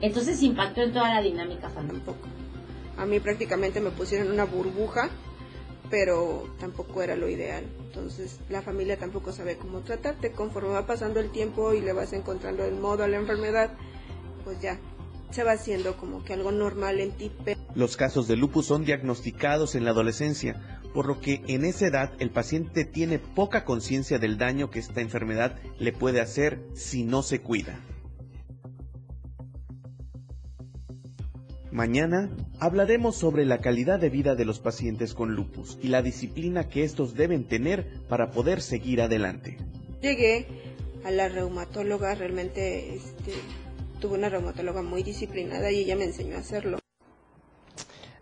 Entonces 0.01 0.43
impactó 0.43 0.81
en 0.81 0.93
toda 0.93 1.13
la 1.13 1.21
dinámica 1.21 1.69
familiar. 1.69 2.01
A 2.97 3.05
mí 3.05 3.19
prácticamente 3.19 3.79
me 3.79 3.91
pusieron 3.91 4.31
una 4.31 4.45
burbuja 4.45 5.09
pero 5.89 6.47
tampoco 6.59 7.01
era 7.01 7.15
lo 7.15 7.29
ideal. 7.29 7.65
Entonces 7.85 8.39
la 8.49 8.61
familia 8.61 8.97
tampoco 8.97 9.31
sabe 9.31 9.57
cómo 9.57 9.81
tratarte. 9.81 10.31
Conforme 10.31 10.69
va 10.69 10.85
pasando 10.85 11.19
el 11.19 11.31
tiempo 11.31 11.73
y 11.73 11.81
le 11.81 11.93
vas 11.93 12.13
encontrando 12.13 12.65
el 12.65 12.75
modo 12.75 13.03
a 13.03 13.07
la 13.07 13.17
enfermedad, 13.17 13.71
pues 14.43 14.61
ya 14.61 14.79
se 15.31 15.43
va 15.43 15.53
haciendo 15.53 15.97
como 15.97 16.23
que 16.23 16.33
algo 16.33 16.51
normal 16.51 16.99
en 16.99 17.11
ti. 17.11 17.31
Los 17.75 17.97
casos 17.97 18.27
de 18.27 18.37
lupus 18.37 18.65
son 18.65 18.85
diagnosticados 18.85 19.75
en 19.75 19.83
la 19.83 19.91
adolescencia, 19.91 20.79
por 20.93 21.05
lo 21.05 21.19
que 21.19 21.43
en 21.47 21.65
esa 21.65 21.87
edad 21.87 22.13
el 22.19 22.31
paciente 22.31 22.85
tiene 22.85 23.19
poca 23.19 23.65
conciencia 23.65 24.19
del 24.19 24.37
daño 24.37 24.69
que 24.69 24.79
esta 24.79 25.01
enfermedad 25.01 25.57
le 25.79 25.91
puede 25.91 26.21
hacer 26.21 26.61
si 26.73 27.03
no 27.03 27.23
se 27.23 27.41
cuida. 27.41 27.77
Mañana 31.77 32.31
hablaremos 32.59 33.17
sobre 33.17 33.45
la 33.45 33.59
calidad 33.59 33.99
de 33.99 34.09
vida 34.09 34.33
de 34.33 34.45
los 34.45 34.59
pacientes 34.59 35.13
con 35.13 35.35
lupus 35.35 35.77
y 35.79 35.89
la 35.89 36.01
disciplina 36.01 36.67
que 36.69 36.83
estos 36.83 37.13
deben 37.13 37.43
tener 37.43 38.01
para 38.09 38.31
poder 38.31 38.63
seguir 38.63 38.99
adelante. 38.99 39.59
Llegué 40.01 40.47
a 41.03 41.11
la 41.11 41.29
reumatóloga, 41.29 42.15
realmente 42.15 42.95
este, 42.95 43.33
tuve 44.01 44.17
una 44.17 44.27
reumatóloga 44.27 44.81
muy 44.81 45.03
disciplinada 45.03 45.69
y 45.69 45.81
ella 45.81 45.95
me 45.95 46.05
enseñó 46.05 46.37
a 46.37 46.39
hacerlo. 46.39 46.79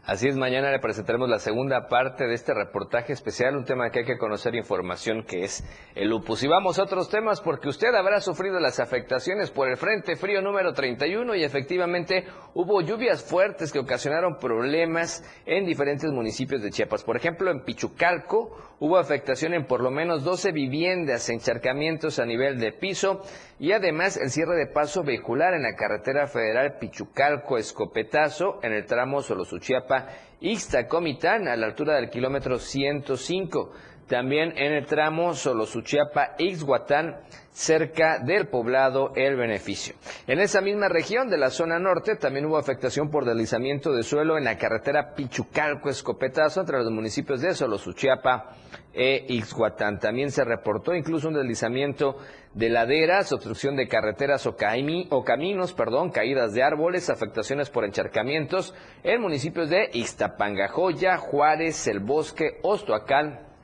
Así 0.07 0.27
es, 0.27 0.37
mañana 0.37 0.69
le 0.69 0.77
presentaremos 0.77 1.27
la 1.27 1.39
segunda 1.39 1.87
parte 1.87 2.27
de 2.27 2.35
este 2.35 2.53
reportaje 2.53 3.11
especial, 3.11 3.57
un 3.57 3.65
tema 3.65 3.89
que 3.89 3.99
hay 3.99 4.05
que 4.05 4.19
conocer 4.19 4.53
información 4.53 5.23
que 5.23 5.43
es 5.43 5.63
el 5.95 6.09
lupus. 6.09 6.43
Y 6.43 6.47
vamos 6.47 6.77
a 6.77 6.83
otros 6.83 7.09
temas 7.09 7.41
porque 7.41 7.69
usted 7.69 7.87
habrá 7.95 8.21
sufrido 8.21 8.59
las 8.59 8.79
afectaciones 8.79 9.49
por 9.49 9.67
el 9.67 9.77
Frente 9.77 10.15
Frío 10.15 10.43
número 10.43 10.73
31 10.73 11.33
y 11.33 11.43
efectivamente 11.43 12.23
hubo 12.53 12.81
lluvias 12.81 13.23
fuertes 13.23 13.73
que 13.73 13.79
ocasionaron 13.79 14.37
problemas 14.37 15.23
en 15.47 15.65
diferentes 15.65 16.11
municipios 16.11 16.61
de 16.61 16.69
Chiapas. 16.69 17.03
Por 17.03 17.17
ejemplo, 17.17 17.49
en 17.49 17.63
Pichucalco 17.63 18.55
hubo 18.79 18.99
afectación 18.99 19.55
en 19.55 19.65
por 19.65 19.81
lo 19.81 19.89
menos 19.89 20.23
12 20.23 20.51
viviendas, 20.51 21.29
encharcamientos 21.29 22.19
a 22.19 22.25
nivel 22.25 22.59
de 22.59 22.73
piso 22.73 23.23
y 23.59 23.71
además 23.71 24.17
el 24.17 24.31
cierre 24.31 24.55
de 24.55 24.67
paso 24.67 25.03
vehicular 25.03 25.53
en 25.53 25.63
la 25.63 25.75
carretera 25.75 26.27
federal 26.27 26.77
Pichucalco-Escopetazo 26.79 28.59
en 28.63 28.73
el 28.73 28.85
tramo 28.85 29.21
Solosuchiapa 29.21 30.07
Ixtacomitán, 30.41 31.47
a 31.47 31.55
la 31.55 31.67
altura 31.67 31.95
del 31.95 32.09
kilómetro 32.09 32.59
105. 32.59 33.71
También 34.07 34.53
en 34.55 34.71
el 34.73 34.85
tramo 34.85 35.33
Solosuchiapa 35.33 36.35
Ixhuatán, 36.37 37.17
cerca 37.51 38.19
del 38.19 38.47
poblado 38.49 39.13
El 39.15 39.35
Beneficio. 39.35 39.95
En 40.27 40.39
esa 40.39 40.61
misma 40.61 40.89
región 40.89 41.29
de 41.29 41.37
la 41.37 41.49
zona 41.49 41.79
norte 41.79 42.15
también 42.17 42.45
hubo 42.45 42.57
afectación 42.57 43.09
por 43.09 43.25
deslizamiento 43.25 43.93
de 43.93 44.03
suelo 44.03 44.37
en 44.37 44.43
la 44.43 44.57
carretera 44.57 45.15
Pichucalco-Escopetazo 45.15 46.59
entre 46.59 46.77
los 46.79 46.91
municipios 46.91 47.41
de 47.41 47.55
Solosuchiapa 47.55 48.51
e 48.93 49.25
Ixhuatán. 49.29 49.99
También 49.99 50.31
se 50.31 50.43
reportó 50.43 50.93
incluso 50.93 51.29
un 51.29 51.33
deslizamiento 51.33 52.17
de 52.53 52.69
laderas, 52.69 53.31
obstrucción 53.31 53.75
de 53.75 53.87
carreteras 53.87 54.45
o, 54.45 54.55
caminos, 54.55 55.73
perdón, 55.73 56.11
caídas 56.11 56.53
de 56.53 56.61
árboles, 56.61 57.09
afectaciones 57.09 57.69
por 57.69 57.85
encharcamientos 57.85 58.75
en 59.03 59.21
municipios 59.21 59.69
de 59.69 59.89
Ixtapangajoya, 59.93 61.17
Juárez, 61.17 61.87
El 61.87 62.01
Bosque, 62.01 62.59
Ostoacán 62.61 63.54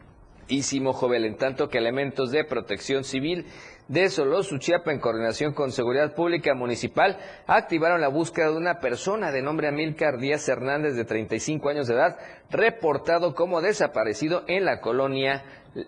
y 0.47 0.63
Simojovel, 0.63 1.25
en 1.25 1.37
tanto 1.37 1.69
que 1.69 1.77
elementos 1.77 2.31
de 2.31 2.43
protección 2.43 3.03
civil 3.03 3.45
de 3.87 4.09
Solosuchiapa, 4.09 4.91
en 4.91 4.99
coordinación 4.99 5.53
con 5.53 5.71
Seguridad 5.71 6.15
Pública 6.15 6.53
Municipal, 6.53 7.17
activaron 7.45 7.99
la 7.99 8.07
búsqueda 8.07 8.49
de 8.49 8.55
una 8.55 8.79
persona 8.79 9.31
de 9.31 9.41
nombre 9.41 9.67
Amílcar 9.67 10.17
Díaz 10.17 10.47
Hernández, 10.47 10.95
de 10.95 11.03
35 11.03 11.67
años 11.67 11.87
de 11.87 11.95
edad, 11.95 12.17
reportado 12.49 13.35
como 13.35 13.61
desaparecido 13.61 14.43
en 14.47 14.63
la 14.63 14.79
colonia 14.79 15.43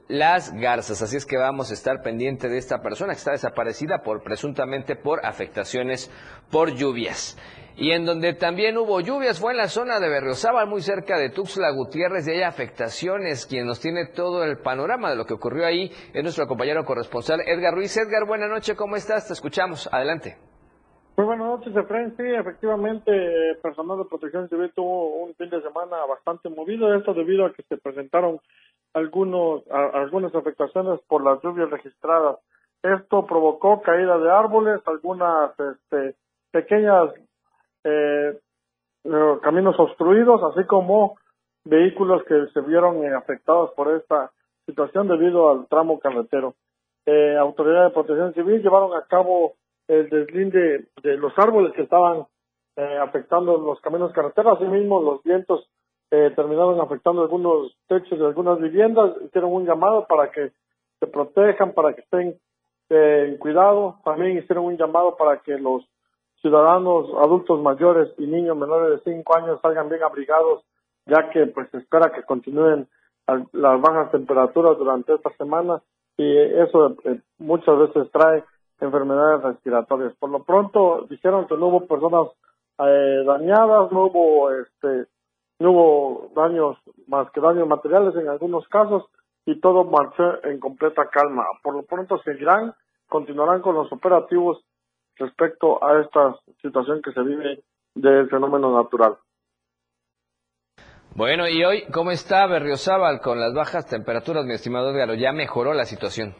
Las 0.10 0.54
Garzas. 0.54 1.02
Así 1.02 1.16
es 1.16 1.26
que 1.26 1.38
vamos 1.38 1.72
a 1.72 1.76
estar 1.76 2.02
pendiente 2.02 2.50
de 2.50 2.58
esta 2.58 2.82
persona 2.82 3.14
que 3.14 3.20
está 3.20 3.32
desaparecida 3.32 4.02
por 4.04 4.22
presuntamente 4.22 4.98
por 4.98 5.26
afectaciones 5.26 6.12
por 6.52 6.76
lluvias. 6.76 7.38
Y 7.76 7.92
en 7.92 8.06
donde 8.06 8.34
también 8.34 8.78
hubo 8.78 9.02
lluvias 9.02 9.40
fue 9.40 9.52
en 9.52 9.58
la 9.58 9.68
zona 9.68 10.00
de 10.00 10.08
Berriozábal, 10.08 10.68
muy 10.68 10.82
cerca 10.82 11.18
de 11.18 11.30
Tuxtla 11.30 11.72
Gutiérrez, 11.72 12.28
y 12.28 12.32
hay 12.32 12.44
afectaciones. 12.44 13.48
Quien 13.48 13.66
nos 13.66 13.80
tiene 13.80 14.06
todo 14.08 14.44
el 14.44 14.58
panorama 14.60 15.10
de 15.10 15.16
lo 15.16 15.26
que 15.26 15.34
ocurrió 15.34 15.66
ahí 15.66 15.90
es 16.14 16.24
nuestro 16.24 16.46
compañero 16.46 16.86
corresponsal 16.86 17.42
Edgar 17.46 17.74
Ruiz. 17.74 17.98
Edgar, 17.98 18.28
buena 18.28 18.48
noche, 18.48 18.76
¿cómo 18.76 18.96
estás? 18.96 19.28
Te 19.28 19.34
escuchamos. 19.34 19.90
Adelante. 19.92 20.38
Muy 21.16 21.28
buenas 21.28 21.46
noches, 21.46 21.76
Efraín. 21.76 22.16
Sí, 22.18 22.24
efectivamente, 22.24 23.12
personal 23.62 24.00
de 24.00 24.06
protección 24.06 24.50
civil 24.50 24.72
tuvo 24.76 25.24
un 25.24 25.36
fin 25.36 25.50
de 25.50 25.62
semana 25.62 26.06
bastante 26.08 26.50
movido. 26.50 26.94
Esto 26.96 27.14
debido 27.14 27.46
a 27.46 27.54
que 27.54 27.64
se 27.64 27.78
presentaron 27.78 28.40
algunos, 28.94 29.64
algunas 29.70 30.34
afectaciones 30.34 31.00
por 31.08 31.24
las 31.24 31.42
lluvias 31.44 31.70
registradas. 31.70 32.38
Esto 32.82 33.26
provocó 33.26 33.82
caída 33.82 34.18
de 34.18 34.32
árboles, 34.32 34.82
algunas 34.86 35.52
este, 35.60 36.16
pequeñas 36.52 37.14
eh, 37.84 38.38
eh, 39.06 39.38
caminos 39.42 39.76
obstruidos, 39.80 40.42
así 40.44 40.66
como 40.68 41.16
vehículos 41.66 42.24
que 42.24 42.48
se 42.54 42.62
vieron 42.62 43.04
eh, 43.04 43.14
afectados 43.14 43.72
por 43.72 43.96
esta 43.96 44.32
situación 44.66 45.08
debido 45.08 45.50
al 45.50 45.68
tramo 45.68 46.00
carretero. 46.00 46.56
Eh, 47.06 47.36
autoridades 47.38 47.90
de 47.90 47.94
protección 47.94 48.34
civil 48.34 48.62
llevaron 48.62 48.94
a 48.96 49.06
cabo 49.08 49.54
el 49.88 50.10
deslinde 50.10 50.88
de 51.02 51.18
los 51.18 51.38
árboles 51.38 51.74
que 51.74 51.82
estaban 51.82 52.26
eh, 52.78 52.98
afectando 53.02 53.58
los 53.58 53.80
caminos 53.82 54.14
carreteros, 54.14 54.58
asimismo 54.58 55.02
los 55.02 55.22
vientos 55.24 55.70
eh, 56.12 56.32
terminaron 56.36 56.80
afectando 56.80 57.24
algunos 57.24 57.76
techos 57.88 58.18
de 58.18 58.26
algunas 58.26 58.60
viviendas, 58.60 59.16
hicieron 59.26 59.52
un 59.52 59.66
llamado 59.66 60.06
para 60.08 60.32
que 60.32 60.52
se 61.00 61.08
protejan, 61.08 61.74
para 61.74 61.94
que 61.94 62.02
estén 62.02 62.40
en 62.90 63.38
cuidado, 63.38 63.98
también 64.06 64.38
hicieron 64.38 64.66
un 64.66 64.78
llamado 64.78 65.18
para 65.18 65.40
que 65.40 65.58
los 65.58 65.84
ciudadanos 66.44 67.10
adultos 67.24 67.62
mayores 67.62 68.10
y 68.20 68.28
niños 68.28 68.58
menores 68.58 69.04
de 69.04 69.14
5 69.14 69.36
años 69.36 69.60
salgan 69.62 69.90
bien 69.90 70.04
abrigados, 70.04 70.64
ya 71.06 71.30
que 71.32 71.48
pues 71.48 71.70
se 71.72 71.78
espera 71.78 72.12
que 72.12 72.24
continúen 72.24 72.88
las 73.54 73.82
bajas 73.82 74.12
temperaturas 74.12 74.78
durante 74.78 75.16
esta 75.16 75.32
semana 75.38 75.82
y 76.18 76.38
eso 76.38 76.98
eh, 77.06 77.22
muchas 77.40 77.80
veces 77.80 78.12
trae 78.12 78.44
enfermedades 78.82 79.42
respiratorias. 79.42 80.14
Por 80.20 80.30
lo 80.30 80.44
pronto 80.44 81.08
dijeron 81.10 81.48
que 81.48 81.56
no 81.56 81.68
hubo 81.68 81.88
personas 81.88 82.28
eh, 82.80 83.24
dañadas, 83.26 83.92
no 83.92 84.06
hubo 84.08 84.52
este 84.52 85.08
no 85.60 85.72
hubo 85.72 86.32
daños 86.36 86.78
más 87.08 87.32
que 87.32 87.40
daños 87.40 87.68
materiales 87.68 88.16
en 88.16 88.28
algunos 88.28 88.68
casos 88.68 89.06
y 89.46 89.62
todo 89.62 89.86
marchó 89.86 90.44
en 90.44 90.60
completa 90.60 91.08
calma. 91.10 91.46
Por 91.64 91.76
lo 91.76 91.84
pronto 91.84 92.18
seguirán, 92.24 92.74
continuarán 93.08 93.62
con 93.62 93.76
los 93.76 93.90
operativos 93.94 94.62
respecto 95.18 95.84
a 95.84 96.02
esta 96.02 96.36
situación 96.62 97.02
que 97.02 97.12
se 97.12 97.22
vive 97.22 97.64
del 97.96 98.30
fenómeno 98.30 98.76
natural. 98.76 99.18
Bueno, 101.16 101.48
y 101.48 101.64
hoy, 101.64 101.84
¿cómo 101.94 102.10
está 102.10 102.48
Berriozábal 102.48 103.20
con 103.22 103.40
las 103.40 103.54
bajas 103.54 103.88
temperaturas, 103.88 104.46
mi 104.46 104.54
estimado 104.54 104.90
Edgar? 104.90 105.16
¿Ya 105.16 105.32
mejoró 105.32 105.74
la 105.74 105.86
situación? 105.86 106.34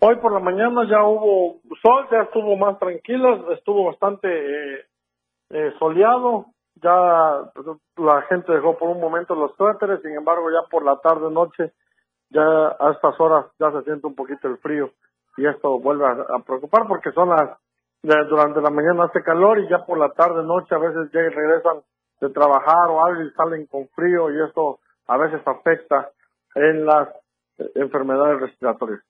Hoy 0.00 0.16
por 0.16 0.32
la 0.32 0.40
mañana 0.40 0.82
ya 0.90 1.02
hubo 1.04 1.60
sol, 1.80 2.08
ya 2.10 2.22
estuvo 2.22 2.56
más 2.56 2.78
tranquilo, 2.78 3.52
estuvo 3.52 3.86
bastante 3.86 4.28
eh, 4.28 4.84
eh, 5.50 5.72
soleado, 5.78 6.46
ya 6.74 7.50
pues, 7.54 7.66
la 7.96 8.22
gente 8.22 8.52
dejó 8.52 8.76
por 8.76 8.90
un 8.90 9.00
momento 9.00 9.34
los 9.34 9.54
suéteres, 9.56 10.02
sin 10.02 10.12
embargo 10.12 10.50
ya 10.50 10.68
por 10.68 10.84
la 10.84 10.96
tarde 10.96 11.30
noche, 11.30 11.72
ya 12.30 12.42
a 12.42 12.92
estas 12.92 13.18
horas 13.20 13.46
ya 13.60 13.70
se 13.70 13.82
siente 13.84 14.06
un 14.06 14.14
poquito 14.14 14.48
el 14.48 14.58
frío 14.58 14.90
y 15.36 15.46
esto 15.46 15.78
vuelve 15.78 16.06
a, 16.06 16.38
preocupar 16.40 16.86
porque 16.86 17.12
son 17.12 17.28
las, 17.30 17.58
durante 18.02 18.60
la 18.60 18.70
mañana 18.70 19.04
hace 19.04 19.22
calor 19.22 19.60
y 19.60 19.68
ya 19.68 19.84
por 19.86 19.98
la 19.98 20.10
tarde 20.10 20.42
noche 20.42 20.74
a 20.74 20.78
veces 20.78 21.10
ya 21.12 21.20
regresan 21.20 21.82
de 22.20 22.30
trabajar 22.30 22.88
o 22.90 23.04
algo 23.04 23.22
y 23.22 23.30
salen 23.32 23.66
con 23.66 23.88
frío 23.88 24.30
y 24.30 24.42
esto 24.46 24.78
a 25.06 25.16
veces 25.16 25.40
afecta 25.46 26.10
en 26.54 26.84
las 26.84 27.08
enfermedades 27.74 28.40
respiratorias. 28.40 29.00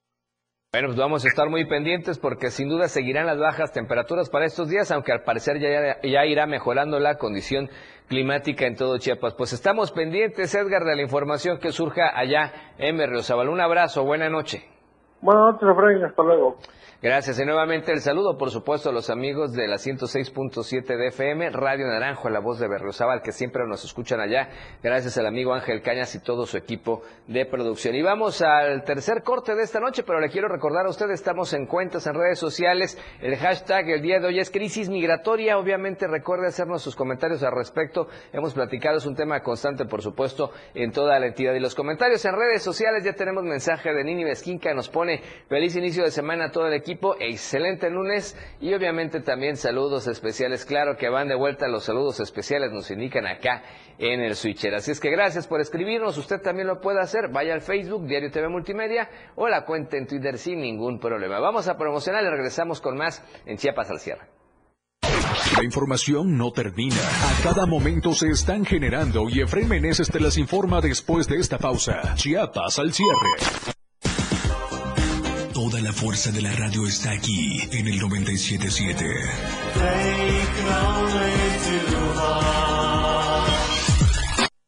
Bueno, 0.72 0.88
pues 0.88 0.98
vamos 0.98 1.22
a 1.24 1.28
estar 1.28 1.50
muy 1.50 1.66
pendientes 1.66 2.18
porque 2.18 2.48
sin 2.48 2.70
duda 2.70 2.88
seguirán 2.88 3.26
las 3.26 3.38
bajas 3.38 3.72
temperaturas 3.72 4.30
para 4.30 4.46
estos 4.46 4.70
días, 4.70 4.90
aunque 4.90 5.12
al 5.12 5.22
parecer 5.22 5.58
ya, 5.58 6.00
ya 6.02 6.24
irá 6.24 6.46
mejorando 6.46 6.98
la 6.98 7.16
condición 7.16 7.68
climática 8.08 8.66
en 8.66 8.76
todo 8.76 8.96
Chiapas. 8.96 9.34
Pues 9.34 9.52
estamos 9.52 9.92
pendientes, 9.92 10.54
Edgar, 10.54 10.84
de 10.84 10.96
la 10.96 11.02
información 11.02 11.58
que 11.58 11.72
surja 11.72 12.18
allá 12.18 12.52
en 12.78 12.96
Berriozabal. 12.96 13.50
Un 13.50 13.60
abrazo, 13.60 14.04
buena 14.04 14.30
noche. 14.30 14.64
Buenas 15.20 15.52
noches, 15.52 15.68
Efraín, 15.68 16.04
hasta 16.04 16.22
luego. 16.22 16.56
Gracias 17.02 17.36
y 17.40 17.44
nuevamente 17.44 17.90
el 17.90 18.00
saludo, 18.00 18.38
por 18.38 18.52
supuesto, 18.52 18.90
a 18.90 18.92
los 18.92 19.10
amigos 19.10 19.52
de 19.54 19.66
la 19.66 19.74
106.7 19.74 20.96
de 20.96 21.08
FM, 21.08 21.50
Radio 21.50 21.88
Naranjo, 21.88 22.30
la 22.30 22.38
voz 22.38 22.60
de 22.60 22.68
Berriozábal, 22.68 23.22
que 23.22 23.32
siempre 23.32 23.66
nos 23.66 23.84
escuchan 23.84 24.20
allá. 24.20 24.50
Gracias 24.84 25.18
al 25.18 25.26
amigo 25.26 25.52
Ángel 25.52 25.82
Cañas 25.82 26.14
y 26.14 26.20
todo 26.20 26.46
su 26.46 26.56
equipo 26.56 27.02
de 27.26 27.44
producción. 27.44 27.96
Y 27.96 28.02
vamos 28.02 28.40
al 28.40 28.84
tercer 28.84 29.24
corte 29.24 29.56
de 29.56 29.64
esta 29.64 29.80
noche, 29.80 30.04
pero 30.04 30.20
le 30.20 30.28
quiero 30.28 30.46
recordar 30.46 30.86
a 30.86 30.90
usted, 30.90 31.10
estamos 31.10 31.52
en 31.54 31.66
cuentas 31.66 32.06
en 32.06 32.14
redes 32.14 32.38
sociales. 32.38 32.96
El 33.20 33.34
hashtag 33.34 33.90
el 33.90 34.00
día 34.00 34.20
de 34.20 34.28
hoy 34.28 34.38
es 34.38 34.52
crisis 34.52 34.88
migratoria. 34.88 35.58
Obviamente 35.58 36.06
recuerde 36.06 36.46
hacernos 36.46 36.82
sus 36.82 36.94
comentarios 36.94 37.42
al 37.42 37.50
respecto. 37.50 38.06
Hemos 38.32 38.54
platicado, 38.54 38.98
es 38.98 39.06
un 39.06 39.16
tema 39.16 39.42
constante, 39.42 39.86
por 39.86 40.02
supuesto, 40.02 40.52
en 40.72 40.92
toda 40.92 41.18
la 41.18 41.26
entidad. 41.26 41.52
Y 41.54 41.58
los 41.58 41.74
comentarios 41.74 42.24
en 42.26 42.36
redes 42.36 42.62
sociales, 42.62 43.02
ya 43.02 43.14
tenemos 43.14 43.42
mensaje 43.42 43.92
de 43.92 44.04
Nini 44.04 44.22
Vesquinca, 44.22 44.72
nos 44.72 44.88
pone 44.88 45.20
feliz 45.48 45.74
inicio 45.74 46.04
de 46.04 46.12
semana 46.12 46.44
a 46.44 46.52
todo 46.52 46.68
el 46.68 46.74
equipo 46.74 46.91
excelente 47.20 47.90
lunes 47.90 48.36
y 48.60 48.72
obviamente 48.74 49.20
también 49.20 49.56
saludos 49.56 50.06
especiales. 50.06 50.64
Claro 50.64 50.96
que 50.96 51.08
van 51.08 51.28
de 51.28 51.34
vuelta 51.34 51.68
los 51.68 51.84
saludos 51.84 52.20
especiales, 52.20 52.72
nos 52.72 52.90
indican 52.90 53.26
acá 53.26 53.62
en 53.98 54.20
el 54.20 54.34
switcher. 54.34 54.74
Así 54.74 54.90
es 54.90 55.00
que 55.00 55.10
gracias 55.10 55.46
por 55.46 55.60
escribirnos. 55.60 56.18
Usted 56.18 56.40
también 56.40 56.66
lo 56.66 56.80
puede 56.80 57.00
hacer. 57.00 57.28
Vaya 57.30 57.54
al 57.54 57.60
Facebook, 57.60 58.06
Diario 58.06 58.30
TV 58.30 58.48
Multimedia 58.48 59.08
o 59.36 59.48
la 59.48 59.64
cuenta 59.64 59.96
en 59.96 60.06
Twitter 60.06 60.38
sin 60.38 60.60
ningún 60.60 60.98
problema. 60.98 61.38
Vamos 61.40 61.68
a 61.68 61.76
promocionar 61.76 62.24
y 62.24 62.28
regresamos 62.28 62.80
con 62.80 62.96
más 62.96 63.24
en 63.46 63.56
Chiapas 63.56 63.90
al 63.90 64.00
cierre. 64.00 64.42
La 65.56 65.64
información 65.64 66.36
no 66.38 66.50
termina. 66.50 66.96
A 66.96 67.42
cada 67.42 67.66
momento 67.66 68.14
se 68.14 68.28
están 68.28 68.64
generando 68.64 69.28
y 69.28 69.40
Efraín 69.40 69.68
Meneses 69.68 70.08
te 70.08 70.20
las 70.20 70.38
informa 70.38 70.80
después 70.80 71.26
de 71.26 71.36
esta 71.36 71.58
pausa. 71.58 72.14
Chiapas 72.14 72.78
al 72.78 72.92
cierre. 72.92 73.81
Toda 75.62 75.80
la 75.80 75.92
fuerza 75.92 76.32
de 76.32 76.42
la 76.42 76.50
radio 76.50 76.88
está 76.88 77.12
aquí 77.12 77.60
en 77.70 77.86
el 77.86 78.00
977. 78.00 79.06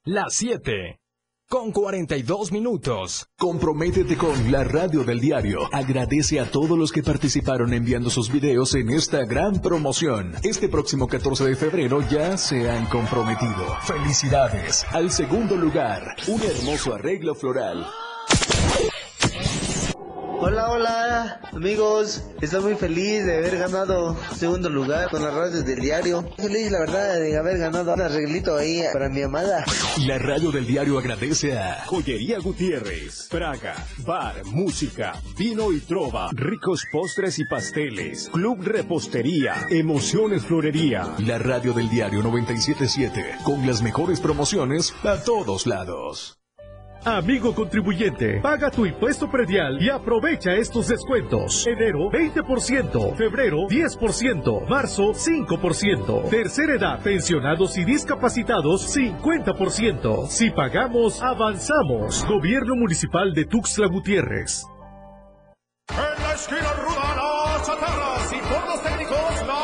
Las 0.04 0.34
7 0.34 1.00
con 1.48 1.72
42 1.72 2.52
minutos. 2.52 3.26
Comprométete 3.36 4.16
con 4.16 4.52
la 4.52 4.62
radio 4.62 5.02
del 5.02 5.18
diario. 5.18 5.68
Agradece 5.72 6.38
a 6.38 6.48
todos 6.48 6.78
los 6.78 6.92
que 6.92 7.02
participaron 7.02 7.72
enviando 7.72 8.08
sus 8.08 8.30
videos 8.30 8.76
en 8.76 8.90
esta 8.90 9.24
gran 9.24 9.60
promoción. 9.60 10.36
Este 10.44 10.68
próximo 10.68 11.08
14 11.08 11.44
de 11.44 11.56
febrero 11.56 12.08
ya 12.08 12.36
se 12.36 12.70
han 12.70 12.86
comprometido. 12.86 13.66
Felicidades. 13.82 14.86
Al 14.92 15.10
segundo 15.10 15.56
lugar, 15.56 16.14
un 16.28 16.40
hermoso 16.40 16.94
arreglo 16.94 17.34
floral. 17.34 17.84
Hola, 20.46 20.70
hola, 20.70 21.40
amigos. 21.54 22.22
Estoy 22.42 22.62
muy 22.62 22.74
feliz 22.74 23.24
de 23.24 23.38
haber 23.38 23.56
ganado 23.56 24.14
segundo 24.36 24.68
lugar 24.68 25.08
con 25.08 25.22
las 25.22 25.32
radios 25.32 25.64
del 25.64 25.80
diario. 25.80 26.22
Feliz, 26.36 26.70
la 26.70 26.80
verdad, 26.80 27.18
de 27.18 27.38
haber 27.38 27.56
ganado 27.56 27.94
un 27.94 28.02
arreglito 28.02 28.54
ahí 28.54 28.82
para 28.92 29.08
mi 29.08 29.22
amada. 29.22 29.64
La 30.06 30.18
radio 30.18 30.50
del 30.50 30.66
diario 30.66 30.98
agradece 30.98 31.58
a 31.58 31.86
Joyería 31.86 32.40
Gutiérrez, 32.40 33.26
Praga, 33.30 33.74
Bar, 34.04 34.44
Música, 34.44 35.14
Vino 35.38 35.72
y 35.72 35.80
Trova, 35.80 36.28
Ricos 36.34 36.84
Postres 36.92 37.38
y 37.38 37.46
Pasteles, 37.46 38.28
Club 38.30 38.58
Repostería, 38.60 39.66
Emociones 39.70 40.42
Florería. 40.42 41.14
La 41.20 41.38
radio 41.38 41.72
del 41.72 41.88
diario 41.88 42.22
977, 42.22 43.38
con 43.44 43.66
las 43.66 43.80
mejores 43.80 44.20
promociones 44.20 44.92
a 45.04 45.16
todos 45.24 45.66
lados. 45.66 46.43
Amigo 47.04 47.54
contribuyente, 47.54 48.40
paga 48.40 48.70
tu 48.70 48.86
impuesto 48.86 49.30
predial 49.30 49.76
y 49.78 49.90
aprovecha 49.90 50.54
estos 50.54 50.88
descuentos. 50.88 51.66
Enero 51.66 52.10
20%, 52.10 53.14
febrero 53.14 53.58
10%, 53.68 54.66
marzo 54.66 55.12
5%, 55.12 56.30
tercera 56.30 56.76
edad, 56.76 57.02
pensionados 57.02 57.76
y 57.76 57.84
discapacitados 57.84 58.96
50%. 58.96 60.28
Si 60.28 60.48
pagamos, 60.48 61.22
avanzamos. 61.22 62.24
Gobierno 62.26 62.74
Municipal 62.74 63.34
de 63.34 63.44
Tuxtla 63.44 63.86
Gutiérrez. 63.88 64.64
En 65.90 66.22
la 66.22 66.32
esquina 66.32 66.72
ruda, 66.72 67.16
las 67.16 68.32
y 68.32 68.38
por 68.38 68.66
los 68.66 68.82
técnicos, 68.82 69.46
la 69.46 69.63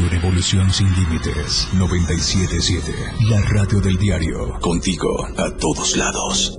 Radio 0.00 0.18
Revolución 0.18 0.72
Sin 0.72 0.90
Límites 0.94 1.68
977. 1.74 2.94
La 3.28 3.38
radio 3.42 3.80
del 3.80 3.98
diario. 3.98 4.58
Contigo 4.60 5.26
a 5.36 5.54
todos 5.58 5.94
lados. 5.94 6.58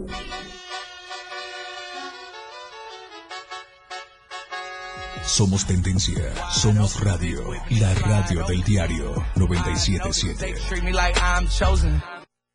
Somos 5.23 5.65
tendencia, 5.65 6.31
somos 6.51 7.03
radio, 7.03 7.41
la 7.71 7.93
radio 7.95 8.45
del 8.45 8.63
diario 8.63 9.15
977. 9.35 10.55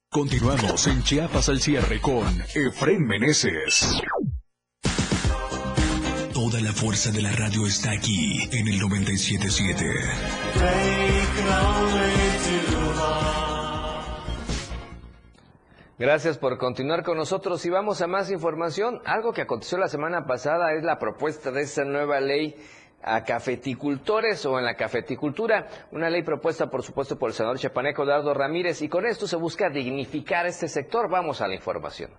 Continuamos 0.08 0.86
en 0.86 1.02
Chiapas 1.02 1.48
al 1.48 1.60
cierre 1.60 2.00
con 2.00 2.26
Efren 2.54 3.04
Meneses. 3.04 4.00
Toda 6.48 6.60
la 6.60 6.72
fuerza 6.72 7.10
de 7.10 7.22
la 7.22 7.32
radio 7.32 7.66
está 7.66 7.90
aquí 7.90 8.48
en 8.52 8.68
el 8.68 8.78
977. 8.78 9.84
Gracias 15.98 16.38
por 16.38 16.56
continuar 16.56 17.02
con 17.02 17.16
nosotros 17.16 17.66
y 17.66 17.70
vamos 17.70 18.00
a 18.00 18.06
más 18.06 18.30
información. 18.30 19.00
Algo 19.04 19.32
que 19.32 19.42
aconteció 19.42 19.76
la 19.76 19.88
semana 19.88 20.24
pasada 20.24 20.72
es 20.74 20.84
la 20.84 21.00
propuesta 21.00 21.50
de 21.50 21.62
esta 21.62 21.84
nueva 21.84 22.20
ley 22.20 22.54
a 23.02 23.24
cafeticultores 23.24 24.46
o 24.46 24.56
en 24.60 24.66
la 24.66 24.76
cafeticultura, 24.76 25.66
una 25.90 26.08
ley 26.08 26.22
propuesta 26.22 26.70
por 26.70 26.84
supuesto 26.84 27.18
por 27.18 27.30
el 27.30 27.34
senador 27.34 27.58
chapaneco 27.58 28.04
Eduardo 28.04 28.32
Ramírez 28.34 28.82
y 28.82 28.88
con 28.88 29.04
esto 29.04 29.26
se 29.26 29.34
busca 29.34 29.68
dignificar 29.68 30.46
este 30.46 30.68
sector. 30.68 31.10
Vamos 31.10 31.40
a 31.40 31.48
la 31.48 31.56
información. 31.56 32.12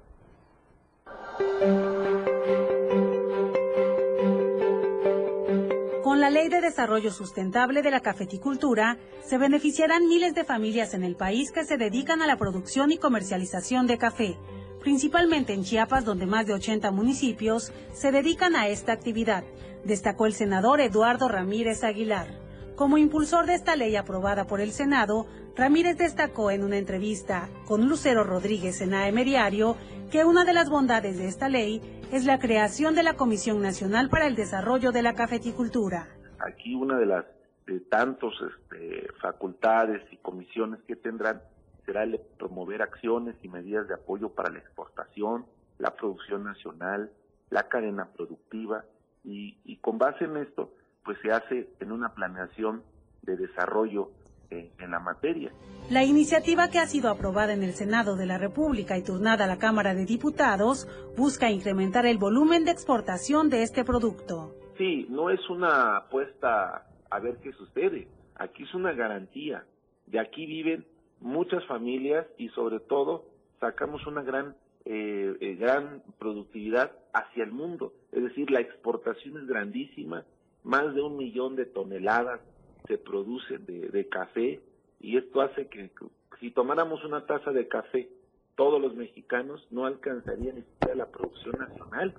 La 6.27 6.31
Ley 6.31 6.49
de 6.49 6.59
Desarrollo 6.59 7.09
Sustentable 7.09 7.81
de 7.81 7.89
la 7.89 8.01
Cafeticultura, 8.01 8.97
se 9.23 9.37
beneficiarán 9.37 10.09
miles 10.09 10.35
de 10.35 10.43
familias 10.43 10.93
en 10.93 11.05
el 11.05 11.15
país 11.15 11.53
que 11.53 11.63
se 11.63 11.77
dedican 11.77 12.21
a 12.21 12.27
la 12.27 12.35
producción 12.35 12.91
y 12.91 12.97
comercialización 12.97 13.87
de 13.87 13.97
café, 13.97 14.37
principalmente 14.81 15.53
en 15.53 15.63
Chiapas, 15.63 16.03
donde 16.03 16.25
más 16.25 16.45
de 16.45 16.53
80 16.53 16.91
municipios 16.91 17.71
se 17.93 18.11
dedican 18.11 18.57
a 18.57 18.67
esta 18.67 18.91
actividad, 18.91 19.45
destacó 19.85 20.25
el 20.25 20.33
senador 20.33 20.81
Eduardo 20.81 21.29
Ramírez 21.29 21.85
Aguilar. 21.85 22.27
Como 22.75 22.97
impulsor 22.97 23.45
de 23.45 23.55
esta 23.55 23.77
ley 23.77 23.95
aprobada 23.95 24.47
por 24.47 24.59
el 24.59 24.73
Senado, 24.73 25.27
Ramírez 25.55 25.97
destacó 25.97 26.51
en 26.51 26.65
una 26.65 26.77
entrevista 26.77 27.49
con 27.65 27.87
Lucero 27.87 28.25
Rodríguez 28.25 28.81
en 28.81 28.93
AM 28.93 29.15
Diario 29.23 29.77
que 30.11 30.25
una 30.25 30.43
de 30.43 30.51
las 30.51 30.69
bondades 30.69 31.17
de 31.17 31.29
esta 31.29 31.47
ley 31.47 31.81
es 32.11 32.25
la 32.25 32.37
creación 32.37 32.95
de 32.95 33.03
la 33.03 33.13
Comisión 33.13 33.61
Nacional 33.61 34.09
para 34.09 34.27
el 34.27 34.35
Desarrollo 34.35 34.91
de 34.91 35.03
la 35.03 35.13
Cafeticultura. 35.13 36.16
Aquí 36.39 36.75
una 36.75 36.97
de 36.97 37.05
las 37.05 37.25
de 37.67 37.81
tantos 37.81 38.33
este, 38.41 39.07
facultades 39.21 40.01
y 40.11 40.17
comisiones 40.17 40.79
que 40.87 40.95
tendrán 40.95 41.41
será 41.85 42.03
el 42.03 42.19
promover 42.37 42.81
acciones 42.81 43.35
y 43.43 43.49
medidas 43.49 43.87
de 43.87 43.93
apoyo 43.93 44.29
para 44.29 44.49
la 44.49 44.59
exportación, 44.59 45.45
la 45.77 45.91
producción 45.95 46.43
nacional, 46.43 47.11
la 47.49 47.67
cadena 47.67 48.07
productiva 48.15 48.83
y, 49.23 49.77
con 49.81 49.97
base 49.97 50.25
en 50.25 50.37
esto 50.37 50.71
pues 51.03 51.17
se 51.21 51.31
hace 51.31 51.69
en 51.79 51.91
una 51.91 52.13
planeación 52.13 52.83
de 53.21 53.37
desarrollo 53.37 54.11
en 54.49 54.91
la 54.91 54.99
materia. 54.99 55.51
La 55.89 56.03
iniciativa 56.03 56.69
que 56.69 56.79
ha 56.79 56.87
sido 56.87 57.09
aprobada 57.09 57.53
en 57.53 57.63
el 57.63 57.73
Senado 57.73 58.17
de 58.17 58.25
la 58.25 58.37
República 58.37 58.97
y 58.97 59.03
turnada 59.03 59.45
a 59.45 59.47
la 59.47 59.57
Cámara 59.57 59.93
de 59.93 60.05
Diputados 60.05 60.87
busca 61.15 61.49
incrementar 61.49 62.05
el 62.05 62.17
volumen 62.17 62.65
de 62.65 62.71
exportación 62.71 63.49
de 63.49 63.63
este 63.63 63.85
producto. 63.85 64.56
Sí, 64.77 65.07
no 65.09 65.29
es 65.29 65.49
una 65.49 65.97
apuesta 65.97 66.87
a 67.09 67.19
ver 67.19 67.37
qué 67.37 67.51
sucede. 67.53 68.07
Aquí 68.35 68.63
es 68.63 68.73
una 68.73 68.93
garantía. 68.93 69.65
De 70.05 70.19
aquí 70.19 70.45
viven 70.45 70.85
muchas 71.19 71.65
familias 71.65 72.25
y 72.37 72.49
sobre 72.49 72.79
todo 72.79 73.25
sacamos 73.59 74.05
una 74.05 74.21
gran 74.21 74.55
eh, 74.89 75.35
eh, 75.41 75.55
gran 75.55 76.01
productividad 76.17 76.93
hacia 77.11 77.43
el 77.43 77.51
mundo. 77.51 77.91
Es 78.13 78.23
decir, 78.23 78.49
la 78.49 78.61
exportación 78.61 79.35
es 79.35 79.45
grandísima, 79.45 80.23
más 80.63 80.95
de 80.95 81.01
un 81.01 81.17
millón 81.17 81.57
de 81.57 81.65
toneladas 81.65 82.39
se 82.87 82.97
produce 82.97 83.57
de, 83.57 84.07
café 84.07 84.61
y 85.01 85.17
esto 85.17 85.41
hace 85.41 85.67
que 85.67 85.91
si 86.39 86.51
tomáramos 86.51 87.03
una 87.03 87.25
taza 87.25 87.51
de 87.51 87.67
café 87.67 88.07
todos 88.55 88.81
los 88.81 88.95
mexicanos 88.95 89.67
no 89.71 89.85
alcanzarían 89.85 90.55
ni 90.55 90.61
siquiera 90.61 90.95
la 90.95 91.07
producción 91.07 91.57
nacional. 91.59 92.13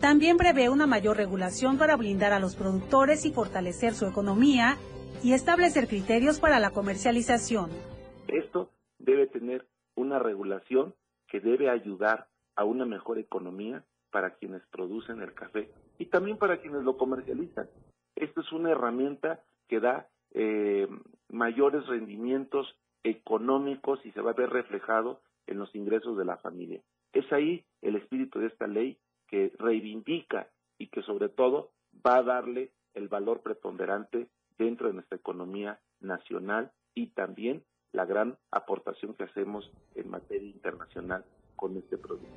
También 0.00 0.36
prevé 0.36 0.68
una 0.68 0.86
mayor 0.86 1.16
regulación 1.16 1.78
para 1.78 1.96
blindar 1.96 2.32
a 2.32 2.40
los 2.40 2.56
productores 2.56 3.24
y 3.24 3.32
fortalecer 3.32 3.94
su 3.94 4.06
economía 4.06 4.76
y 5.22 5.32
establecer 5.32 5.88
criterios 5.88 6.40
para 6.40 6.60
la 6.60 6.70
comercialización. 6.70 7.70
Esto 8.28 8.70
debe 8.98 9.26
tener 9.26 9.66
una 9.94 10.18
regulación 10.18 10.94
que 11.28 11.40
debe 11.40 11.70
ayudar 11.70 12.28
a 12.56 12.64
una 12.64 12.84
mejor 12.84 13.18
economía 13.18 13.84
para 14.10 14.34
quienes 14.34 14.62
producen 14.70 15.22
el 15.22 15.34
café 15.34 15.70
y 15.98 16.06
también 16.06 16.36
para 16.36 16.60
quienes 16.60 16.82
lo 16.82 16.96
comercializan. 16.96 17.68
Esto 18.16 18.40
es 18.42 18.52
una 18.52 18.70
herramienta 18.70 19.40
que 19.68 19.80
da 19.80 20.08
eh, 20.32 20.88
mayores 21.28 21.86
rendimientos 21.86 22.76
económicos 23.02 24.00
y 24.04 24.12
se 24.12 24.20
va 24.20 24.30
a 24.30 24.34
ver 24.34 24.50
reflejado 24.50 25.20
en 25.46 25.58
los 25.58 25.74
ingresos 25.74 26.16
de 26.16 26.24
la 26.24 26.36
familia. 26.38 26.80
Es 27.12 27.30
ahí 27.32 27.64
el 27.82 27.96
espíritu 27.96 28.40
de 28.40 28.46
esta 28.46 28.66
ley 28.66 28.98
que 29.34 29.52
reivindica 29.58 30.46
y 30.78 30.86
que 30.86 31.02
sobre 31.02 31.28
todo 31.28 31.72
va 32.06 32.18
a 32.18 32.22
darle 32.22 32.70
el 32.94 33.08
valor 33.08 33.40
preponderante 33.42 34.28
dentro 34.56 34.86
de 34.86 34.94
nuestra 34.94 35.16
economía 35.16 35.80
nacional 35.98 36.70
y 36.94 37.08
también 37.08 37.64
la 37.90 38.04
gran 38.04 38.38
aportación 38.52 39.14
que 39.14 39.24
hacemos 39.24 39.72
en 39.96 40.08
materia 40.08 40.48
internacional 40.48 41.24
con 41.56 41.76
este 41.76 41.98
producto. 41.98 42.28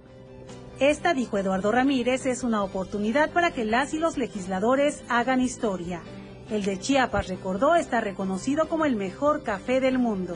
Esta, 0.80 1.14
dijo 1.14 1.38
Eduardo 1.38 1.72
Ramírez, 1.72 2.26
es 2.26 2.44
una 2.44 2.64
oportunidad 2.64 3.32
para 3.32 3.52
que 3.52 3.64
las 3.64 3.94
y 3.94 4.00
los 4.00 4.18
legisladores 4.18 5.06
hagan 5.08 5.40
historia 5.40 6.02
el 6.50 6.64
de 6.64 6.80
Chiapas, 6.80 7.28
recordó, 7.28 7.76
está 7.76 8.00
reconocido 8.00 8.70
como 8.70 8.86
el 8.86 8.96
mejor 8.96 9.44
café 9.44 9.82
del 9.82 10.00
mundo. 10.00 10.36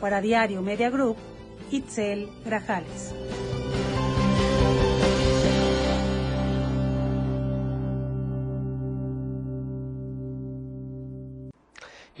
Para 0.00 0.20
Diario 0.20 0.62
Media 0.62 0.88
Group, 0.88 1.16
Itzel 1.72 2.28
Grajales. 2.44 3.12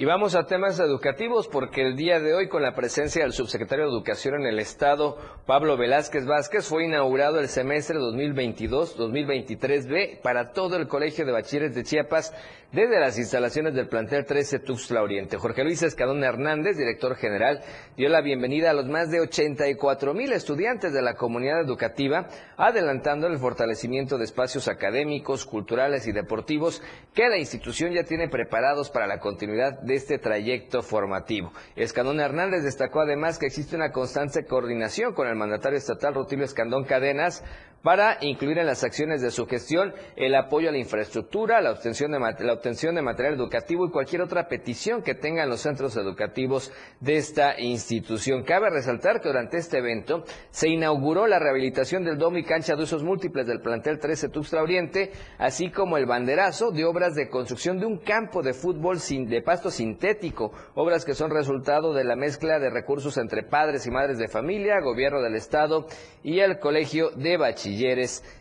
Y 0.00 0.04
vamos 0.04 0.36
a 0.36 0.46
temas 0.46 0.78
educativos 0.78 1.48
porque 1.48 1.82
el 1.82 1.96
día 1.96 2.20
de 2.20 2.32
hoy 2.32 2.48
con 2.48 2.62
la 2.62 2.72
presencia 2.72 3.24
del 3.24 3.32
subsecretario 3.32 3.86
de 3.86 3.90
Educación 3.90 4.36
en 4.36 4.46
el 4.46 4.60
Estado, 4.60 5.18
Pablo 5.44 5.76
Velázquez 5.76 6.24
Vázquez, 6.24 6.68
fue 6.68 6.84
inaugurado 6.84 7.40
el 7.40 7.48
semestre 7.48 7.98
2022-2023B 7.98 10.20
para 10.22 10.52
todo 10.52 10.76
el 10.76 10.86
Colegio 10.86 11.26
de 11.26 11.32
Bachilleres 11.32 11.74
de 11.74 11.82
Chiapas 11.82 12.32
desde 12.72 12.98
las 13.00 13.18
instalaciones 13.18 13.74
del 13.74 13.88
plantel 13.88 14.26
13 14.26 14.58
Tuxtla 14.60 15.02
Oriente. 15.02 15.38
Jorge 15.38 15.64
Luis 15.64 15.82
Escadón 15.82 16.22
Hernández, 16.22 16.76
director 16.76 17.16
general, 17.16 17.62
dio 17.96 18.10
la 18.10 18.20
bienvenida 18.20 18.70
a 18.70 18.74
los 18.74 18.86
más 18.86 19.10
de 19.10 19.20
84 19.20 20.12
mil 20.12 20.32
estudiantes 20.32 20.92
de 20.92 21.00
la 21.00 21.14
comunidad 21.14 21.60
educativa, 21.60 22.28
adelantando 22.56 23.26
el 23.26 23.38
fortalecimiento 23.38 24.18
de 24.18 24.24
espacios 24.24 24.68
académicos, 24.68 25.46
culturales 25.46 26.06
y 26.06 26.12
deportivos 26.12 26.82
que 27.14 27.28
la 27.28 27.38
institución 27.38 27.92
ya 27.92 28.04
tiene 28.04 28.28
preparados 28.28 28.90
para 28.90 29.06
la 29.06 29.18
continuidad 29.18 29.80
de 29.88 29.96
este 29.96 30.18
trayecto 30.18 30.82
formativo. 30.82 31.52
Escandón 31.74 32.20
Hernández 32.20 32.62
destacó 32.62 33.00
además 33.00 33.38
que 33.38 33.46
existe 33.46 33.74
una 33.74 33.90
constante 33.90 34.44
coordinación 34.44 35.14
con 35.14 35.26
el 35.26 35.34
mandatario 35.34 35.78
estatal 35.78 36.14
Rutilio 36.14 36.44
Escandón 36.44 36.84
Cadenas 36.84 37.42
para 37.82 38.18
incluir 38.22 38.58
en 38.58 38.66
las 38.66 38.82
acciones 38.82 39.22
de 39.22 39.30
su 39.30 39.46
gestión 39.46 39.94
el 40.16 40.34
apoyo 40.34 40.68
a 40.68 40.72
la 40.72 40.78
infraestructura, 40.78 41.60
la 41.60 41.72
obtención 41.72 42.10
de, 42.10 42.18
la 42.18 42.52
obtención 42.52 42.94
de 42.94 43.02
material 43.02 43.34
educativo 43.34 43.86
y 43.86 43.90
cualquier 43.90 44.22
otra 44.22 44.48
petición 44.48 45.02
que 45.02 45.14
tengan 45.14 45.48
los 45.48 45.60
centros 45.60 45.96
educativos 45.96 46.72
de 47.00 47.16
esta 47.16 47.58
institución. 47.60 48.42
Cabe 48.42 48.70
resaltar 48.70 49.20
que 49.20 49.28
durante 49.28 49.58
este 49.58 49.78
evento 49.78 50.24
se 50.50 50.68
inauguró 50.68 51.26
la 51.26 51.38
rehabilitación 51.38 52.04
del 52.04 52.18
domo 52.18 52.38
y 52.38 52.44
cancha 52.44 52.74
de 52.74 52.82
usos 52.82 53.04
múltiples 53.04 53.46
del 53.46 53.60
plantel 53.60 53.98
13 53.98 54.28
Tuxtla 54.30 54.62
Oriente, 54.62 55.12
así 55.38 55.70
como 55.70 55.96
el 55.96 56.06
banderazo 56.06 56.70
de 56.70 56.84
obras 56.84 57.14
de 57.14 57.28
construcción 57.28 57.78
de 57.78 57.86
un 57.86 57.98
campo 57.98 58.42
de 58.42 58.54
fútbol 58.54 58.98
sin, 58.98 59.28
de 59.28 59.42
pasto 59.42 59.70
sintético, 59.70 60.52
obras 60.74 61.04
que 61.04 61.14
son 61.14 61.30
resultado 61.30 61.92
de 61.94 62.04
la 62.04 62.16
mezcla 62.16 62.58
de 62.58 62.70
recursos 62.70 63.16
entre 63.18 63.44
padres 63.44 63.86
y 63.86 63.90
madres 63.90 64.18
de 64.18 64.28
familia, 64.28 64.80
gobierno 64.80 65.22
del 65.22 65.36
estado 65.36 65.86
y 66.22 66.40
el 66.40 66.58
colegio 66.58 67.10
de 67.10 67.36
bachilleres 67.36 67.67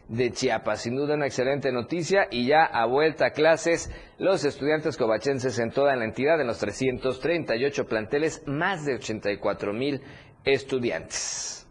de 0.07 0.31
Chiapas. 0.31 0.81
Sin 0.81 0.95
duda 0.95 1.15
una 1.15 1.25
excelente 1.25 1.71
noticia 1.71 2.27
y 2.31 2.47
ya 2.47 2.63
a 2.63 2.85
vuelta 2.85 3.27
a 3.27 3.31
clases 3.31 3.91
los 4.17 4.45
estudiantes 4.45 4.97
covachenses 4.97 5.59
en 5.59 5.71
toda 5.71 5.95
la 5.95 6.05
entidad, 6.05 6.39
en 6.39 6.47
los 6.47 6.59
338 6.59 7.85
planteles, 7.85 8.43
más 8.45 8.85
de 8.85 8.95
84 8.95 9.73
mil 9.73 10.01
estudiantes. 10.43 11.67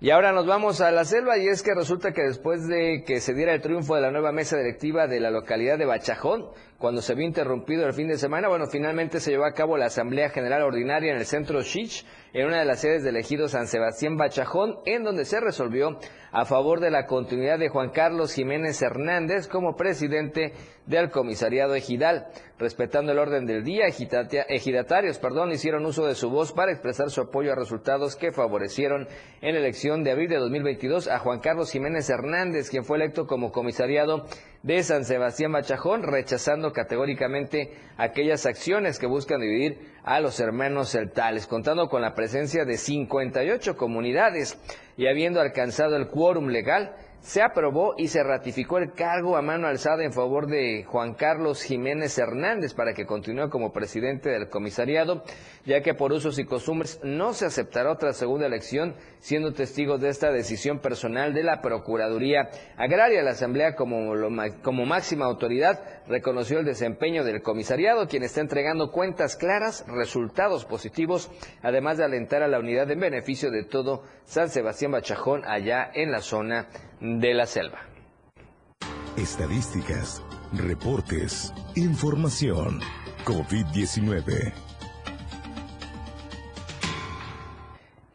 Y 0.00 0.10
ahora 0.10 0.30
nos 0.30 0.46
vamos 0.46 0.80
a 0.80 0.92
la 0.92 1.04
selva 1.04 1.38
y 1.38 1.48
es 1.48 1.64
que 1.64 1.74
resulta 1.74 2.12
que 2.12 2.22
después 2.22 2.68
de 2.68 3.02
que 3.04 3.20
se 3.20 3.34
diera 3.34 3.52
el 3.52 3.60
triunfo 3.60 3.96
de 3.96 4.02
la 4.02 4.12
nueva 4.12 4.30
mesa 4.30 4.56
directiva 4.56 5.08
de 5.08 5.18
la 5.18 5.32
localidad 5.32 5.76
de 5.76 5.86
Bachajón, 5.86 6.46
cuando 6.78 7.02
se 7.02 7.14
vio 7.14 7.26
interrumpido 7.26 7.86
el 7.86 7.92
fin 7.92 8.06
de 8.06 8.18
semana. 8.18 8.48
Bueno, 8.48 8.66
finalmente 8.66 9.18
se 9.18 9.32
llevó 9.32 9.44
a 9.44 9.52
cabo 9.52 9.76
la 9.76 9.86
Asamblea 9.86 10.30
General 10.30 10.62
Ordinaria 10.62 11.12
en 11.12 11.18
el 11.18 11.26
centro 11.26 11.60
Shich, 11.60 12.06
en 12.32 12.46
una 12.46 12.60
de 12.60 12.64
las 12.64 12.80
sedes 12.80 13.02
del 13.02 13.16
ejido 13.16 13.48
San 13.48 13.66
Sebastián 13.66 14.16
Bachajón, 14.16 14.78
en 14.86 15.02
donde 15.02 15.24
se 15.24 15.40
resolvió 15.40 15.98
a 16.30 16.44
favor 16.44 16.80
de 16.80 16.90
la 16.90 17.06
continuidad 17.06 17.58
de 17.58 17.68
Juan 17.68 17.90
Carlos 17.90 18.32
Jiménez 18.32 18.80
Hernández 18.80 19.48
como 19.48 19.76
presidente 19.76 20.52
del 20.86 21.10
comisariado 21.10 21.74
ejidal. 21.74 22.28
Respetando 22.58 23.12
el 23.12 23.18
orden 23.18 23.46
del 23.46 23.64
día, 23.64 23.86
ejidatarios 23.86 25.18
perdón, 25.18 25.52
hicieron 25.52 25.86
uso 25.86 26.06
de 26.06 26.14
su 26.14 26.30
voz 26.30 26.52
para 26.52 26.72
expresar 26.72 27.10
su 27.10 27.22
apoyo 27.22 27.52
a 27.52 27.56
resultados 27.56 28.16
que 28.16 28.32
favorecieron 28.32 29.08
en 29.40 29.54
la 29.54 29.60
elección 29.60 30.04
de 30.04 30.12
abril 30.12 30.28
de 30.28 30.36
2022 30.36 31.08
a 31.08 31.18
Juan 31.18 31.40
Carlos 31.40 31.70
Jiménez 31.70 32.08
Hernández, 32.10 32.68
quien 32.70 32.84
fue 32.84 32.98
electo 32.98 33.26
como 33.26 33.52
comisariado 33.52 34.26
de 34.62 34.82
San 34.82 35.04
Sebastián 35.04 35.52
Bachajón, 35.52 36.02
rechazando 36.02 36.72
categóricamente 36.72 37.72
aquellas 37.96 38.44
acciones 38.46 38.98
que 38.98 39.06
buscan 39.06 39.40
dividir 39.40 39.92
a 40.02 40.20
los 40.20 40.40
hermanos 40.40 40.90
celtales, 40.90 41.46
contando 41.46 41.88
con 41.88 42.02
la 42.02 42.14
presencia 42.14 42.64
de 42.64 42.76
58 42.76 43.76
comunidades 43.76 44.58
y 44.96 45.06
habiendo 45.06 45.40
alcanzado 45.40 45.96
el 45.96 46.08
quórum 46.08 46.48
legal, 46.48 46.96
se 47.28 47.42
aprobó 47.42 47.92
y 47.98 48.08
se 48.08 48.24
ratificó 48.24 48.78
el 48.78 48.94
cargo 48.94 49.36
a 49.36 49.42
mano 49.42 49.66
alzada 49.66 50.02
en 50.02 50.14
favor 50.14 50.46
de 50.46 50.84
Juan 50.84 51.12
Carlos 51.12 51.62
Jiménez 51.62 52.16
Hernández 52.16 52.72
para 52.72 52.94
que 52.94 53.04
continúe 53.04 53.50
como 53.50 53.70
presidente 53.70 54.30
del 54.30 54.48
comisariado, 54.48 55.22
ya 55.66 55.82
que 55.82 55.92
por 55.92 56.10
usos 56.10 56.38
y 56.38 56.46
costumbres 56.46 56.98
no 57.04 57.34
se 57.34 57.44
aceptará 57.44 57.92
otra 57.92 58.14
segunda 58.14 58.46
elección, 58.46 58.94
siendo 59.18 59.52
testigos 59.52 60.00
de 60.00 60.08
esta 60.08 60.32
decisión 60.32 60.78
personal 60.78 61.34
de 61.34 61.42
la 61.42 61.60
Procuraduría 61.60 62.48
Agraria. 62.78 63.22
La 63.22 63.32
Asamblea, 63.32 63.74
como, 63.74 64.10
como 64.62 64.86
máxima 64.86 65.26
autoridad, 65.26 65.97
reconoció 66.08 66.58
el 66.58 66.64
desempeño 66.64 67.24
del 67.24 67.42
comisariado, 67.42 68.08
quien 68.08 68.22
está 68.22 68.40
entregando 68.40 68.90
cuentas 68.90 69.36
claras, 69.36 69.84
resultados 69.86 70.64
positivos, 70.64 71.30
además 71.62 71.98
de 71.98 72.04
alentar 72.04 72.42
a 72.42 72.48
la 72.48 72.58
unidad 72.58 72.90
en 72.90 73.00
beneficio 73.00 73.50
de 73.50 73.64
todo 73.64 74.02
San 74.24 74.48
Sebastián 74.48 74.92
Bachajón 74.92 75.44
allá 75.44 75.90
en 75.94 76.10
la 76.10 76.20
zona 76.20 76.68
de 77.00 77.34
la 77.34 77.46
selva. 77.46 77.80
Estadísticas, 79.16 80.22
reportes, 80.52 81.52
información. 81.74 82.80
COVID-19. 83.24 84.67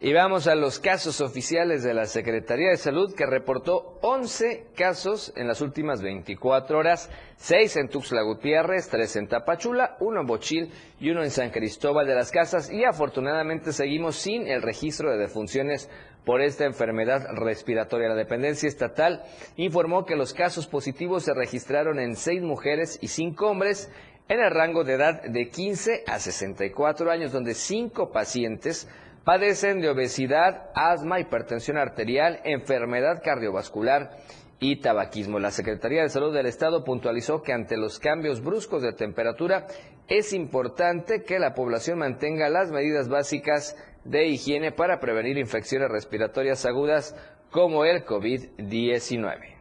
Y 0.05 0.11
vamos 0.11 0.47
a 0.47 0.55
los 0.55 0.79
casos 0.79 1.21
oficiales 1.21 1.81
de 1.81 1.93
la 1.93 2.07
Secretaría 2.07 2.71
de 2.71 2.75
Salud 2.75 3.15
que 3.15 3.25
reportó 3.25 3.99
11 4.01 4.65
casos 4.75 5.31
en 5.37 5.47
las 5.47 5.61
últimas 5.61 6.01
24 6.01 6.77
horas, 6.77 7.09
6 7.37 7.77
en 7.77 7.87
Tuxtla 7.87 8.21
Gutiérrez, 8.23 8.89
3 8.89 9.15
en 9.15 9.27
Tapachula, 9.29 9.95
1 10.01 10.19
en 10.19 10.27
Bochil 10.27 10.71
y 10.99 11.09
1 11.09 11.23
en 11.23 11.31
San 11.31 11.51
Cristóbal 11.51 12.05
de 12.05 12.15
las 12.15 12.31
Casas 12.31 12.69
y 12.69 12.83
afortunadamente 12.83 13.71
seguimos 13.71 14.17
sin 14.17 14.45
el 14.45 14.61
registro 14.61 15.09
de 15.09 15.19
defunciones 15.19 15.89
por 16.25 16.41
esta 16.41 16.65
enfermedad 16.65 17.25
respiratoria. 17.35 18.09
La 18.09 18.15
dependencia 18.15 18.67
estatal 18.67 19.23
informó 19.55 20.03
que 20.03 20.17
los 20.17 20.33
casos 20.33 20.67
positivos 20.67 21.23
se 21.23 21.33
registraron 21.33 21.97
en 21.97 22.17
6 22.17 22.41
mujeres 22.41 22.99
y 23.01 23.07
5 23.07 23.47
hombres 23.47 23.89
en 24.27 24.41
el 24.41 24.51
rango 24.51 24.83
de 24.83 24.95
edad 24.95 25.23
de 25.23 25.47
15 25.47 26.03
a 26.07 26.19
64 26.19 27.09
años, 27.09 27.31
donde 27.31 27.53
5 27.53 28.11
pacientes 28.11 28.89
padecen 29.23 29.81
de 29.81 29.89
obesidad, 29.89 30.69
asma, 30.75 31.19
hipertensión 31.19 31.77
arterial, 31.77 32.39
enfermedad 32.43 33.21
cardiovascular 33.23 34.17
y 34.59 34.81
tabaquismo. 34.81 35.39
La 35.39 35.51
Secretaría 35.51 36.03
de 36.03 36.09
Salud 36.09 36.33
del 36.33 36.45
Estado 36.45 36.83
puntualizó 36.83 37.41
que 37.41 37.53
ante 37.53 37.77
los 37.77 37.99
cambios 37.99 38.41
bruscos 38.41 38.81
de 38.81 38.93
temperatura 38.93 39.67
es 40.07 40.33
importante 40.33 41.23
que 41.23 41.39
la 41.39 41.53
población 41.53 41.99
mantenga 41.99 42.49
las 42.49 42.71
medidas 42.71 43.07
básicas 43.09 43.75
de 44.03 44.27
higiene 44.27 44.71
para 44.71 44.99
prevenir 44.99 45.37
infecciones 45.37 45.89
respiratorias 45.89 46.65
agudas 46.65 47.15
como 47.51 47.85
el 47.85 48.05
COVID-19. 48.05 49.53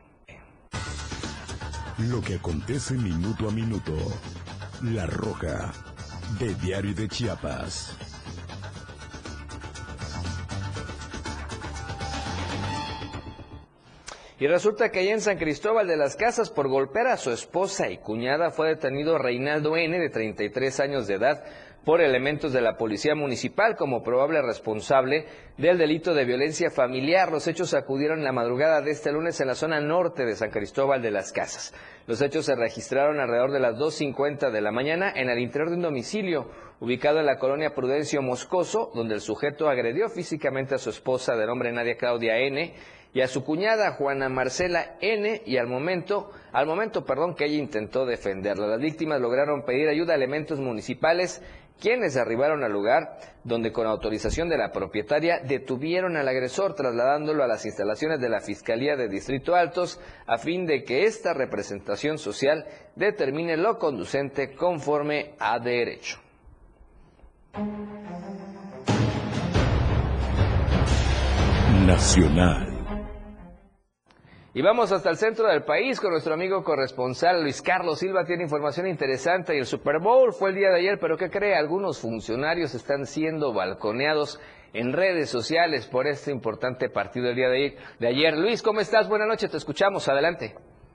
Lo 2.10 2.20
que 2.20 2.34
acontece 2.34 2.94
minuto 2.94 3.48
a 3.48 3.52
minuto. 3.52 3.92
La 4.82 5.06
Roja, 5.06 5.72
de 6.40 6.54
Diario 6.54 6.94
de 6.94 7.06
Chiapas. 7.06 8.11
Y 14.43 14.49
resulta 14.49 14.90
que 14.90 14.99
allá 14.99 15.12
en 15.12 15.20
San 15.20 15.38
Cristóbal 15.38 15.86
de 15.86 15.97
las 15.97 16.16
Casas, 16.16 16.51
por 16.51 16.66
golpear 16.66 17.07
a 17.07 17.16
su 17.16 17.30
esposa 17.30 17.90
y 17.90 17.99
cuñada, 17.99 18.51
fue 18.51 18.70
detenido 18.70 19.16
Reinaldo 19.16 19.76
N., 19.76 19.97
de 19.97 20.11
33 20.11 20.80
años 20.80 21.07
de 21.07 21.14
edad, 21.14 21.45
por 21.84 22.01
elementos 22.01 22.53
de 22.53 22.61
la 22.61 22.76
Policía 22.76 23.14
Municipal 23.14 23.76
como 23.76 24.03
probable 24.03 24.43
responsable 24.43 25.26
del 25.59 25.78
delito 25.78 26.12
de 26.12 26.24
violencia 26.24 26.72
familiar. 26.72 27.30
Los 27.30 27.47
hechos 27.47 27.72
acudieron 27.72 28.24
la 28.24 28.32
madrugada 28.32 28.80
de 28.80 28.90
este 28.90 29.12
lunes 29.12 29.40
en 29.40 29.47
la 29.47 29.55
zona 29.55 29.80
norte 29.80 30.24
de 30.24 30.34
San 30.34 30.51
Cristóbal 30.51 31.01
de 31.03 31.12
las 31.12 31.30
Casas. 31.30 31.72
Los 32.09 32.20
hechos 32.20 32.47
se 32.47 32.57
registraron 32.57 33.20
alrededor 33.20 33.53
de 33.53 33.61
las 33.61 33.76
2.50 33.76 34.51
de 34.51 34.61
la 34.61 34.72
mañana 34.72 35.12
en 35.14 35.30
el 35.30 35.38
interior 35.38 35.70
de 35.70 35.76
un 35.76 35.82
domicilio 35.82 36.51
ubicado 36.80 37.20
en 37.20 37.26
la 37.26 37.38
colonia 37.38 37.76
Prudencio 37.76 38.22
Moscoso, 38.22 38.90
donde 38.93 39.14
el 39.14 39.20
sujeto 39.20 39.68
agredió 39.68 40.09
físicamente 40.09 40.74
a 40.74 40.78
su 40.78 40.90
esposa 40.90 41.36
de 41.36 41.47
nombre 41.47 41.70
Nadia 41.70 41.97
Claudia 41.97 42.38
N., 42.38 42.74
y 43.14 43.20
a 43.20 43.28
su 43.28 43.44
cuñada 43.44 43.92
Juana 43.92 44.28
Marcela 44.28 44.96
N 45.00 45.42
y 45.44 45.56
al 45.58 45.66
momento, 45.66 46.30
al 46.52 46.66
momento, 46.66 47.04
perdón, 47.04 47.34
que 47.34 47.44
ella 47.44 47.58
intentó 47.58 48.06
defenderla. 48.06 48.66
Las 48.66 48.80
víctimas 48.80 49.20
lograron 49.20 49.64
pedir 49.64 49.88
ayuda 49.88 50.14
a 50.14 50.16
elementos 50.16 50.58
municipales 50.58 51.42
quienes 51.80 52.16
arribaron 52.16 52.62
al 52.62 52.72
lugar 52.72 53.18
donde 53.42 53.72
con 53.72 53.88
autorización 53.88 54.48
de 54.48 54.56
la 54.56 54.70
propietaria 54.70 55.40
detuvieron 55.40 56.16
al 56.16 56.28
agresor 56.28 56.74
trasladándolo 56.74 57.42
a 57.42 57.48
las 57.48 57.66
instalaciones 57.66 58.20
de 58.20 58.28
la 58.28 58.40
Fiscalía 58.40 58.94
de 58.94 59.08
Distrito 59.08 59.56
Altos 59.56 60.00
a 60.26 60.38
fin 60.38 60.64
de 60.64 60.84
que 60.84 61.04
esta 61.04 61.34
representación 61.34 62.18
social 62.18 62.66
determine 62.94 63.56
lo 63.56 63.78
conducente 63.78 64.54
conforme 64.54 65.34
a 65.40 65.58
derecho. 65.58 66.18
Nacional. 71.84 72.71
Y 74.55 74.61
vamos 74.61 74.92
hasta 74.92 75.09
el 75.09 75.16
centro 75.16 75.46
del 75.48 75.62
país 75.62 75.98
con 75.98 76.11
nuestro 76.11 76.34
amigo 76.34 76.62
corresponsal 76.62 77.40
Luis 77.40 77.62
Carlos 77.62 78.00
Silva. 78.00 78.26
Tiene 78.26 78.42
información 78.42 78.86
interesante 78.86 79.55
y 79.55 79.59
el 79.61 79.64
Super 79.64 79.98
Bowl 79.98 80.30
fue 80.34 80.50
el 80.50 80.57
día 80.57 80.68
de 80.68 80.80
ayer, 80.80 80.98
pero 81.00 81.16
¿qué 81.16 81.30
cree? 81.30 81.55
Algunos 81.55 82.03
funcionarios 82.03 82.74
están 82.74 83.07
siendo 83.07 83.55
balconeados 83.55 84.38
en 84.74 84.92
redes 84.92 85.30
sociales 85.30 85.88
por 85.88 86.07
este 86.07 86.32
importante 86.32 86.90
partido 86.90 87.28
del 87.28 87.36
día 87.36 87.48
de 87.48 88.07
ayer. 88.07 88.36
Luis, 88.36 88.62
¿cómo 88.62 88.80
estás? 88.80 89.09
Buenas 89.09 89.28
noches, 89.28 89.50
te 89.50 89.57
escuchamos. 89.57 90.07
Adelante. 90.11 90.53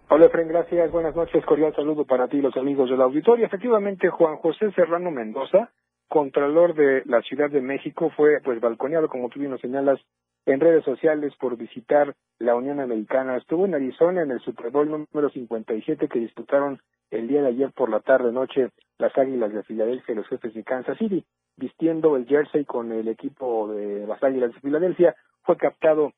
Hola, 0.10 0.30
Fren, 0.30 0.50
gracias. 0.50 0.92
Buenas 0.92 1.16
noches. 1.16 1.44
Cordial 1.44 1.74
saludo 1.76 2.06
para 2.06 2.28
ti, 2.28 2.40
los 2.40 2.56
amigos 2.58 2.92
del 2.92 3.02
auditorio. 3.02 3.48
Efectivamente, 3.48 4.08
Juan 4.10 4.38
José 4.38 4.72
Serrano 4.76 5.10
Mendoza, 5.10 5.72
contralor 6.08 6.76
de 6.76 7.02
la 7.06 7.24
Ciudad 7.24 7.50
de 7.50 7.62
México, 7.62 8.12
fue 8.16 8.40
pues 8.44 8.62
balconeado, 8.62 9.10
como 9.10 9.30
tú 9.30 9.40
bien 9.40 9.50
nos 9.50 9.62
señalas, 9.62 10.00
en 10.48 10.62
redes 10.62 10.86
sociales 10.86 11.34
por 11.40 11.58
visitar 11.58 12.16
la 12.40 12.56
Unión 12.56 12.80
Americana. 12.80 13.36
Estuvo 13.36 13.66
en 13.66 13.76
Arizona 13.76 14.22
en 14.22 14.32
el 14.32 14.40
Super 14.40 14.72
Bowl 14.72 14.90
número 14.90 15.30
57 15.30 16.08
que 16.08 16.20
disputaron 16.20 16.80
el 17.12 17.28
día 17.28 17.42
de 17.42 17.50
ayer 17.50 17.72
por 17.74 17.90
la 17.90 18.00
tarde-noche 18.00 18.70
las 18.98 19.16
Águilas 19.18 19.54
de 19.54 19.64
Filadelfia 19.64 20.14
y 20.14 20.16
los 20.16 20.28
jefes 20.28 20.54
de 20.54 20.64
Kansas 20.64 20.98
City. 20.98 21.26
Vistiendo 21.58 22.16
el 22.16 22.26
jersey 22.28 22.64
con 22.64 22.94
el 22.94 23.10
equipo 23.10 23.74
de 23.74 24.08
las 24.08 24.24
Águilas 24.24 24.54
de 24.54 24.62
Filadelfia, 24.62 25.16
fue 25.44 25.58
captado 25.58 26.14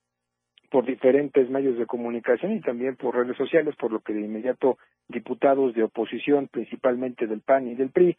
por 0.69 0.85
diferentes 0.85 1.49
medios 1.49 1.79
de 1.79 1.87
comunicación 1.87 2.51
y 2.51 2.61
también 2.61 2.97
por 2.97 3.15
redes 3.15 3.35
sociales, 3.35 3.75
por 3.77 3.91
lo 3.91 3.99
que 4.01 4.13
de 4.13 4.21
inmediato 4.21 4.77
diputados 5.07 5.73
de 5.73 5.83
oposición, 5.83 6.49
principalmente 6.49 7.25
del 7.25 7.41
PAN 7.41 7.67
y 7.67 7.73
del 7.73 7.89
PRI, 7.89 8.15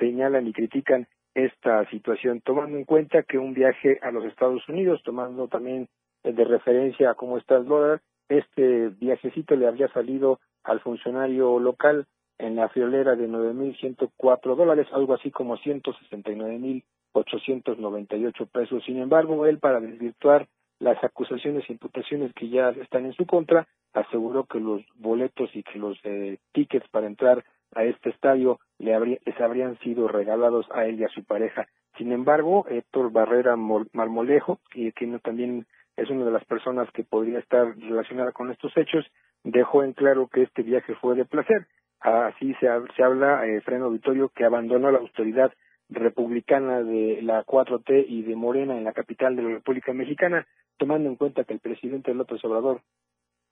señalan 0.00 0.48
y 0.48 0.52
critican 0.52 1.06
esta 1.34 1.88
situación, 1.90 2.40
tomando 2.40 2.76
en 2.76 2.84
cuenta 2.84 3.22
que 3.22 3.38
un 3.38 3.54
viaje 3.54 3.98
a 4.02 4.10
los 4.10 4.24
Estados 4.24 4.68
Unidos, 4.68 5.00
tomando 5.04 5.46
también 5.48 5.88
de 6.22 6.44
referencia 6.44 7.10
a 7.10 7.14
cómo 7.14 7.38
está 7.38 7.56
el 7.56 7.66
dólar, 7.66 8.02
este 8.28 8.88
viajecito 8.88 9.56
le 9.56 9.66
habría 9.66 9.88
salido 9.88 10.40
al 10.64 10.80
funcionario 10.80 11.58
local 11.58 12.06
en 12.38 12.56
la 12.56 12.68
friolera 12.68 13.16
de 13.16 13.28
9.104 13.28 14.56
dólares, 14.56 14.86
algo 14.92 15.14
así 15.14 15.30
como 15.30 15.56
169.898 15.58 18.48
pesos. 18.48 18.84
Sin 18.84 18.98
embargo, 18.98 19.46
él, 19.46 19.58
para 19.58 19.80
desvirtuar 19.80 20.48
las 20.78 21.02
acusaciones 21.04 21.64
e 21.68 21.72
imputaciones 21.72 22.32
que 22.34 22.48
ya 22.48 22.70
están 22.70 23.04
en 23.06 23.12
su 23.14 23.26
contra, 23.26 23.68
aseguró 23.92 24.44
que 24.44 24.58
los 24.58 24.82
boletos 24.96 25.54
y 25.54 25.62
que 25.62 25.78
los 25.78 25.96
eh, 26.04 26.38
tickets 26.52 26.88
para 26.88 27.06
entrar 27.06 27.44
a 27.74 27.84
este 27.84 28.10
estadio 28.10 28.60
le 28.78 29.20
les 29.24 29.40
habrían 29.40 29.78
sido 29.78 30.08
regalados 30.08 30.66
a 30.72 30.86
él 30.86 31.00
y 31.00 31.04
a 31.04 31.08
su 31.08 31.24
pareja. 31.24 31.66
Sin 31.96 32.12
embargo, 32.12 32.66
Héctor 32.68 33.12
Barrera 33.12 33.56
Marmolejo, 33.56 34.60
que, 34.70 34.92
también 35.22 35.66
es 35.96 36.10
una 36.10 36.24
de 36.24 36.30
las 36.30 36.44
personas 36.44 36.90
que 36.92 37.04
podría 37.04 37.38
estar 37.38 37.76
relacionada 37.76 38.32
con 38.32 38.50
estos 38.50 38.76
hechos, 38.76 39.04
dejó 39.44 39.84
en 39.84 39.92
claro 39.92 40.28
que 40.28 40.42
este 40.42 40.62
viaje 40.62 40.94
fue 40.96 41.14
de 41.14 41.24
placer. 41.24 41.66
Así 42.00 42.54
se, 42.54 42.68
se 42.96 43.02
habla, 43.02 43.46
eh, 43.46 43.60
Freno 43.60 43.86
Auditorio, 43.86 44.30
que 44.30 44.44
abandonó 44.44 44.90
la 44.90 44.98
autoridad 44.98 45.52
republicana 45.88 46.82
de 46.82 47.20
la 47.22 47.44
4T 47.44 48.06
y 48.08 48.22
de 48.22 48.34
Morena 48.34 48.76
en 48.76 48.84
la 48.84 48.92
capital 48.92 49.36
de 49.36 49.42
la 49.42 49.48
República 49.50 49.92
Mexicana, 49.92 50.46
tomando 50.78 51.08
en 51.08 51.16
cuenta 51.16 51.44
que 51.44 51.52
el 51.52 51.60
presidente 51.60 52.14
López 52.14 52.42
Obrador 52.44 52.80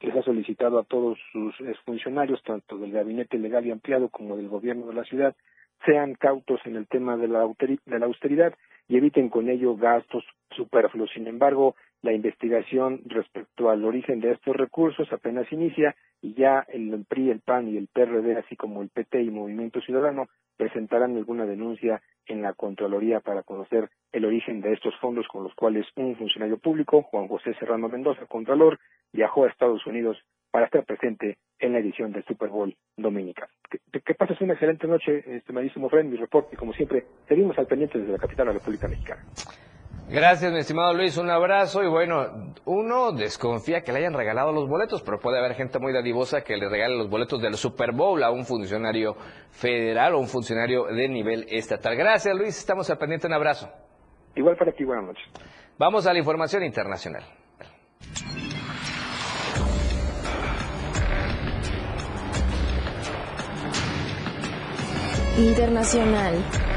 les 0.01 0.16
ha 0.16 0.22
solicitado 0.22 0.78
a 0.78 0.84
todos 0.84 1.18
sus 1.32 1.55
funcionarios, 1.84 2.42
tanto 2.42 2.78
del 2.78 2.92
gabinete 2.92 3.38
legal 3.38 3.66
y 3.66 3.70
ampliado 3.70 4.09
como 4.09 4.36
del 4.36 4.48
gobierno 4.48 4.86
de 4.86 4.94
la 4.94 5.05
ciudad, 5.05 5.34
sean 5.84 6.14
cautos 6.14 6.61
en 6.64 6.76
el 6.76 6.86
tema 6.86 7.16
de 7.16 7.28
la, 7.28 7.46
de 7.86 7.98
la 7.98 8.07
austeridad 8.07 8.55
y 8.88 8.96
eviten 8.96 9.28
con 9.28 9.48
ello 9.48 9.76
gastos 9.76 10.24
superfluos. 10.51 11.11
Sin 11.14 11.26
embargo, 11.26 11.74
la 12.03 12.12
investigación 12.12 13.01
respecto 13.07 13.70
al 13.70 13.84
origen 13.84 14.20
de 14.20 14.32
estos 14.32 14.57
recursos 14.57 15.12
apenas 15.12 15.51
inicia 15.53 15.94
y 16.23 16.35
ya 16.35 16.64
el 16.68 17.05
PRI, 17.09 17.31
el 17.31 17.41
PAN 17.41 17.68
y 17.68 17.77
el 17.77 17.89
PRD, 17.89 18.37
así 18.37 18.57
como 18.57 18.83
el 18.83 18.91
PT 18.91 19.23
y 19.23 19.31
Movimiento 19.31 19.81
Ciudadano, 19.81 20.29
presentarán 20.57 21.16
alguna 21.16 21.47
denuncia 21.47 22.03
en 22.27 22.43
la 22.43 22.53
Contraloría 22.53 23.21
para 23.21 23.43
conocer 23.43 23.89
el 24.12 24.25
origen 24.25 24.61
de 24.61 24.73
estos 24.73 24.95
fondos 25.01 25.27
con 25.29 25.45
los 25.45 25.55
cuales 25.55 25.87
un 25.97 26.16
funcionario 26.16 26.59
público, 26.59 27.03
Juan 27.03 27.29
José 27.29 27.55
Serrano 27.55 27.89
Mendoza, 27.89 28.27
Contralor, 28.27 28.79
viajó 29.12 29.45
a 29.45 29.49
Estados 29.49 29.87
Unidos 29.87 30.18
para 30.51 30.66
estar 30.66 30.85
presente 30.85 31.39
en 31.59 31.73
la 31.73 31.79
edición 31.79 32.12
del 32.12 32.25
Super 32.25 32.49
Bowl 32.49 32.77
Dominica. 32.97 33.49
Que, 33.71 34.01
que 34.01 34.14
pases 34.14 34.41
una 34.41 34.55
excelente 34.55 34.87
noche, 34.87 35.23
estimadísimo 35.37 35.89
Fred, 35.89 36.05
mi 36.05 36.16
reporte, 36.16 36.51
y 36.53 36.57
como 36.57 36.73
siempre, 36.73 37.05
seguimos 37.29 37.59
al 37.59 37.66
pendiente 37.66 37.99
desde 37.99 38.12
la 38.12 38.18
capital 38.18 38.47
de 38.47 38.53
la 38.53 38.59
República 38.59 38.89
Mexicana. 38.89 39.23
Gracias, 40.13 40.53
mi 40.53 40.59
estimado 40.59 40.93
Luis, 40.93 41.17
un 41.19 41.31
abrazo 41.31 41.85
y 41.85 41.87
bueno, 41.89 42.53
uno 42.65 43.13
desconfía 43.13 43.83
que 43.83 43.93
le 43.93 44.01
hayan 44.01 44.13
regalado 44.13 44.51
los 44.51 44.69
boletos, 44.69 45.03
pero 45.03 45.21
puede 45.21 45.39
haber 45.39 45.55
gente 45.55 45.79
muy 45.79 45.93
dadivosa 45.93 46.41
que 46.43 46.57
le 46.57 46.69
regale 46.69 46.97
los 46.97 47.09
boletos 47.09 47.41
del 47.41 47.55
Super 47.55 47.93
Bowl 47.93 48.21
a 48.25 48.33
un 48.33 48.45
funcionario 48.45 49.15
federal 49.53 50.15
o 50.15 50.19
un 50.19 50.27
funcionario 50.27 50.87
de 50.87 51.09
nivel 51.09 51.47
estatal. 51.49 51.95
Gracias, 51.95 52.37
Luis, 52.37 52.59
estamos 52.59 52.91
al 52.91 52.99
pendiente, 52.99 53.29
un 53.29 53.35
abrazo. 53.35 53.71
Igual 54.35 54.57
para 54.57 54.73
ti, 54.73 54.83
buenas 54.83 55.05
noches. 55.05 55.23
Vamos 55.79 56.05
a 56.09 56.13
la 56.13 56.19
información 56.19 56.65
internacional. 56.65 57.23
Internacional. 65.39 66.70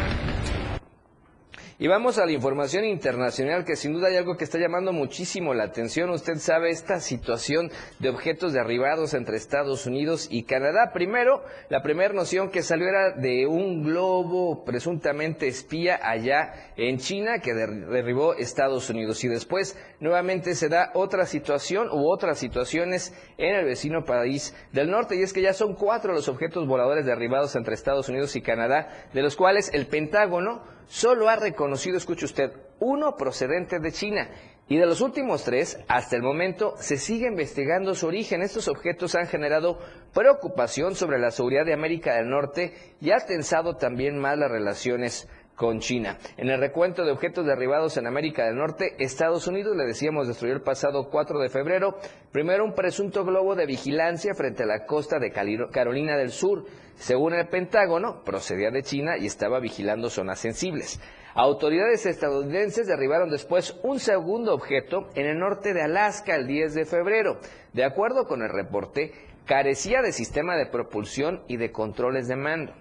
Y 1.84 1.90
vamos 1.90 2.18
a 2.18 2.26
la 2.26 2.32
información 2.32 2.86
internacional, 2.86 3.66
que 3.66 3.76
sin 3.76 3.92
duda 3.92 4.08
hay 4.08 4.16
algo 4.16 4.38
que 4.38 4.46
está 4.46 4.58
llamando 4.58 4.94
muchísimo 4.94 5.54
la 5.54 5.66
atención. 5.66 6.12
Usted 6.12 6.36
sabe 6.36 6.70
esta 6.70 7.02
situación 7.02 7.70
de 8.00 8.08
objetos 8.08 8.54
derribados 8.54 9.14
entre 9.14 9.36
Estados 9.36 9.86
Unidos 9.86 10.30
y 10.32 10.44
Canadá. 10.44 10.92
Primero, 10.94 11.44
la 11.68 11.82
primera 11.82 12.14
noción 12.14 12.52
que 12.52 12.62
salió 12.62 12.88
era 12.88 13.12
de 13.18 13.48
un 13.48 13.84
globo 13.84 14.64
presuntamente 14.64 15.50
espía 15.50 16.00
allá 16.02 16.54
en 16.78 17.00
China 17.00 17.40
que 17.40 17.54
derribó 17.54 18.34
Estados 18.34 18.90
Unidos. 18.90 19.22
Y 19.26 19.28
después, 19.28 19.78
nuevamente 20.00 20.56
se 20.56 20.70
da 20.70 20.90
otra 20.94 21.26
situación 21.26 21.90
u 21.92 22.10
otras 22.10 22.40
situaciones 22.40 23.14
en 23.38 23.56
el 23.56 23.66
vecino 23.66 24.06
país 24.06 24.56
del 24.72 24.90
norte. 24.90 25.18
Y 25.18 25.22
es 25.22 25.34
que 25.34 25.42
ya 25.42 25.52
son 25.52 25.76
cuatro 25.76 26.14
los 26.14 26.30
objetos 26.30 26.66
voladores 26.66 27.06
derribados 27.06 27.58
entre 27.58 27.74
Estados 27.74 28.08
Unidos 28.08 28.38
y 28.38 28.42
Canadá, 28.42 28.88
de 29.14 29.22
los 29.22 29.36
cuales 29.36 29.70
el 29.74 29.88
Pentágono 29.88 30.64
solo 30.88 31.30
ha 31.30 31.36
reconocido, 31.36 31.98
escuche 31.98 32.26
usted, 32.26 32.52
uno 32.80 33.16
procedente 33.16 33.80
de 33.80 33.92
China. 33.92 34.30
Y 34.70 34.78
de 34.78 34.86
los 34.86 35.02
últimos 35.02 35.44
tres, 35.44 35.78
hasta 35.90 36.16
el 36.16 36.24
momento, 36.24 36.76
se 36.78 36.98
sigue 36.98 37.28
investigando 37.28 37.96
su 37.96 38.08
origen. 38.08 38.42
Estos 38.42 38.70
objetos 38.70 39.14
han 39.16 39.28
generado 39.28 39.78
preocupación 40.14 40.96
sobre 40.96 41.20
la 41.20 41.32
seguridad 41.32 41.66
de 41.66 41.74
América 41.74 42.16
del 42.16 42.30
Norte 42.30 42.74
y 43.02 43.12
ha 43.12 43.18
tensado 43.26 43.76
también 43.76 44.18
más 44.18 44.38
las 44.38 44.50
relaciones 44.50 45.28
con 45.56 45.80
China. 45.80 46.18
En 46.38 46.50
el 46.50 46.60
recuento 46.60 47.04
de 47.06 47.12
objetos 47.12 47.46
derribados 47.46 47.98
en 47.98 48.08
América 48.08 48.46
del 48.46 48.56
Norte, 48.56 48.96
Estados 49.00 49.48
Unidos, 49.48 49.76
le 49.76 49.86
decíamos, 49.86 50.28
destruyó 50.28 50.54
el 50.54 50.62
pasado 50.62 51.10
4 51.10 51.40
de 51.40 51.50
febrero, 51.50 51.98
primero 52.32 52.66
un 52.66 52.74
presunto 52.74 53.24
globo 53.24 53.56
de 53.56 53.66
vigilancia 53.66 54.34
frente 54.34 54.64
a 54.64 54.68
la 54.68 54.86
costa 54.86 55.20
de 55.20 55.32
Carolina 55.32 56.18
del 56.18 56.32
Sur. 56.32 56.66
Según 56.96 57.34
el 57.34 57.48
Pentágono, 57.48 58.24
procedía 58.24 58.72
de 58.72 58.84
China 58.84 59.18
y 59.18 59.26
estaba 59.26 59.60
vigilando 59.60 60.10
zonas 60.10 60.40
sensibles. 60.40 61.00
Autoridades 61.36 62.06
estadounidenses 62.06 62.88
derribaron 62.88 63.32
después 63.32 63.76
un 63.82 64.00
segundo 64.00 64.54
objeto 64.54 65.10
en 65.16 65.26
el 65.26 65.40
norte 65.40 65.74
de 65.74 65.82
Alaska 65.82 66.36
el 66.36 66.46
10 66.46 66.76
de 66.76 66.86
febrero. 66.86 67.40
De 67.74 67.84
acuerdo 67.84 68.28
con 68.28 68.44
el 68.44 68.50
reporte, 68.50 69.12
carecía 69.46 70.04
de 70.04 70.12
sistema 70.12 70.56
de 70.56 70.68
propulsión 70.68 71.42
y 71.48 71.58
de 71.58 71.72
controles 71.72 72.28
de 72.28 72.36
mando. 72.36 72.74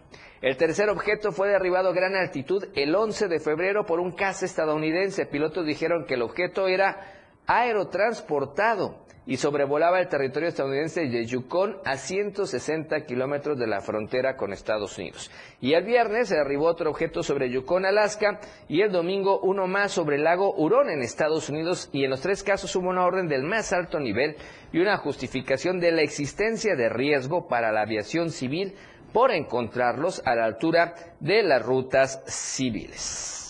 El 0.43 0.57
tercer 0.57 0.91
objeto 0.91 1.31
fue 1.31 1.49
derribado 1.49 1.91
a 1.91 1.95
gran 1.95 2.17
altitud 2.17 2.65
el 2.75 2.93
11 2.93 3.29
de 3.29 3.39
febrero 3.39 3.87
por 3.87 4.01
un 4.01 4.11
caza 4.11 4.45
estadounidense. 4.45 5.25
Pilotos 5.25 5.65
dijeron 5.65 6.05
que 6.05 6.15
el 6.15 6.23
objeto 6.23 6.67
era 6.67 6.99
aerotransportado 7.47 9.03
y 9.25 9.37
sobrevolaba 9.37 10.01
el 10.01 10.09
territorio 10.09 10.49
estadounidense 10.49 11.03
de 11.03 11.27
Yukon 11.27 11.77
a 11.85 11.97
160 11.97 13.05
kilómetros 13.07 13.57
de 13.57 13.69
la 13.69 13.81
frontera 13.81 14.37
con 14.37 14.53
Estados 14.53 14.99
Unidos. 14.99 15.31
Y 15.61 15.75
el 15.75 15.85
viernes 15.85 16.27
se 16.27 16.35
derribó 16.35 16.67
otro 16.67 16.91
objeto 16.91 17.23
sobre 17.23 17.49
Yukon, 17.49 17.87
Alaska, 17.87 18.41
y 18.69 18.81
el 18.81 18.91
domingo 18.91 19.39
uno 19.43 19.69
más 19.69 19.93
sobre 19.93 20.17
el 20.17 20.25
lago 20.25 20.53
Hurón 20.57 20.91
en 20.91 21.03
Estados 21.03 21.49
Unidos, 21.51 21.89
y 21.93 22.03
en 22.03 22.11
los 22.11 22.21
tres 22.21 22.43
casos 22.43 22.75
hubo 22.75 22.89
una 22.89 23.07
orden 23.07 23.29
del 23.29 23.45
más 23.45 23.73
alto 23.73 24.01
nivel 24.01 24.35
y 24.73 24.81
una 24.81 24.97
justificación 24.97 25.79
de 25.79 25.93
la 25.93 26.03
existencia 26.03 26.75
de 26.75 26.89
riesgo 26.89 27.47
para 27.47 27.71
la 27.71 27.83
aviación 27.83 28.31
civil 28.31 28.75
por 29.13 29.31
encontrarlos 29.31 30.23
a 30.25 30.35
la 30.35 30.45
altura 30.45 30.95
de 31.21 31.43
las 31.43 31.63
rutas 31.63 32.23
civiles. 32.27 33.42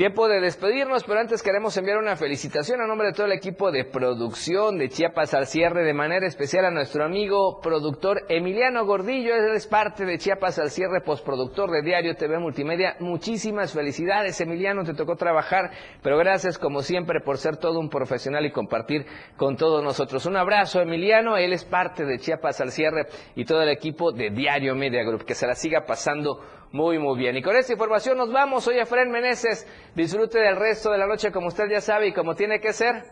Tiempo 0.00 0.28
de 0.28 0.40
despedirnos, 0.40 1.04
pero 1.04 1.20
antes 1.20 1.42
queremos 1.42 1.76
enviar 1.76 1.98
una 1.98 2.16
felicitación 2.16 2.80
a 2.80 2.86
nombre 2.86 3.08
de 3.08 3.12
todo 3.12 3.26
el 3.26 3.32
equipo 3.32 3.70
de 3.70 3.84
producción 3.84 4.78
de 4.78 4.88
Chiapas 4.88 5.34
al 5.34 5.46
cierre, 5.46 5.84
de 5.84 5.92
manera 5.92 6.26
especial 6.26 6.64
a 6.64 6.70
nuestro 6.70 7.04
amigo 7.04 7.60
productor 7.60 8.22
Emiliano 8.30 8.86
Gordillo, 8.86 9.34
él 9.34 9.54
es 9.54 9.66
parte 9.66 10.06
de 10.06 10.16
Chiapas 10.16 10.58
al 10.58 10.70
cierre, 10.70 11.02
postproductor 11.02 11.70
de 11.70 11.82
Diario 11.82 12.16
TV 12.16 12.38
Multimedia. 12.38 12.96
Muchísimas 13.00 13.74
felicidades, 13.74 14.40
Emiliano, 14.40 14.84
te 14.84 14.94
tocó 14.94 15.16
trabajar, 15.16 15.70
pero 16.02 16.16
gracias 16.16 16.56
como 16.56 16.80
siempre 16.80 17.20
por 17.20 17.36
ser 17.36 17.58
todo 17.58 17.78
un 17.78 17.90
profesional 17.90 18.46
y 18.46 18.52
compartir 18.52 19.04
con 19.36 19.58
todos 19.58 19.84
nosotros. 19.84 20.24
Un 20.24 20.38
abrazo, 20.38 20.80
Emiliano, 20.80 21.36
él 21.36 21.52
es 21.52 21.66
parte 21.66 22.06
de 22.06 22.18
Chiapas 22.18 22.58
al 22.62 22.72
cierre 22.72 23.04
y 23.36 23.44
todo 23.44 23.60
el 23.60 23.68
equipo 23.68 24.12
de 24.12 24.30
Diario 24.30 24.74
Media 24.74 25.04
Group, 25.04 25.26
que 25.26 25.34
se 25.34 25.46
la 25.46 25.54
siga 25.54 25.84
pasando 25.84 26.40
muy, 26.72 26.98
muy 26.98 27.18
bien. 27.18 27.36
Y 27.36 27.42
con 27.42 27.56
esta 27.56 27.72
información 27.72 28.16
nos 28.16 28.32
vamos. 28.32 28.64
Soy 28.64 28.78
Efraín 28.78 29.10
Meneses. 29.10 29.66
Disfrute 29.94 30.38
del 30.38 30.56
resto 30.56 30.90
de 30.90 30.98
la 30.98 31.06
noche 31.06 31.32
como 31.32 31.48
usted 31.48 31.64
ya 31.70 31.80
sabe 31.80 32.08
y 32.08 32.12
como 32.12 32.34
tiene 32.34 32.60
que 32.60 32.72
ser, 32.72 33.04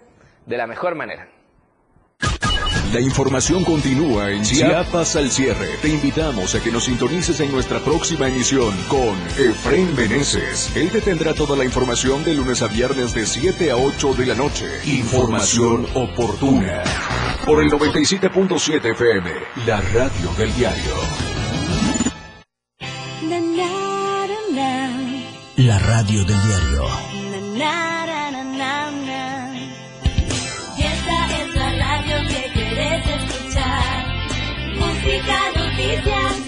de 0.47 0.57
la 0.57 0.67
mejor 0.67 0.95
manera. 0.95 1.29
La 2.93 3.01
información 3.01 3.65
continúa 3.65 4.31
en 4.31 4.43
Chiapas 4.43 5.17
al 5.17 5.31
cierre. 5.31 5.77
Te 5.83 5.89
invitamos 5.89 6.55
a 6.55 6.63
que 6.63 6.73
nos 6.73 6.85
sintonices 6.85 7.39
en 7.41 7.53
nuestra 7.53 7.81
próxima 7.81 8.29
emisión 8.29 8.75
con 8.89 9.15
Efraín 9.39 9.95
Meneses. 9.95 10.75
Él 10.75 10.91
te 10.91 11.03
tendrá 11.03 11.35
toda 11.35 11.55
la 11.55 11.65
información 11.65 12.25
de 12.25 12.33
lunes 12.33 12.63
a 12.63 12.69
viernes 12.69 13.13
de 13.13 13.27
7 13.27 13.71
a 13.73 13.77
8 13.77 14.15
de 14.15 14.27
la 14.27 14.35
noche. 14.35 14.67
Información 14.87 15.87
oportuna. 15.93 16.83
Por 17.45 17.63
el 17.63 17.71
97.7 17.71 18.93
FM, 18.93 19.31
la 19.67 19.83
radio 19.83 20.33
del 20.39 20.55
diario. 20.55 20.95
La 25.57 25.79
radio 25.81 26.25
del 26.25 26.43
diario. 26.47 26.83
Esta 30.79 31.27
es 31.37 31.55
la 31.55 31.71
radio 31.73 32.29
que 32.29 32.53
quieres 32.55 33.07
escuchar. 33.07 34.07
Música, 34.79 35.37
noticias 35.57 36.48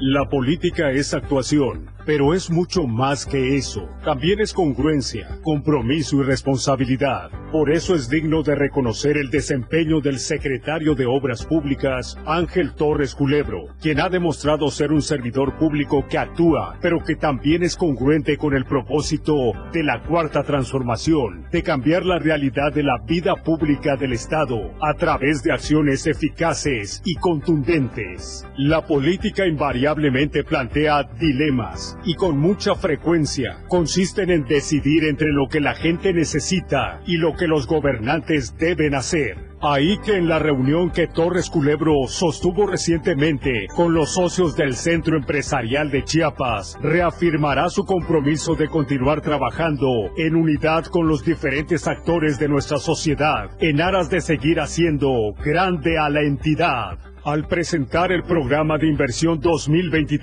La 0.00 0.28
política 0.28 0.92
es 0.92 1.12
actuación, 1.12 1.90
pero 2.06 2.32
es 2.32 2.50
mucho 2.50 2.86
más 2.86 3.26
que 3.26 3.56
eso. 3.56 3.88
También 4.04 4.38
es 4.38 4.52
congruencia, 4.52 5.40
compromiso 5.42 6.20
y 6.20 6.22
responsabilidad. 6.22 7.30
Por 7.50 7.70
eso 7.70 7.96
es 7.96 8.08
digno 8.08 8.42
de 8.42 8.54
reconocer 8.54 9.16
el 9.16 9.28
desempeño 9.30 10.00
del 10.00 10.20
secretario 10.20 10.94
de 10.94 11.06
Obras 11.06 11.44
Públicas, 11.44 12.16
Ángel 12.26 12.74
Torres 12.74 13.14
Culebro, 13.14 13.74
quien 13.80 14.00
ha 14.00 14.08
demostrado 14.08 14.70
ser 14.70 14.92
un 14.92 15.02
servidor 15.02 15.58
público 15.58 16.06
que 16.08 16.18
actúa, 16.18 16.78
pero 16.80 17.02
que 17.02 17.16
también 17.16 17.64
es 17.64 17.74
congruente 17.74 18.36
con 18.36 18.54
el 18.54 18.66
propósito 18.66 19.34
de 19.72 19.82
la 19.82 20.02
cuarta 20.04 20.44
transformación, 20.44 21.46
de 21.50 21.62
cambiar 21.64 22.06
la 22.06 22.18
realidad 22.18 22.72
de 22.72 22.84
la 22.84 22.98
vida 23.04 23.34
pública 23.34 23.96
del 23.96 24.12
Estado 24.12 24.72
a 24.80 24.94
través 24.94 25.42
de 25.42 25.52
acciones 25.52 26.06
eficaces 26.06 27.02
y 27.04 27.16
contundentes. 27.16 28.46
La 28.56 28.86
política 28.86 29.44
invariablemente 29.88 30.44
plantea 30.44 31.02
dilemas 31.18 31.96
y 32.04 32.14
con 32.14 32.38
mucha 32.38 32.74
frecuencia 32.74 33.64
consisten 33.68 34.30
en 34.30 34.44
decidir 34.44 35.04
entre 35.04 35.28
lo 35.28 35.48
que 35.48 35.60
la 35.60 35.74
gente 35.74 36.12
necesita 36.12 37.00
y 37.06 37.16
lo 37.16 37.34
que 37.34 37.46
los 37.46 37.66
gobernantes 37.66 38.54
deben 38.58 38.94
hacer. 38.94 39.48
Ahí 39.60 39.98
que 40.04 40.16
en 40.16 40.28
la 40.28 40.38
reunión 40.38 40.90
que 40.90 41.08
Torres 41.08 41.50
Culebro 41.50 42.06
sostuvo 42.06 42.66
recientemente 42.66 43.66
con 43.74 43.92
los 43.92 44.14
socios 44.14 44.54
del 44.54 44.74
Centro 44.76 45.16
Empresarial 45.16 45.90
de 45.90 46.04
Chiapas, 46.04 46.78
reafirmará 46.80 47.68
su 47.68 47.84
compromiso 47.84 48.54
de 48.54 48.68
continuar 48.68 49.20
trabajando 49.20 49.88
en 50.16 50.36
unidad 50.36 50.84
con 50.84 51.08
los 51.08 51.24
diferentes 51.24 51.88
actores 51.88 52.38
de 52.38 52.48
nuestra 52.48 52.78
sociedad 52.78 53.50
en 53.58 53.80
aras 53.80 54.10
de 54.10 54.20
seguir 54.20 54.60
haciendo 54.60 55.32
grande 55.42 55.98
a 55.98 56.08
la 56.08 56.22
entidad. 56.22 56.98
Al 57.28 57.46
presentar 57.46 58.10
el 58.10 58.22
programa 58.22 58.78
de 58.78 58.86
inversión 58.86 59.38
2023, 59.38 60.18